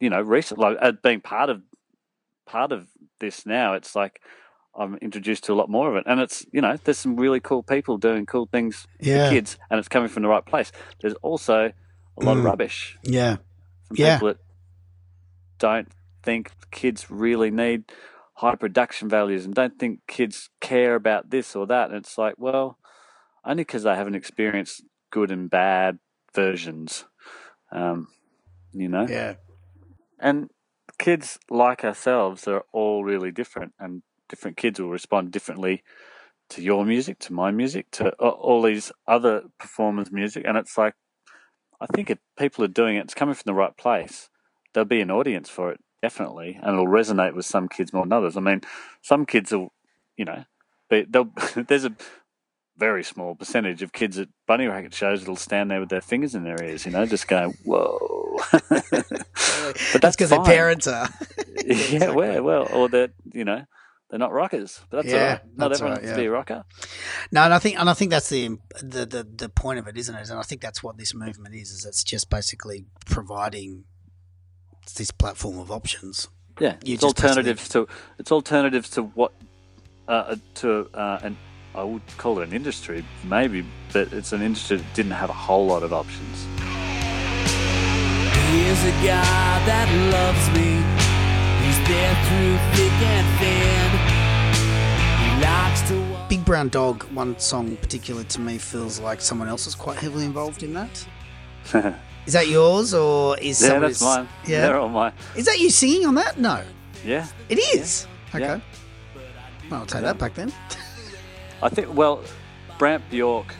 you 0.00 0.10
know, 0.10 0.20
recently, 0.20 0.64
like, 0.66 0.78
uh, 0.82 0.92
being 1.02 1.22
part 1.22 1.48
of 1.48 1.62
part 2.44 2.72
of 2.72 2.88
this 3.20 3.46
now, 3.46 3.72
it's 3.72 3.96
like 3.96 4.20
I'm 4.78 4.96
introduced 4.96 5.44
to 5.44 5.52
a 5.52 5.54
lot 5.56 5.68
more 5.70 5.90
of 5.90 5.96
it, 5.96 6.04
and 6.06 6.20
it's 6.20 6.44
you 6.52 6.60
know, 6.60 6.76
there's 6.84 6.98
some 6.98 7.16
really 7.16 7.40
cool 7.40 7.62
people 7.62 7.98
doing 7.98 8.26
cool 8.26 8.46
things 8.46 8.86
yeah, 9.00 9.28
for 9.28 9.34
kids, 9.34 9.58
and 9.70 9.78
it's 9.78 9.88
coming 9.88 10.08
from 10.08 10.22
the 10.22 10.28
right 10.28 10.44
place. 10.44 10.72
There's 11.00 11.14
also 11.22 11.72
a 12.18 12.24
lot 12.24 12.36
of 12.36 12.42
Mm. 12.42 12.46
rubbish 12.46 12.98
yeah, 13.02 13.36
from 13.88 13.96
Yeah. 13.96 14.14
people 14.16 14.28
that 14.28 14.38
don't 15.58 15.88
think 16.22 16.50
kids 16.70 17.10
really 17.10 17.50
need 17.50 17.84
high 18.34 18.54
production 18.54 19.08
values 19.08 19.44
and 19.44 19.54
don't 19.54 19.78
think 19.78 20.00
kids 20.06 20.50
care 20.60 20.94
about 20.94 21.30
this 21.30 21.56
or 21.56 21.66
that. 21.66 21.88
And 21.88 21.96
it's 21.96 22.18
like, 22.18 22.34
well, 22.36 22.78
only 23.44 23.62
because 23.62 23.84
they 23.84 23.94
haven't 23.94 24.14
experienced 24.14 24.82
good 25.10 25.30
and 25.30 25.48
bad 25.48 25.98
versions, 26.34 27.06
um, 27.72 28.08
you 28.72 28.88
know? 28.88 29.06
yeah, 29.08 29.34
And 30.18 30.50
kids 30.98 31.38
like 31.50 31.84
ourselves 31.84 32.46
are 32.46 32.64
all 32.72 33.04
really 33.04 33.30
different, 33.30 33.72
and 33.78 34.02
different 34.28 34.56
kids 34.56 34.80
will 34.80 34.90
respond 34.90 35.30
differently 35.32 35.82
to 36.50 36.62
your 36.62 36.84
music, 36.84 37.18
to 37.18 37.32
my 37.32 37.50
music, 37.50 37.90
to 37.92 38.10
all 38.12 38.62
these 38.62 38.92
other 39.06 39.42
performers' 39.58 40.12
music. 40.12 40.44
And 40.46 40.56
it's 40.56 40.78
like, 40.78 40.94
I 41.80 41.86
think 41.86 42.10
if 42.10 42.18
people 42.38 42.64
are 42.64 42.68
doing 42.68 42.96
it, 42.96 43.04
it's 43.04 43.14
coming 43.14 43.34
from 43.34 43.42
the 43.46 43.54
right 43.54 43.76
place. 43.76 44.30
There'll 44.72 44.86
be 44.86 45.00
an 45.00 45.10
audience 45.10 45.48
for 45.48 45.72
it, 45.72 45.80
definitely, 46.02 46.58
and 46.62 46.72
it'll 46.72 46.86
resonate 46.86 47.34
with 47.34 47.46
some 47.46 47.68
kids 47.68 47.92
more 47.92 48.04
than 48.04 48.12
others. 48.12 48.36
I 48.36 48.40
mean, 48.40 48.60
some 49.02 49.26
kids 49.26 49.52
will, 49.52 49.72
you 50.16 50.24
know, 50.24 50.44
there's 50.90 51.84
a 51.84 51.96
very 52.78 53.02
small 53.02 53.34
percentage 53.34 53.82
of 53.82 53.92
kids 53.92 54.18
at 54.18 54.28
bunny 54.46 54.66
racket 54.66 54.94
shows 54.94 55.20
that'll 55.20 55.36
stand 55.36 55.70
there 55.70 55.80
with 55.80 55.88
their 55.88 56.00
fingers 56.00 56.34
in 56.34 56.44
their 56.44 56.62
ears, 56.62 56.84
you 56.86 56.92
know, 56.92 57.06
just 57.06 57.26
going, 57.26 57.56
whoa. 57.64 58.38
but 58.70 60.00
that's 60.00 60.16
because 60.16 60.30
their 60.30 60.44
parents 60.44 60.86
are. 60.86 61.08
yeah, 61.66 62.10
well, 62.10 62.42
well, 62.42 62.68
or 62.72 62.88
they're 62.88 63.08
you 63.32 63.44
know 63.44 63.64
they're 64.08 64.18
not 64.18 64.32
rockers, 64.32 64.80
but 64.90 64.98
that's 64.98 65.08
Yeah, 65.12 65.20
all 65.20 65.26
right. 65.28 65.40
Not 65.56 65.68
that's 65.68 65.80
everyone 65.80 65.96
right, 65.98 66.04
has 66.04 66.16
to 66.16 66.20
be 66.20 66.26
a 66.26 66.30
rocker. 66.30 66.64
No, 67.32 67.42
and 67.42 67.52
I 67.52 67.58
think 67.58 67.78
and 67.78 67.90
I 67.90 67.94
think 67.94 68.10
that's 68.10 68.28
the, 68.28 68.58
the 68.80 69.04
the 69.06 69.26
the 69.36 69.48
point 69.48 69.78
of 69.78 69.88
it, 69.88 69.96
isn't 69.96 70.14
it? 70.14 70.30
And 70.30 70.38
I 70.38 70.42
think 70.42 70.60
that's 70.60 70.82
what 70.82 70.96
this 70.96 71.14
movement 71.14 71.54
is. 71.54 71.70
Is 71.70 71.84
it's 71.84 72.04
just 72.04 72.30
basically 72.30 72.84
providing 73.04 73.84
this 74.96 75.10
platform 75.10 75.58
of 75.58 75.70
options. 75.72 76.28
Yeah, 76.60 76.76
You 76.84 76.94
it's 76.94 77.02
just 77.02 77.22
alternatives 77.22 77.68
to 77.70 77.88
it's 78.18 78.30
alternatives 78.32 78.88
to 78.90 79.02
what 79.02 79.32
uh, 80.08 80.36
to 80.56 80.88
uh, 80.94 81.18
and 81.22 81.36
I 81.74 81.82
would 81.82 82.02
call 82.16 82.38
it 82.38 82.48
an 82.48 82.54
industry 82.54 83.04
maybe, 83.24 83.66
but 83.92 84.12
it's 84.12 84.32
an 84.32 84.40
industry 84.40 84.78
that 84.78 84.94
didn't 84.94 85.12
have 85.12 85.28
a 85.30 85.34
whole 85.34 85.66
lot 85.66 85.82
of 85.82 85.92
options. 85.92 86.46
Here's 88.52 88.84
a 88.84 88.94
guy 89.04 89.66
that 89.66 89.88
loves 90.14 90.46
me. 90.56 90.80
He's 91.66 91.78
there 91.88 92.14
through 92.24 92.56
thick 92.72 92.96
and 93.02 93.26
thin. 93.38 93.95
Big 96.36 96.44
Brown 96.44 96.68
Dog, 96.68 97.02
one 97.14 97.38
song 97.38 97.76
particular 97.76 98.22
to 98.22 98.40
me 98.42 98.58
feels 98.58 99.00
like 99.00 99.22
someone 99.22 99.48
else 99.48 99.66
is 99.66 99.74
quite 99.74 99.96
heavily 99.96 100.26
involved 100.26 100.62
in 100.62 100.74
that. 100.74 101.06
Is 102.26 102.34
that 102.34 102.48
yours 102.48 102.92
or 102.92 103.38
is 103.38 103.62
yeah, 103.62 103.78
that's 103.78 104.02
mine. 104.02 104.28
Yeah. 104.46 104.66
They're 104.66 104.78
all 104.78 104.90
mine. 104.90 105.14
Is 105.34 105.46
that 105.46 105.60
you 105.60 105.70
singing 105.70 106.04
on 106.04 106.14
that? 106.16 106.38
No. 106.38 106.62
Yeah. 107.06 107.26
It 107.48 107.58
is. 107.58 108.06
Okay. 108.34 108.40
Yeah. 108.40 108.60
Well, 109.70 109.80
I'll 109.80 109.86
take 109.86 110.02
that 110.02 110.18
back 110.18 110.34
then. 110.34 110.52
I 111.62 111.70
think, 111.70 111.94
well, 111.94 112.22
Brant 112.78 113.08
Bjork 113.08 113.54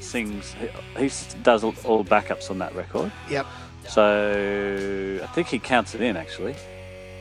sings, 0.00 0.52
he, 0.98 1.06
he 1.06 1.10
does 1.42 1.64
all, 1.64 1.74
all 1.84 2.04
backups 2.04 2.50
on 2.50 2.58
that 2.58 2.74
record. 2.74 3.10
Yep. 3.30 3.46
So 3.88 5.20
I 5.22 5.26
think 5.28 5.46
he 5.46 5.58
counts 5.58 5.94
it 5.94 6.02
in, 6.02 6.16
actually, 6.18 6.56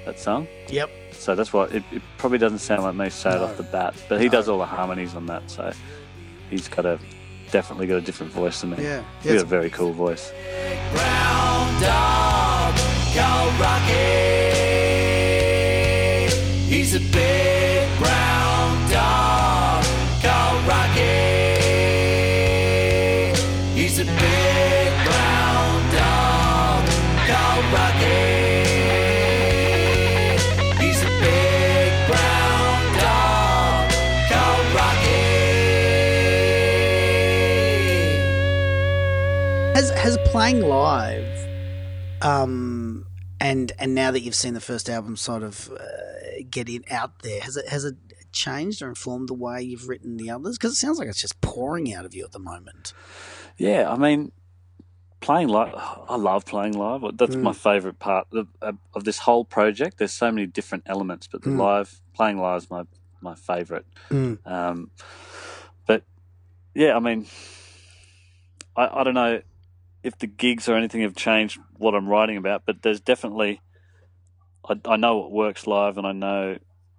that 0.09 0.19
song. 0.19 0.47
Yep. 0.69 0.89
So 1.11 1.35
that's 1.35 1.51
why 1.53 1.65
it, 1.65 1.83
it 1.91 2.01
probably 2.17 2.37
doesn't 2.37 2.59
sound 2.59 2.83
like 2.83 2.95
me 2.95 3.09
straight 3.09 3.35
No. 3.35 3.43
off 3.45 3.57
the 3.57 3.63
bat, 3.63 3.93
but 4.07 4.19
he 4.19 4.25
No. 4.27 4.31
does 4.31 4.49
all 4.49 4.57
the 4.57 4.65
harmonies 4.65 5.15
on 5.15 5.25
that. 5.27 5.43
So 5.49 5.71
he's 6.49 6.67
got 6.67 6.85
a 6.85 6.99
definitely 7.51 7.87
got 7.87 7.97
a 7.97 8.01
different 8.01 8.31
voice 8.31 8.61
than 8.61 8.71
me. 8.71 8.83
Yeah. 8.83 9.01
He's 9.21 9.33
got 9.33 9.41
a 9.41 9.45
very 9.45 9.69
cool 9.69 9.91
voice. 9.93 10.31
brown 10.93 11.81
dog 11.81 12.75
called 13.15 13.53
Rocky. 13.59 13.95
He's 16.73 16.95
a 16.95 16.99
big 16.99 17.58
playing 40.31 40.61
live, 40.61 41.47
um, 42.21 43.05
and 43.39 43.71
and 43.79 43.95
now 43.95 44.11
that 44.11 44.21
you've 44.21 44.35
seen 44.35 44.53
the 44.53 44.61
first 44.61 44.89
album, 44.89 45.15
sort 45.15 45.43
of 45.43 45.69
uh, 45.71 45.83
getting 46.49 46.83
out 46.91 47.19
there, 47.23 47.41
has 47.41 47.57
it 47.57 47.67
has 47.69 47.85
it 47.85 47.95
changed 48.31 48.81
or 48.81 48.89
informed 48.89 49.27
the 49.29 49.33
way 49.33 49.61
you've 49.61 49.87
written 49.89 50.17
the 50.17 50.29
others? 50.29 50.57
Because 50.57 50.73
it 50.73 50.75
sounds 50.75 50.99
like 50.99 51.07
it's 51.07 51.21
just 51.21 51.39
pouring 51.41 51.93
out 51.93 52.05
of 52.05 52.13
you 52.13 52.23
at 52.23 52.31
the 52.31 52.39
moment. 52.39 52.93
Yeah, 53.57 53.91
I 53.91 53.97
mean, 53.97 54.31
playing 55.19 55.47
live. 55.49 55.73
I 55.75 56.15
love 56.15 56.45
playing 56.45 56.73
live. 56.73 57.01
That's 57.17 57.35
Mm. 57.35 57.41
my 57.41 57.53
favourite 57.53 57.99
part 57.99 58.27
of, 58.33 58.47
of 58.61 58.77
of 58.93 59.03
this 59.05 59.19
whole 59.19 59.45
project. 59.45 59.97
There's 59.97 60.13
so 60.13 60.31
many 60.31 60.45
different 60.47 60.83
elements, 60.85 61.27
but 61.27 61.41
the 61.41 61.49
Mm. 61.49 61.57
live 61.57 62.01
playing 62.13 62.37
live 62.39 62.63
is 62.63 62.69
my 62.69 62.83
my 63.21 63.35
favourite. 63.35 63.85
Mm. 64.11 64.37
Um, 64.45 64.91
but 65.85 66.03
yeah, 66.73 66.95
I 66.95 66.99
mean, 66.99 67.25
I, 68.77 69.01
I 69.01 69.03
don't 69.03 69.13
know 69.13 69.41
if 70.03 70.17
the 70.17 70.27
gigs 70.27 70.69
or 70.69 70.75
anything 70.75 71.01
have 71.01 71.15
changed 71.15 71.59
what 71.77 71.93
I'm 71.95 72.07
writing 72.07 72.37
about, 72.37 72.63
but 72.65 72.81
there's 72.81 72.99
definitely 73.01 73.61
I, 74.67 74.75
I 74.85 74.97
know 74.97 75.17
what 75.17 75.31
works 75.31 75.67
live, 75.67 75.97
and 75.97 76.05
I 76.05 76.11
know 76.11 76.57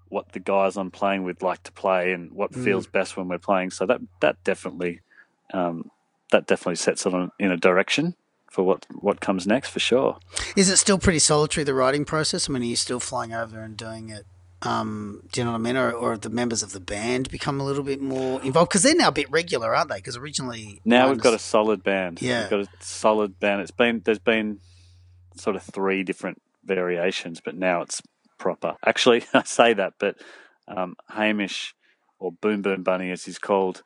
what 0.09 0.33
the 0.33 0.41
guys 0.41 0.77
I'm 0.77 0.91
playing 0.91 1.23
with 1.25 1.43
like 1.43 1.63
to 1.65 1.73
play, 1.73 2.13
and 2.13 2.33
what 2.33 2.53
Mm. 2.53 2.65
feels 2.65 2.87
best 2.87 3.17
when 3.17 3.29
we're 3.29 3.39
playing. 3.39 3.71
So 3.71 3.87
that 3.87 4.01
that 4.21 4.43
definitely 4.45 5.01
um, 5.53 5.91
that 6.31 6.47
definitely 6.47 6.77
sets 6.77 7.07
it 7.07 7.15
on, 7.15 7.33
in 7.39 7.51
a 7.51 7.57
direction 7.57 8.15
for 8.51 8.63
what 8.65 8.87
what 8.91 9.21
comes 9.21 9.47
next 9.47 9.69
for 9.71 9.81
sure. 9.81 10.19
Is 10.57 10.69
it 10.69 10.77
still 10.79 10.99
pretty 10.99 11.19
solitary 11.21 11.65
the 11.65 11.75
writing 11.75 12.05
process? 12.05 12.49
I 12.49 12.53
mean, 12.53 12.63
are 12.63 12.67
you 12.67 12.77
still 12.77 13.01
flying 13.01 13.33
over 13.33 13.61
and 13.61 13.77
doing 13.77 14.09
it? 14.09 14.27
Um, 14.63 15.23
do 15.33 15.41
you 15.41 15.45
know 15.45 15.53
what 15.53 15.59
I 15.59 15.63
mean? 15.63 15.77
Or, 15.77 15.91
or 15.91 16.17
the 16.19 16.29
members 16.29 16.63
of 16.63 16.73
the 16.73 16.81
band 16.81 17.31
become 17.31 17.61
a 17.61 17.65
little 17.65 17.83
bit 17.83 18.01
more 18.01 18.43
involved? 18.43 18.71
Because 18.71 18.83
they're 18.83 18.95
now 18.95 19.09
a 19.09 19.13
bit 19.13 19.31
regular, 19.31 19.75
aren't 19.75 19.89
they? 19.91 19.97
Because 19.97 20.17
originally, 20.17 20.81
Now 20.85 21.09
we've 21.09 21.19
got 21.21 21.35
a 21.35 21.39
solid 21.39 21.83
band. 21.83 22.21
Yeah. 22.21 22.43
we've 22.43 22.51
got 22.51 22.61
a 22.61 22.69
solid 22.81 23.41
band. 23.41 23.63
It's 23.63 23.71
been 23.71 24.03
there's 24.05 24.19
been 24.19 24.61
sort 25.37 25.57
of 25.57 25.63
three 25.63 26.03
different 26.03 26.43
variations, 26.65 27.41
but 27.43 27.57
now 27.57 27.81
it's 27.83 28.03
proper. 28.39 28.77
Actually, 28.85 29.25
I 29.35 29.45
say 29.45 29.73
that, 29.75 29.95
but 29.99 30.17
um, 30.69 30.95
Hamish 31.09 31.75
or 32.19 32.33
Boom 32.33 32.61
Boom 32.61 32.83
Bunny, 32.83 33.11
as 33.11 33.25
he's 33.25 33.39
called, 33.39 33.83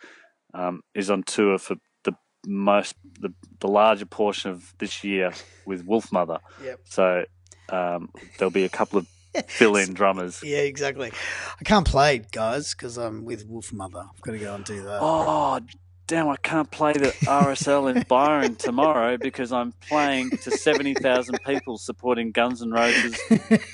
um, 0.55 0.83
is 0.95 1.09
on 1.09 1.23
tour 1.23 1.59
for 1.59 1.77
the 2.03 2.15
most 2.47 2.97
the 3.21 3.33
the 3.61 3.69
larger 3.69 4.07
portion 4.07 4.51
of 4.51 4.75
this 4.79 5.05
year 5.05 5.33
with 5.67 5.87
Wolfmother. 5.87 6.41
Yep. 6.63 6.81
So 6.85 7.25
um, 7.69 8.11
there'll 8.39 8.51
be 8.51 8.65
a 8.65 8.69
couple 8.69 8.99
of 8.99 9.07
fill-in 9.49 9.95
drummers. 9.95 10.41
Yeah, 10.43 10.59
exactly. 10.59 11.13
I 11.61 11.65
can't 11.65 11.87
play, 11.87 12.23
guys, 12.33 12.75
because 12.75 12.97
I'm 12.97 13.25
with 13.25 13.49
Wolfmother. 13.49 14.09
I've 14.15 14.21
got 14.21 14.33
to 14.33 14.39
go 14.39 14.55
and 14.55 14.65
do 14.65 14.83
that. 14.83 14.99
Oh, 15.01 15.61
damn, 16.07 16.29
I 16.29 16.37
can't 16.37 16.71
play 16.71 16.93
the 16.93 17.09
RSL 17.27 17.95
in 17.95 18.05
Byron 18.09 18.57
tomorrow 18.57 19.17
because 19.17 19.53
I'm 19.53 19.73
playing 19.89 20.31
to 20.31 20.51
70,000 20.51 21.39
people 21.47 21.79
supporting 21.79 22.31
Guns 22.31 22.63
N' 22.63 22.71
Roses 22.71 23.19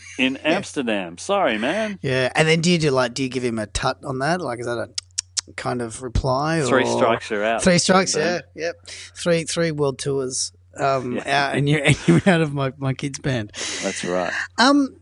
in 0.18 0.36
Amsterdam. 0.38 1.18
Sorry, 1.18 1.58
man. 1.58 1.98
Yeah, 2.02 2.30
and 2.34 2.46
then 2.46 2.60
do 2.60 2.70
you 2.70 2.78
do 2.78 2.90
like 2.90 3.14
do 3.14 3.22
you 3.22 3.28
give 3.28 3.44
him 3.44 3.58
a 3.58 3.66
tut 3.66 3.98
on 4.04 4.18
that? 4.20 4.40
Like 4.40 4.60
is 4.60 4.66
that 4.66 4.78
a 4.78 5.52
kind 5.56 5.82
of 5.82 6.02
reply? 6.02 6.62
Three 6.62 6.84
or- 6.84 6.96
strikes, 6.98 7.30
you're 7.30 7.44
out. 7.44 7.62
Three 7.64 7.78
strikes. 7.78 8.14
Yeah, 8.16 8.40
yep. 8.54 8.76
Three 8.86 9.44
three 9.44 9.72
world 9.72 9.98
tours. 9.98 10.52
Um, 10.78 11.16
Yeah. 11.16 11.48
out, 11.48 11.56
and 11.56 11.68
you're 11.68 11.82
and 11.84 11.98
you're 12.06 12.22
out 12.28 12.42
of 12.42 12.54
my 12.54 12.72
my 12.78 12.94
kids' 12.94 13.18
band. 13.18 13.50
That's 13.82 14.04
right. 14.04 14.32
Um, 14.56 14.99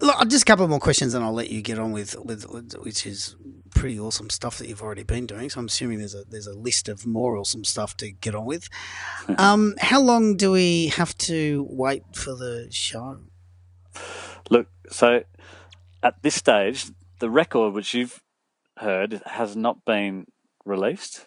look, 0.00 0.28
just 0.28 0.42
a 0.42 0.46
couple 0.46 0.66
more 0.68 0.80
questions, 0.80 1.14
and 1.14 1.24
I'll 1.24 1.32
let 1.32 1.50
you 1.50 1.62
get 1.62 1.78
on 1.78 1.92
with, 1.92 2.16
with 2.24 2.48
with 2.50 2.74
which 2.74 3.06
is 3.06 3.36
pretty 3.74 3.98
awesome 3.98 4.30
stuff 4.30 4.58
that 4.58 4.68
you've 4.68 4.82
already 4.82 5.02
been 5.02 5.26
doing. 5.26 5.50
So 5.50 5.60
I'm 5.60 5.66
assuming 5.66 5.98
there's 5.98 6.14
a 6.14 6.24
there's 6.24 6.46
a 6.46 6.54
list 6.54 6.88
of 6.88 7.06
more 7.06 7.36
awesome 7.36 7.64
stuff 7.64 7.96
to 7.98 8.10
get 8.10 8.34
on 8.34 8.46
with. 8.46 8.68
Um, 9.38 9.74
how 9.80 10.00
long 10.00 10.36
do 10.36 10.52
we 10.52 10.88
have 10.88 11.16
to 11.18 11.66
wait 11.68 12.02
for 12.14 12.34
the 12.34 12.68
show? 12.70 13.18
Look, 14.50 14.68
so 14.90 15.24
at 16.02 16.22
this 16.22 16.34
stage, 16.34 16.86
the 17.20 17.30
record 17.30 17.74
which 17.74 17.94
you've 17.94 18.22
heard 18.78 19.22
has 19.26 19.56
not 19.56 19.84
been 19.84 20.26
released, 20.64 21.26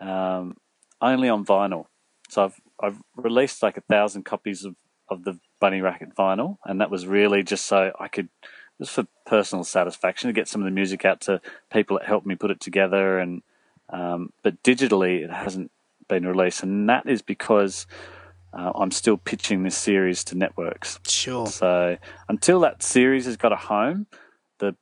um, 0.00 0.56
only 1.00 1.28
on 1.28 1.44
vinyl. 1.44 1.86
So 2.28 2.44
I've 2.44 2.60
I've 2.82 3.00
released 3.16 3.62
like 3.62 3.76
a 3.76 3.82
thousand 3.82 4.24
copies 4.24 4.64
of, 4.64 4.76
of 5.10 5.24
the 5.24 5.38
Bunny 5.60 5.80
Racket 5.80 6.14
vinyl, 6.14 6.58
and 6.64 6.80
that 6.80 6.90
was 6.90 7.06
really 7.06 7.42
just 7.42 7.66
so 7.66 7.92
I 7.98 8.08
could 8.08 8.28
just 8.78 8.92
for 8.92 9.06
personal 9.26 9.64
satisfaction 9.64 10.28
to 10.28 10.32
get 10.32 10.48
some 10.48 10.60
of 10.60 10.64
the 10.64 10.70
music 10.70 11.04
out 11.04 11.20
to 11.22 11.40
people 11.72 11.98
that 11.98 12.06
helped 12.06 12.26
me 12.26 12.36
put 12.36 12.50
it 12.50 12.60
together. 12.60 13.18
And 13.18 13.42
um, 13.90 14.32
but 14.42 14.62
digitally, 14.62 15.24
it 15.24 15.30
hasn't 15.30 15.70
been 16.08 16.26
released, 16.26 16.62
and 16.62 16.88
that 16.88 17.08
is 17.08 17.22
because 17.22 17.86
uh, 18.52 18.72
I'm 18.74 18.90
still 18.90 19.16
pitching 19.16 19.62
this 19.62 19.76
series 19.76 20.24
to 20.24 20.36
networks. 20.36 20.98
Sure. 21.06 21.46
So 21.46 21.98
until 22.28 22.60
that 22.60 22.82
series 22.82 23.26
has 23.26 23.36
got 23.36 23.52
a 23.52 23.56
home, 23.56 24.06
the 24.58 24.74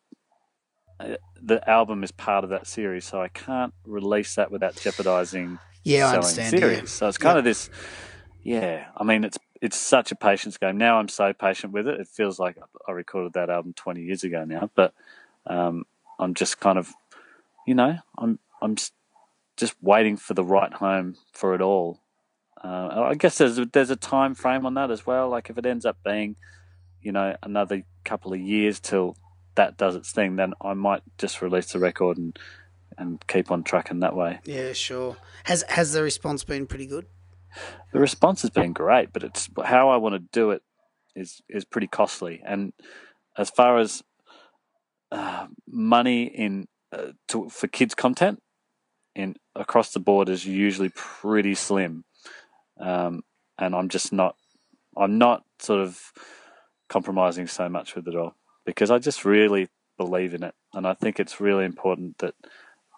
uh, 1.01 1.17
the 1.41 1.69
album 1.69 2.03
is 2.05 2.13
part 2.13 2.45
of 2.45 2.51
that 2.51 2.67
series. 2.67 3.05
So 3.05 3.21
I 3.21 3.29
can't 3.29 3.73
release 3.85 4.35
that 4.37 4.51
without 4.51 4.77
jeopardizing 4.77 5.59
Yeah, 5.85 6.09
I 6.09 6.15
understand. 6.15 6.51
series. 6.51 6.79
Yeah. 6.79 6.85
So 6.85 7.09
it's 7.09 7.19
kind 7.19 7.39
of 7.39 7.45
this. 7.45 7.71
Yeah, 8.43 8.87
I 8.97 9.05
mean 9.05 9.25
it's 9.25 9.39
it's 9.63 9.77
such 9.77 10.13
a 10.13 10.17
patience 10.17 10.57
game. 10.59 10.77
Now 10.77 10.99
I'm 10.99 11.09
so 11.09 11.33
patient 11.33 11.73
with 11.73 11.89
it. 11.89 12.01
It 12.01 12.09
feels 12.09 12.39
like 12.39 12.59
I 12.89 12.93
recorded 12.93 13.35
that 13.35 13.51
album 13.51 13.73
20 13.75 14.03
years 14.03 14.25
ago 14.25 14.45
now, 14.45 14.71
but 14.75 14.95
um, 15.47 15.85
I'm 16.19 16.35
just 16.35 16.61
kind 16.61 16.79
of, 16.79 16.93
you 17.67 17.75
know, 17.75 17.99
I'm 18.19 18.39
I'm 18.61 18.77
just 19.57 19.75
waiting 19.83 20.17
for 20.17 20.35
the 20.35 20.45
right 20.45 20.73
home 20.73 21.17
for 21.33 21.55
it 21.55 21.61
all. 21.61 22.01
Uh, 22.63 23.07
I 23.11 23.15
guess 23.15 23.39
there's 23.39 23.59
a, 23.59 23.67
there's 23.67 23.91
a 23.91 23.97
time 23.97 24.35
frame 24.35 24.67
on 24.67 24.75
that 24.75 24.91
as 24.91 25.07
well. 25.07 25.29
Like 25.29 25.51
if 25.51 25.59
it 25.59 25.67
ends 25.67 25.85
up 25.85 25.99
being, 26.05 26.37
you 27.03 27.13
know, 27.13 27.37
another 27.43 27.83
couple 28.05 28.33
of 28.33 28.41
years 28.41 28.81
till 28.81 29.17
that 29.55 29.77
does 29.77 29.95
its 29.95 30.11
thing, 30.13 30.37
then 30.37 30.55
I 30.61 30.75
might 30.75 31.03
just 31.19 31.43
release 31.43 31.73
the 31.73 31.79
record 31.79 32.19
and 32.19 32.39
and 32.99 33.25
keep 33.27 33.51
on 33.51 33.63
tracking 33.63 34.01
that 34.01 34.17
way. 34.17 34.41
Yeah, 34.45 34.73
sure. 34.73 35.17
Has 35.45 35.65
has 35.69 35.93
the 35.93 36.03
response 36.03 36.45
been 36.45 36.67
pretty 36.67 36.87
good? 36.87 37.07
The 37.93 38.01
response 38.01 38.43
has 38.43 38.51
been 38.51 38.73
great, 38.73 39.13
but 39.13 39.23
it's 39.23 39.49
how 39.65 39.89
I 39.89 39.97
want 39.97 40.15
to 40.15 40.19
do 40.33 40.51
it 40.51 40.63
is 41.15 41.41
is 41.49 41.65
pretty 41.65 41.87
costly. 41.87 42.43
And 42.45 42.73
as 43.37 43.51
far 43.51 43.79
as 43.79 44.03
uh, 45.11 45.47
money 45.67 46.25
in 46.25 46.69
uh, 46.93 47.13
to, 47.29 47.49
for 47.49 47.67
kids 47.67 47.95
content 47.95 48.43
in 49.15 49.37
across 49.55 49.93
the 49.93 50.01
board 50.01 50.29
is 50.29 50.45
usually 50.47 50.91
pretty 50.91 51.55
slim, 51.55 52.05
um, 52.79 53.23
and 53.59 53.75
I'm 53.75 53.89
just 53.89 54.13
not 54.13 54.37
I'm 54.97 55.19
not 55.19 55.45
sort 55.59 55.81
of 55.81 56.13
compromising 56.89 57.47
so 57.47 57.69
much 57.69 57.97
with 57.97 58.07
it 58.07 58.15
all 58.15 58.35
because 58.65 58.91
I 58.91 58.99
just 58.99 59.25
really 59.25 59.69
believe 59.97 60.35
in 60.35 60.43
it, 60.43 60.55
and 60.75 60.87
I 60.87 60.95
think 60.95 61.19
it's 61.19 61.41
really 61.41 61.65
important 61.65 62.19
that 62.19 62.35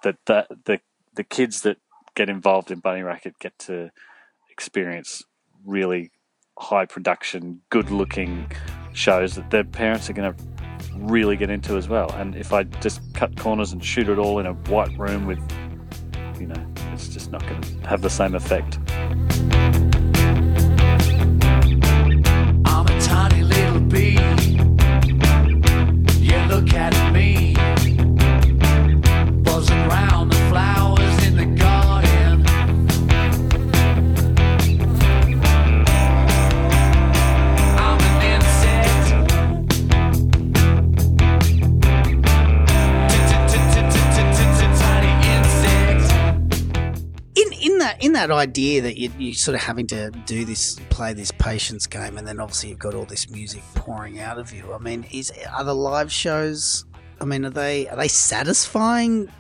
that, 0.03 0.17
that 0.27 0.49
the 0.65 0.81
the 1.15 1.25
kids 1.25 1.63
that 1.63 1.79
get 2.15 2.29
involved 2.29 2.71
in 2.71 2.81
Bunny 2.81 3.03
Racket 3.03 3.39
get 3.39 3.59
to 3.61 3.91
experience 4.59 5.23
really 5.65 6.11
high 6.59 6.85
production, 6.85 7.61
good 7.71 7.91
looking 7.93 8.51
shows 8.93 9.37
that 9.37 9.51
their 9.53 9.63
parents 9.63 10.11
are 10.11 10.13
going 10.15 10.35
to 10.35 10.45
really 10.97 11.37
get 11.37 11.49
into 11.49 11.77
as 11.77 11.89
well. 11.89 12.11
And 12.15 12.35
if 12.35 12.53
I 12.53 12.65
just 12.65 13.01
cut 13.15 13.37
corners 13.37 13.73
and 13.73 13.85
shoot 13.85 14.09
it 14.09 14.19
all 14.19 14.41
in 14.41 14.47
a 14.47 14.55
white 14.55 14.99
room 14.99 15.27
with, 15.27 15.39
you 16.41 16.49
know, 16.49 16.67
it's 16.93 17.07
just 17.07 17.31
not 17.31 17.47
going 17.47 17.61
to 17.61 17.87
have 17.87 18.03
the 18.03 18.11
same 18.11 18.35
effect. 18.35 18.81
I'm 22.65 22.87
a 22.87 23.01
tiny 23.01 23.45
little 23.45 23.81
bee. 23.81 24.19
Look 26.49 26.73
at 26.73 26.98
in 48.09 48.15
that 48.15 48.31
idea 48.31 48.81
that 48.83 48.97
you 48.97 49.11
you 49.19 49.35
sort 49.35 49.55
of 49.55 49.61
having 49.61 49.87
to 49.87 50.11
do 50.27 50.45
this 50.45 50.79
play 50.91 51.13
this 51.13 51.31
patience 51.33 51.87
game 51.87 52.17
and 52.19 52.27
then 52.27 52.41
obviously 52.41 52.71
you've 52.71 52.79
got 52.79 52.95
all 52.95 53.05
this 53.05 53.29
music 53.31 53.63
pouring 53.75 54.19
out 54.19 54.39
of 54.39 54.53
you 54.53 54.73
i 54.73 54.79
mean 54.79 55.05
is 55.13 55.31
are 55.57 55.63
the 55.65 55.75
live 55.75 56.11
shows 56.11 56.85
i 57.21 57.25
mean 57.25 57.45
are 57.45 57.51
they 57.51 57.87
are 57.89 57.97
they 57.97 58.09
satisfying 58.09 59.31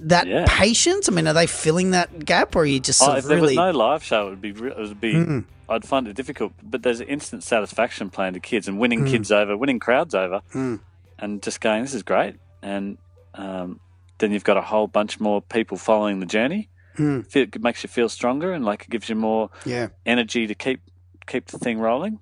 that 0.00 0.26
Yeah. 0.26 0.44
patience 0.48 1.08
i 1.08 1.12
mean 1.12 1.26
are 1.26 1.32
they 1.32 1.46
filling 1.46 1.92
that 1.92 2.24
gap 2.24 2.54
or 2.54 2.60
are 2.60 2.66
you 2.66 2.78
just 2.78 3.02
Oh, 3.02 3.12
if 3.12 3.24
of 3.24 3.28
there 3.30 3.40
was 3.40 3.54
no 3.54 3.70
live 3.70 4.02
show, 4.04 4.26
it 4.26 4.30
would 4.30 4.42
be 4.42 4.50
it 4.50 4.76
would 4.78 5.00
be. 5.00 5.14
Mm. 5.14 5.44
I'd 5.70 5.84
find 5.84 6.06
it 6.08 6.14
difficult. 6.16 6.52
But 6.62 6.82
there's 6.82 7.00
instant 7.00 7.42
satisfaction 7.42 8.08
playing 8.10 8.34
to 8.34 8.40
kids 8.40 8.68
and 8.68 8.78
winning 8.78 9.04
kids 9.06 9.30
over, 9.32 9.54
winning 9.56 9.78
crowds 9.78 10.14
over, 10.14 10.40
Mm. 10.54 10.80
and 11.18 11.42
just 11.42 11.60
going, 11.60 11.82
"This 11.82 11.94
is 11.94 12.02
great." 12.02 12.36
And 12.62 12.96
um, 13.34 13.80
then 14.18 14.32
you've 14.32 14.44
got 14.44 14.56
a 14.56 14.62
whole 14.62 14.86
bunch 14.86 15.20
more 15.20 15.42
people 15.42 15.76
following 15.76 16.20
the 16.20 16.26
journey. 16.26 16.68
Mm. 16.98 17.26
Feel, 17.30 17.44
it 17.44 17.62
makes 17.62 17.82
you 17.82 17.88
feel 17.88 18.08
stronger 18.08 18.52
and 18.52 18.64
like 18.64 18.82
it 18.82 18.90
gives 18.90 19.08
you 19.08 19.14
more 19.14 19.50
yeah 19.64 19.88
energy 20.04 20.46
to 20.46 20.54
keep 20.54 20.80
keep 21.26 21.46
the 21.46 21.58
thing 21.58 21.78
rolling. 21.78 22.18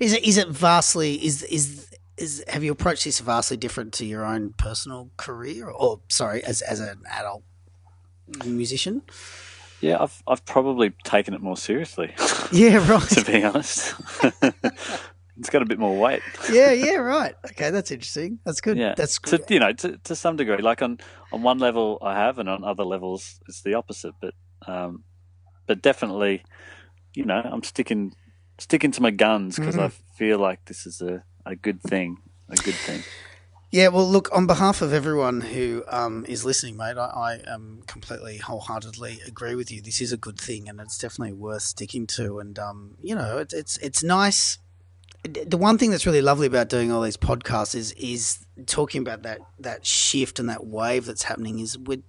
is 0.00 0.12
it 0.12 0.24
is 0.24 0.36
it 0.36 0.48
vastly 0.48 1.14
is 1.24 1.42
is 1.44 1.86
is 2.16 2.44
have 2.48 2.64
you 2.64 2.72
approached 2.72 3.04
this 3.04 3.20
vastly 3.20 3.56
different 3.56 3.92
to 3.92 4.04
your 4.04 4.24
own 4.24 4.52
personal 4.58 5.10
career 5.16 5.68
or 5.68 6.00
sorry 6.08 6.42
as 6.44 6.62
as 6.62 6.80
an 6.80 7.00
adult 7.10 7.42
musician 8.44 9.02
Yeah, 9.80 10.02
I've 10.02 10.22
I've 10.26 10.44
probably 10.44 10.90
taken 11.04 11.34
it 11.34 11.40
more 11.40 11.56
seriously, 11.56 12.12
yeah 12.50 12.78
right 12.90 13.08
to 13.16 13.24
be 13.24 13.44
honest. 13.44 13.94
it's 15.38 15.50
got 15.50 15.62
a 15.62 15.66
bit 15.66 15.78
more 15.78 15.96
weight. 15.98 16.22
yeah, 16.52 16.72
yeah, 16.72 16.96
right. 16.96 17.34
Okay, 17.50 17.70
that's 17.70 17.90
interesting. 17.90 18.38
That's 18.44 18.60
good. 18.60 18.76
Yeah, 18.76 18.94
That's 18.96 19.18
good. 19.18 19.46
to, 19.46 19.54
you 19.54 19.60
know 19.60 19.72
to, 19.72 19.98
to 20.04 20.16
some 20.16 20.36
degree. 20.36 20.58
Like 20.58 20.82
on 20.82 20.98
on 21.32 21.42
one 21.42 21.58
level, 21.58 21.98
I 22.02 22.14
have, 22.14 22.38
and 22.38 22.48
on 22.48 22.64
other 22.64 22.84
levels, 22.84 23.40
it's 23.48 23.62
the 23.62 23.74
opposite. 23.74 24.14
But 24.20 24.34
um, 24.66 25.04
but 25.66 25.82
definitely, 25.82 26.42
you 27.14 27.24
know, 27.24 27.40
I'm 27.44 27.62
sticking 27.62 28.14
sticking 28.58 28.90
to 28.92 29.02
my 29.02 29.10
guns 29.10 29.56
because 29.56 29.76
Mm-hmm. 29.76 29.84
I 29.84 30.16
feel 30.18 30.38
like 30.38 30.64
this 30.66 30.86
is 30.86 31.00
a, 31.00 31.22
a 31.46 31.54
good 31.54 31.80
thing, 31.82 32.16
a 32.48 32.56
good 32.56 32.74
thing. 32.74 33.02
Yeah, 33.70 33.88
well, 33.88 34.08
look, 34.08 34.30
on 34.34 34.46
behalf 34.46 34.80
of 34.80 34.94
everyone 34.94 35.42
who 35.42 35.84
um, 35.88 36.24
is 36.26 36.42
listening, 36.42 36.78
mate, 36.78 36.96
I, 36.96 37.38
I 37.46 37.52
um, 37.52 37.82
completely 37.86 38.38
wholeheartedly 38.38 39.20
agree 39.26 39.54
with 39.54 39.70
you. 39.70 39.82
This 39.82 40.00
is 40.00 40.10
a 40.10 40.16
good 40.16 40.40
thing, 40.40 40.70
and 40.70 40.80
it's 40.80 40.96
definitely 40.96 41.34
worth 41.34 41.62
sticking 41.62 42.06
to. 42.16 42.38
And 42.38 42.58
um, 42.58 42.94
you 43.02 43.14
know, 43.14 43.36
it's 43.36 43.52
it's 43.52 43.76
it's 43.78 44.02
nice. 44.02 44.58
The 45.24 45.56
one 45.56 45.78
thing 45.78 45.90
that's 45.90 46.06
really 46.06 46.22
lovely 46.22 46.46
about 46.46 46.68
doing 46.68 46.92
all 46.92 47.02
these 47.02 47.16
podcasts 47.16 47.74
is 47.74 47.92
is 47.92 48.46
talking 48.66 49.02
about 49.02 49.22
that 49.22 49.40
that 49.58 49.84
shift 49.84 50.38
and 50.38 50.48
that 50.48 50.66
wave 50.66 51.06
that's 51.06 51.24
happening. 51.24 51.58
Is 51.58 51.76
with 51.76 52.02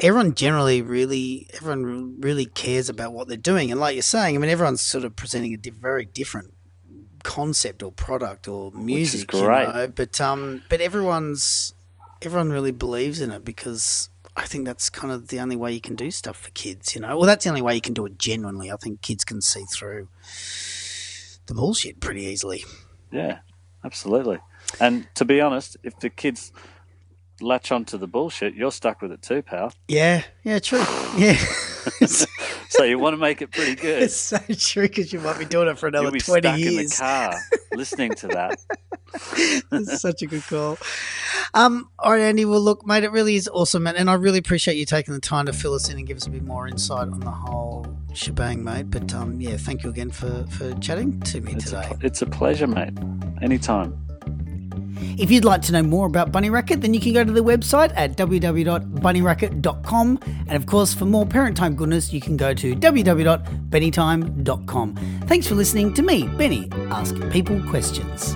everyone 0.00 0.34
generally 0.34 0.82
really 0.82 1.46
everyone 1.54 2.20
really 2.20 2.46
cares 2.46 2.88
about 2.88 3.12
what 3.12 3.28
they're 3.28 3.36
doing, 3.36 3.70
and 3.70 3.78
like 3.80 3.94
you're 3.94 4.02
saying, 4.02 4.34
I 4.34 4.38
mean, 4.38 4.50
everyone's 4.50 4.80
sort 4.80 5.04
of 5.04 5.14
presenting 5.14 5.54
a 5.54 5.56
di- 5.56 5.70
very 5.70 6.06
different 6.06 6.54
concept 7.22 7.82
or 7.82 7.92
product 7.92 8.48
or 8.48 8.72
music, 8.72 9.28
great. 9.28 9.66
you 9.66 9.72
know. 9.72 9.88
But 9.88 10.20
um, 10.20 10.62
but 10.68 10.80
everyone's 10.80 11.74
everyone 12.22 12.50
really 12.50 12.72
believes 12.72 13.20
in 13.20 13.30
it 13.30 13.44
because 13.44 14.08
I 14.36 14.44
think 14.46 14.64
that's 14.64 14.90
kind 14.90 15.12
of 15.12 15.28
the 15.28 15.40
only 15.40 15.56
way 15.56 15.72
you 15.72 15.80
can 15.80 15.96
do 15.96 16.10
stuff 16.10 16.36
for 16.36 16.50
kids, 16.50 16.94
you 16.94 17.00
know. 17.00 17.16
Well, 17.16 17.26
that's 17.26 17.44
the 17.44 17.50
only 17.50 17.62
way 17.62 17.74
you 17.74 17.80
can 17.80 17.94
do 17.94 18.06
it 18.06 18.18
genuinely. 18.18 18.70
I 18.70 18.76
think 18.76 19.02
kids 19.02 19.24
can 19.24 19.40
see 19.40 19.64
through 19.64 20.08
the 21.50 21.54
bullshit 21.54 22.00
pretty 22.00 22.22
easily. 22.22 22.64
Yeah, 23.12 23.40
absolutely. 23.84 24.38
And 24.80 25.06
to 25.16 25.24
be 25.24 25.40
honest, 25.40 25.76
if 25.82 25.98
the 25.98 26.08
kids 26.08 26.52
latch 27.40 27.72
onto 27.72 27.98
the 27.98 28.06
bullshit, 28.06 28.54
you're 28.54 28.70
stuck 28.70 29.02
with 29.02 29.10
it 29.10 29.20
too, 29.20 29.42
pal. 29.42 29.72
Yeah, 29.88 30.22
yeah, 30.44 30.60
true. 30.60 30.84
Yeah, 31.18 31.36
So 32.70 32.84
you 32.84 32.98
want 32.98 33.14
to 33.14 33.18
make 33.18 33.42
it 33.42 33.50
pretty 33.50 33.74
good. 33.80 34.02
it's 34.04 34.14
so 34.16 34.38
true 34.56 34.84
because 34.88 35.12
you 35.12 35.18
might 35.20 35.38
be 35.38 35.44
doing 35.44 35.68
it 35.68 35.76
for 35.78 35.88
You'll 35.88 35.96
another 36.02 36.12
be 36.12 36.20
twenty 36.20 36.48
stuck 36.48 36.60
in 36.60 36.76
the 36.76 36.96
car 36.96 37.34
listening 37.74 38.14
to 38.14 38.28
that. 38.28 38.58
That's 39.70 40.00
such 40.00 40.22
a 40.22 40.26
good 40.26 40.42
call. 40.44 40.78
Um, 41.52 41.90
all 41.98 42.12
right, 42.12 42.20
Andy. 42.20 42.44
Well, 42.44 42.60
look, 42.60 42.86
mate, 42.86 43.02
it 43.02 43.10
really 43.10 43.34
is 43.34 43.48
awesome, 43.52 43.82
man, 43.82 43.96
and 43.96 44.08
I 44.08 44.14
really 44.14 44.38
appreciate 44.38 44.76
you 44.76 44.84
taking 44.86 45.14
the 45.14 45.20
time 45.20 45.46
to 45.46 45.52
fill 45.52 45.74
us 45.74 45.88
in 45.88 45.98
and 45.98 46.06
give 46.06 46.16
us 46.16 46.26
a 46.26 46.30
bit 46.30 46.44
more 46.44 46.68
insight 46.68 47.08
on 47.08 47.18
the 47.20 47.30
whole 47.30 47.86
shebang, 48.14 48.62
mate. 48.62 48.88
But 48.90 49.12
um, 49.14 49.40
yeah, 49.40 49.56
thank 49.56 49.82
you 49.82 49.90
again 49.90 50.10
for 50.10 50.44
for 50.50 50.72
chatting 50.78 51.18
to 51.22 51.40
me 51.40 51.54
It's 51.54 51.64
today. 51.64 51.88
a, 51.90 52.06
it's 52.06 52.22
a 52.22 52.26
pleasure, 52.26 52.68
mate. 52.68 52.92
Anytime. 53.42 53.98
If 55.18 55.30
you'd 55.30 55.44
like 55.44 55.60
to 55.62 55.72
know 55.72 55.82
more 55.82 56.06
about 56.06 56.30
Bunny 56.32 56.50
Racket, 56.50 56.80
then 56.80 56.94
you 56.94 57.00
can 57.00 57.12
go 57.12 57.24
to 57.24 57.32
the 57.32 57.42
website 57.42 57.92
at 57.96 58.16
www.bunnyracket.com. 58.16 60.20
And 60.24 60.52
of 60.52 60.66
course, 60.66 60.94
for 60.94 61.04
more 61.04 61.26
parent 61.26 61.56
time 61.56 61.74
goodness, 61.76 62.12
you 62.12 62.20
can 62.20 62.36
go 62.36 62.52
to 62.54 62.74
www.bennytime.com. 62.74 64.96
Thanks 65.26 65.46
for 65.46 65.54
listening 65.54 65.94
to 65.94 66.02
me, 66.02 66.26
Benny, 66.28 66.68
ask 66.90 67.14
people 67.30 67.62
questions. 67.68 68.34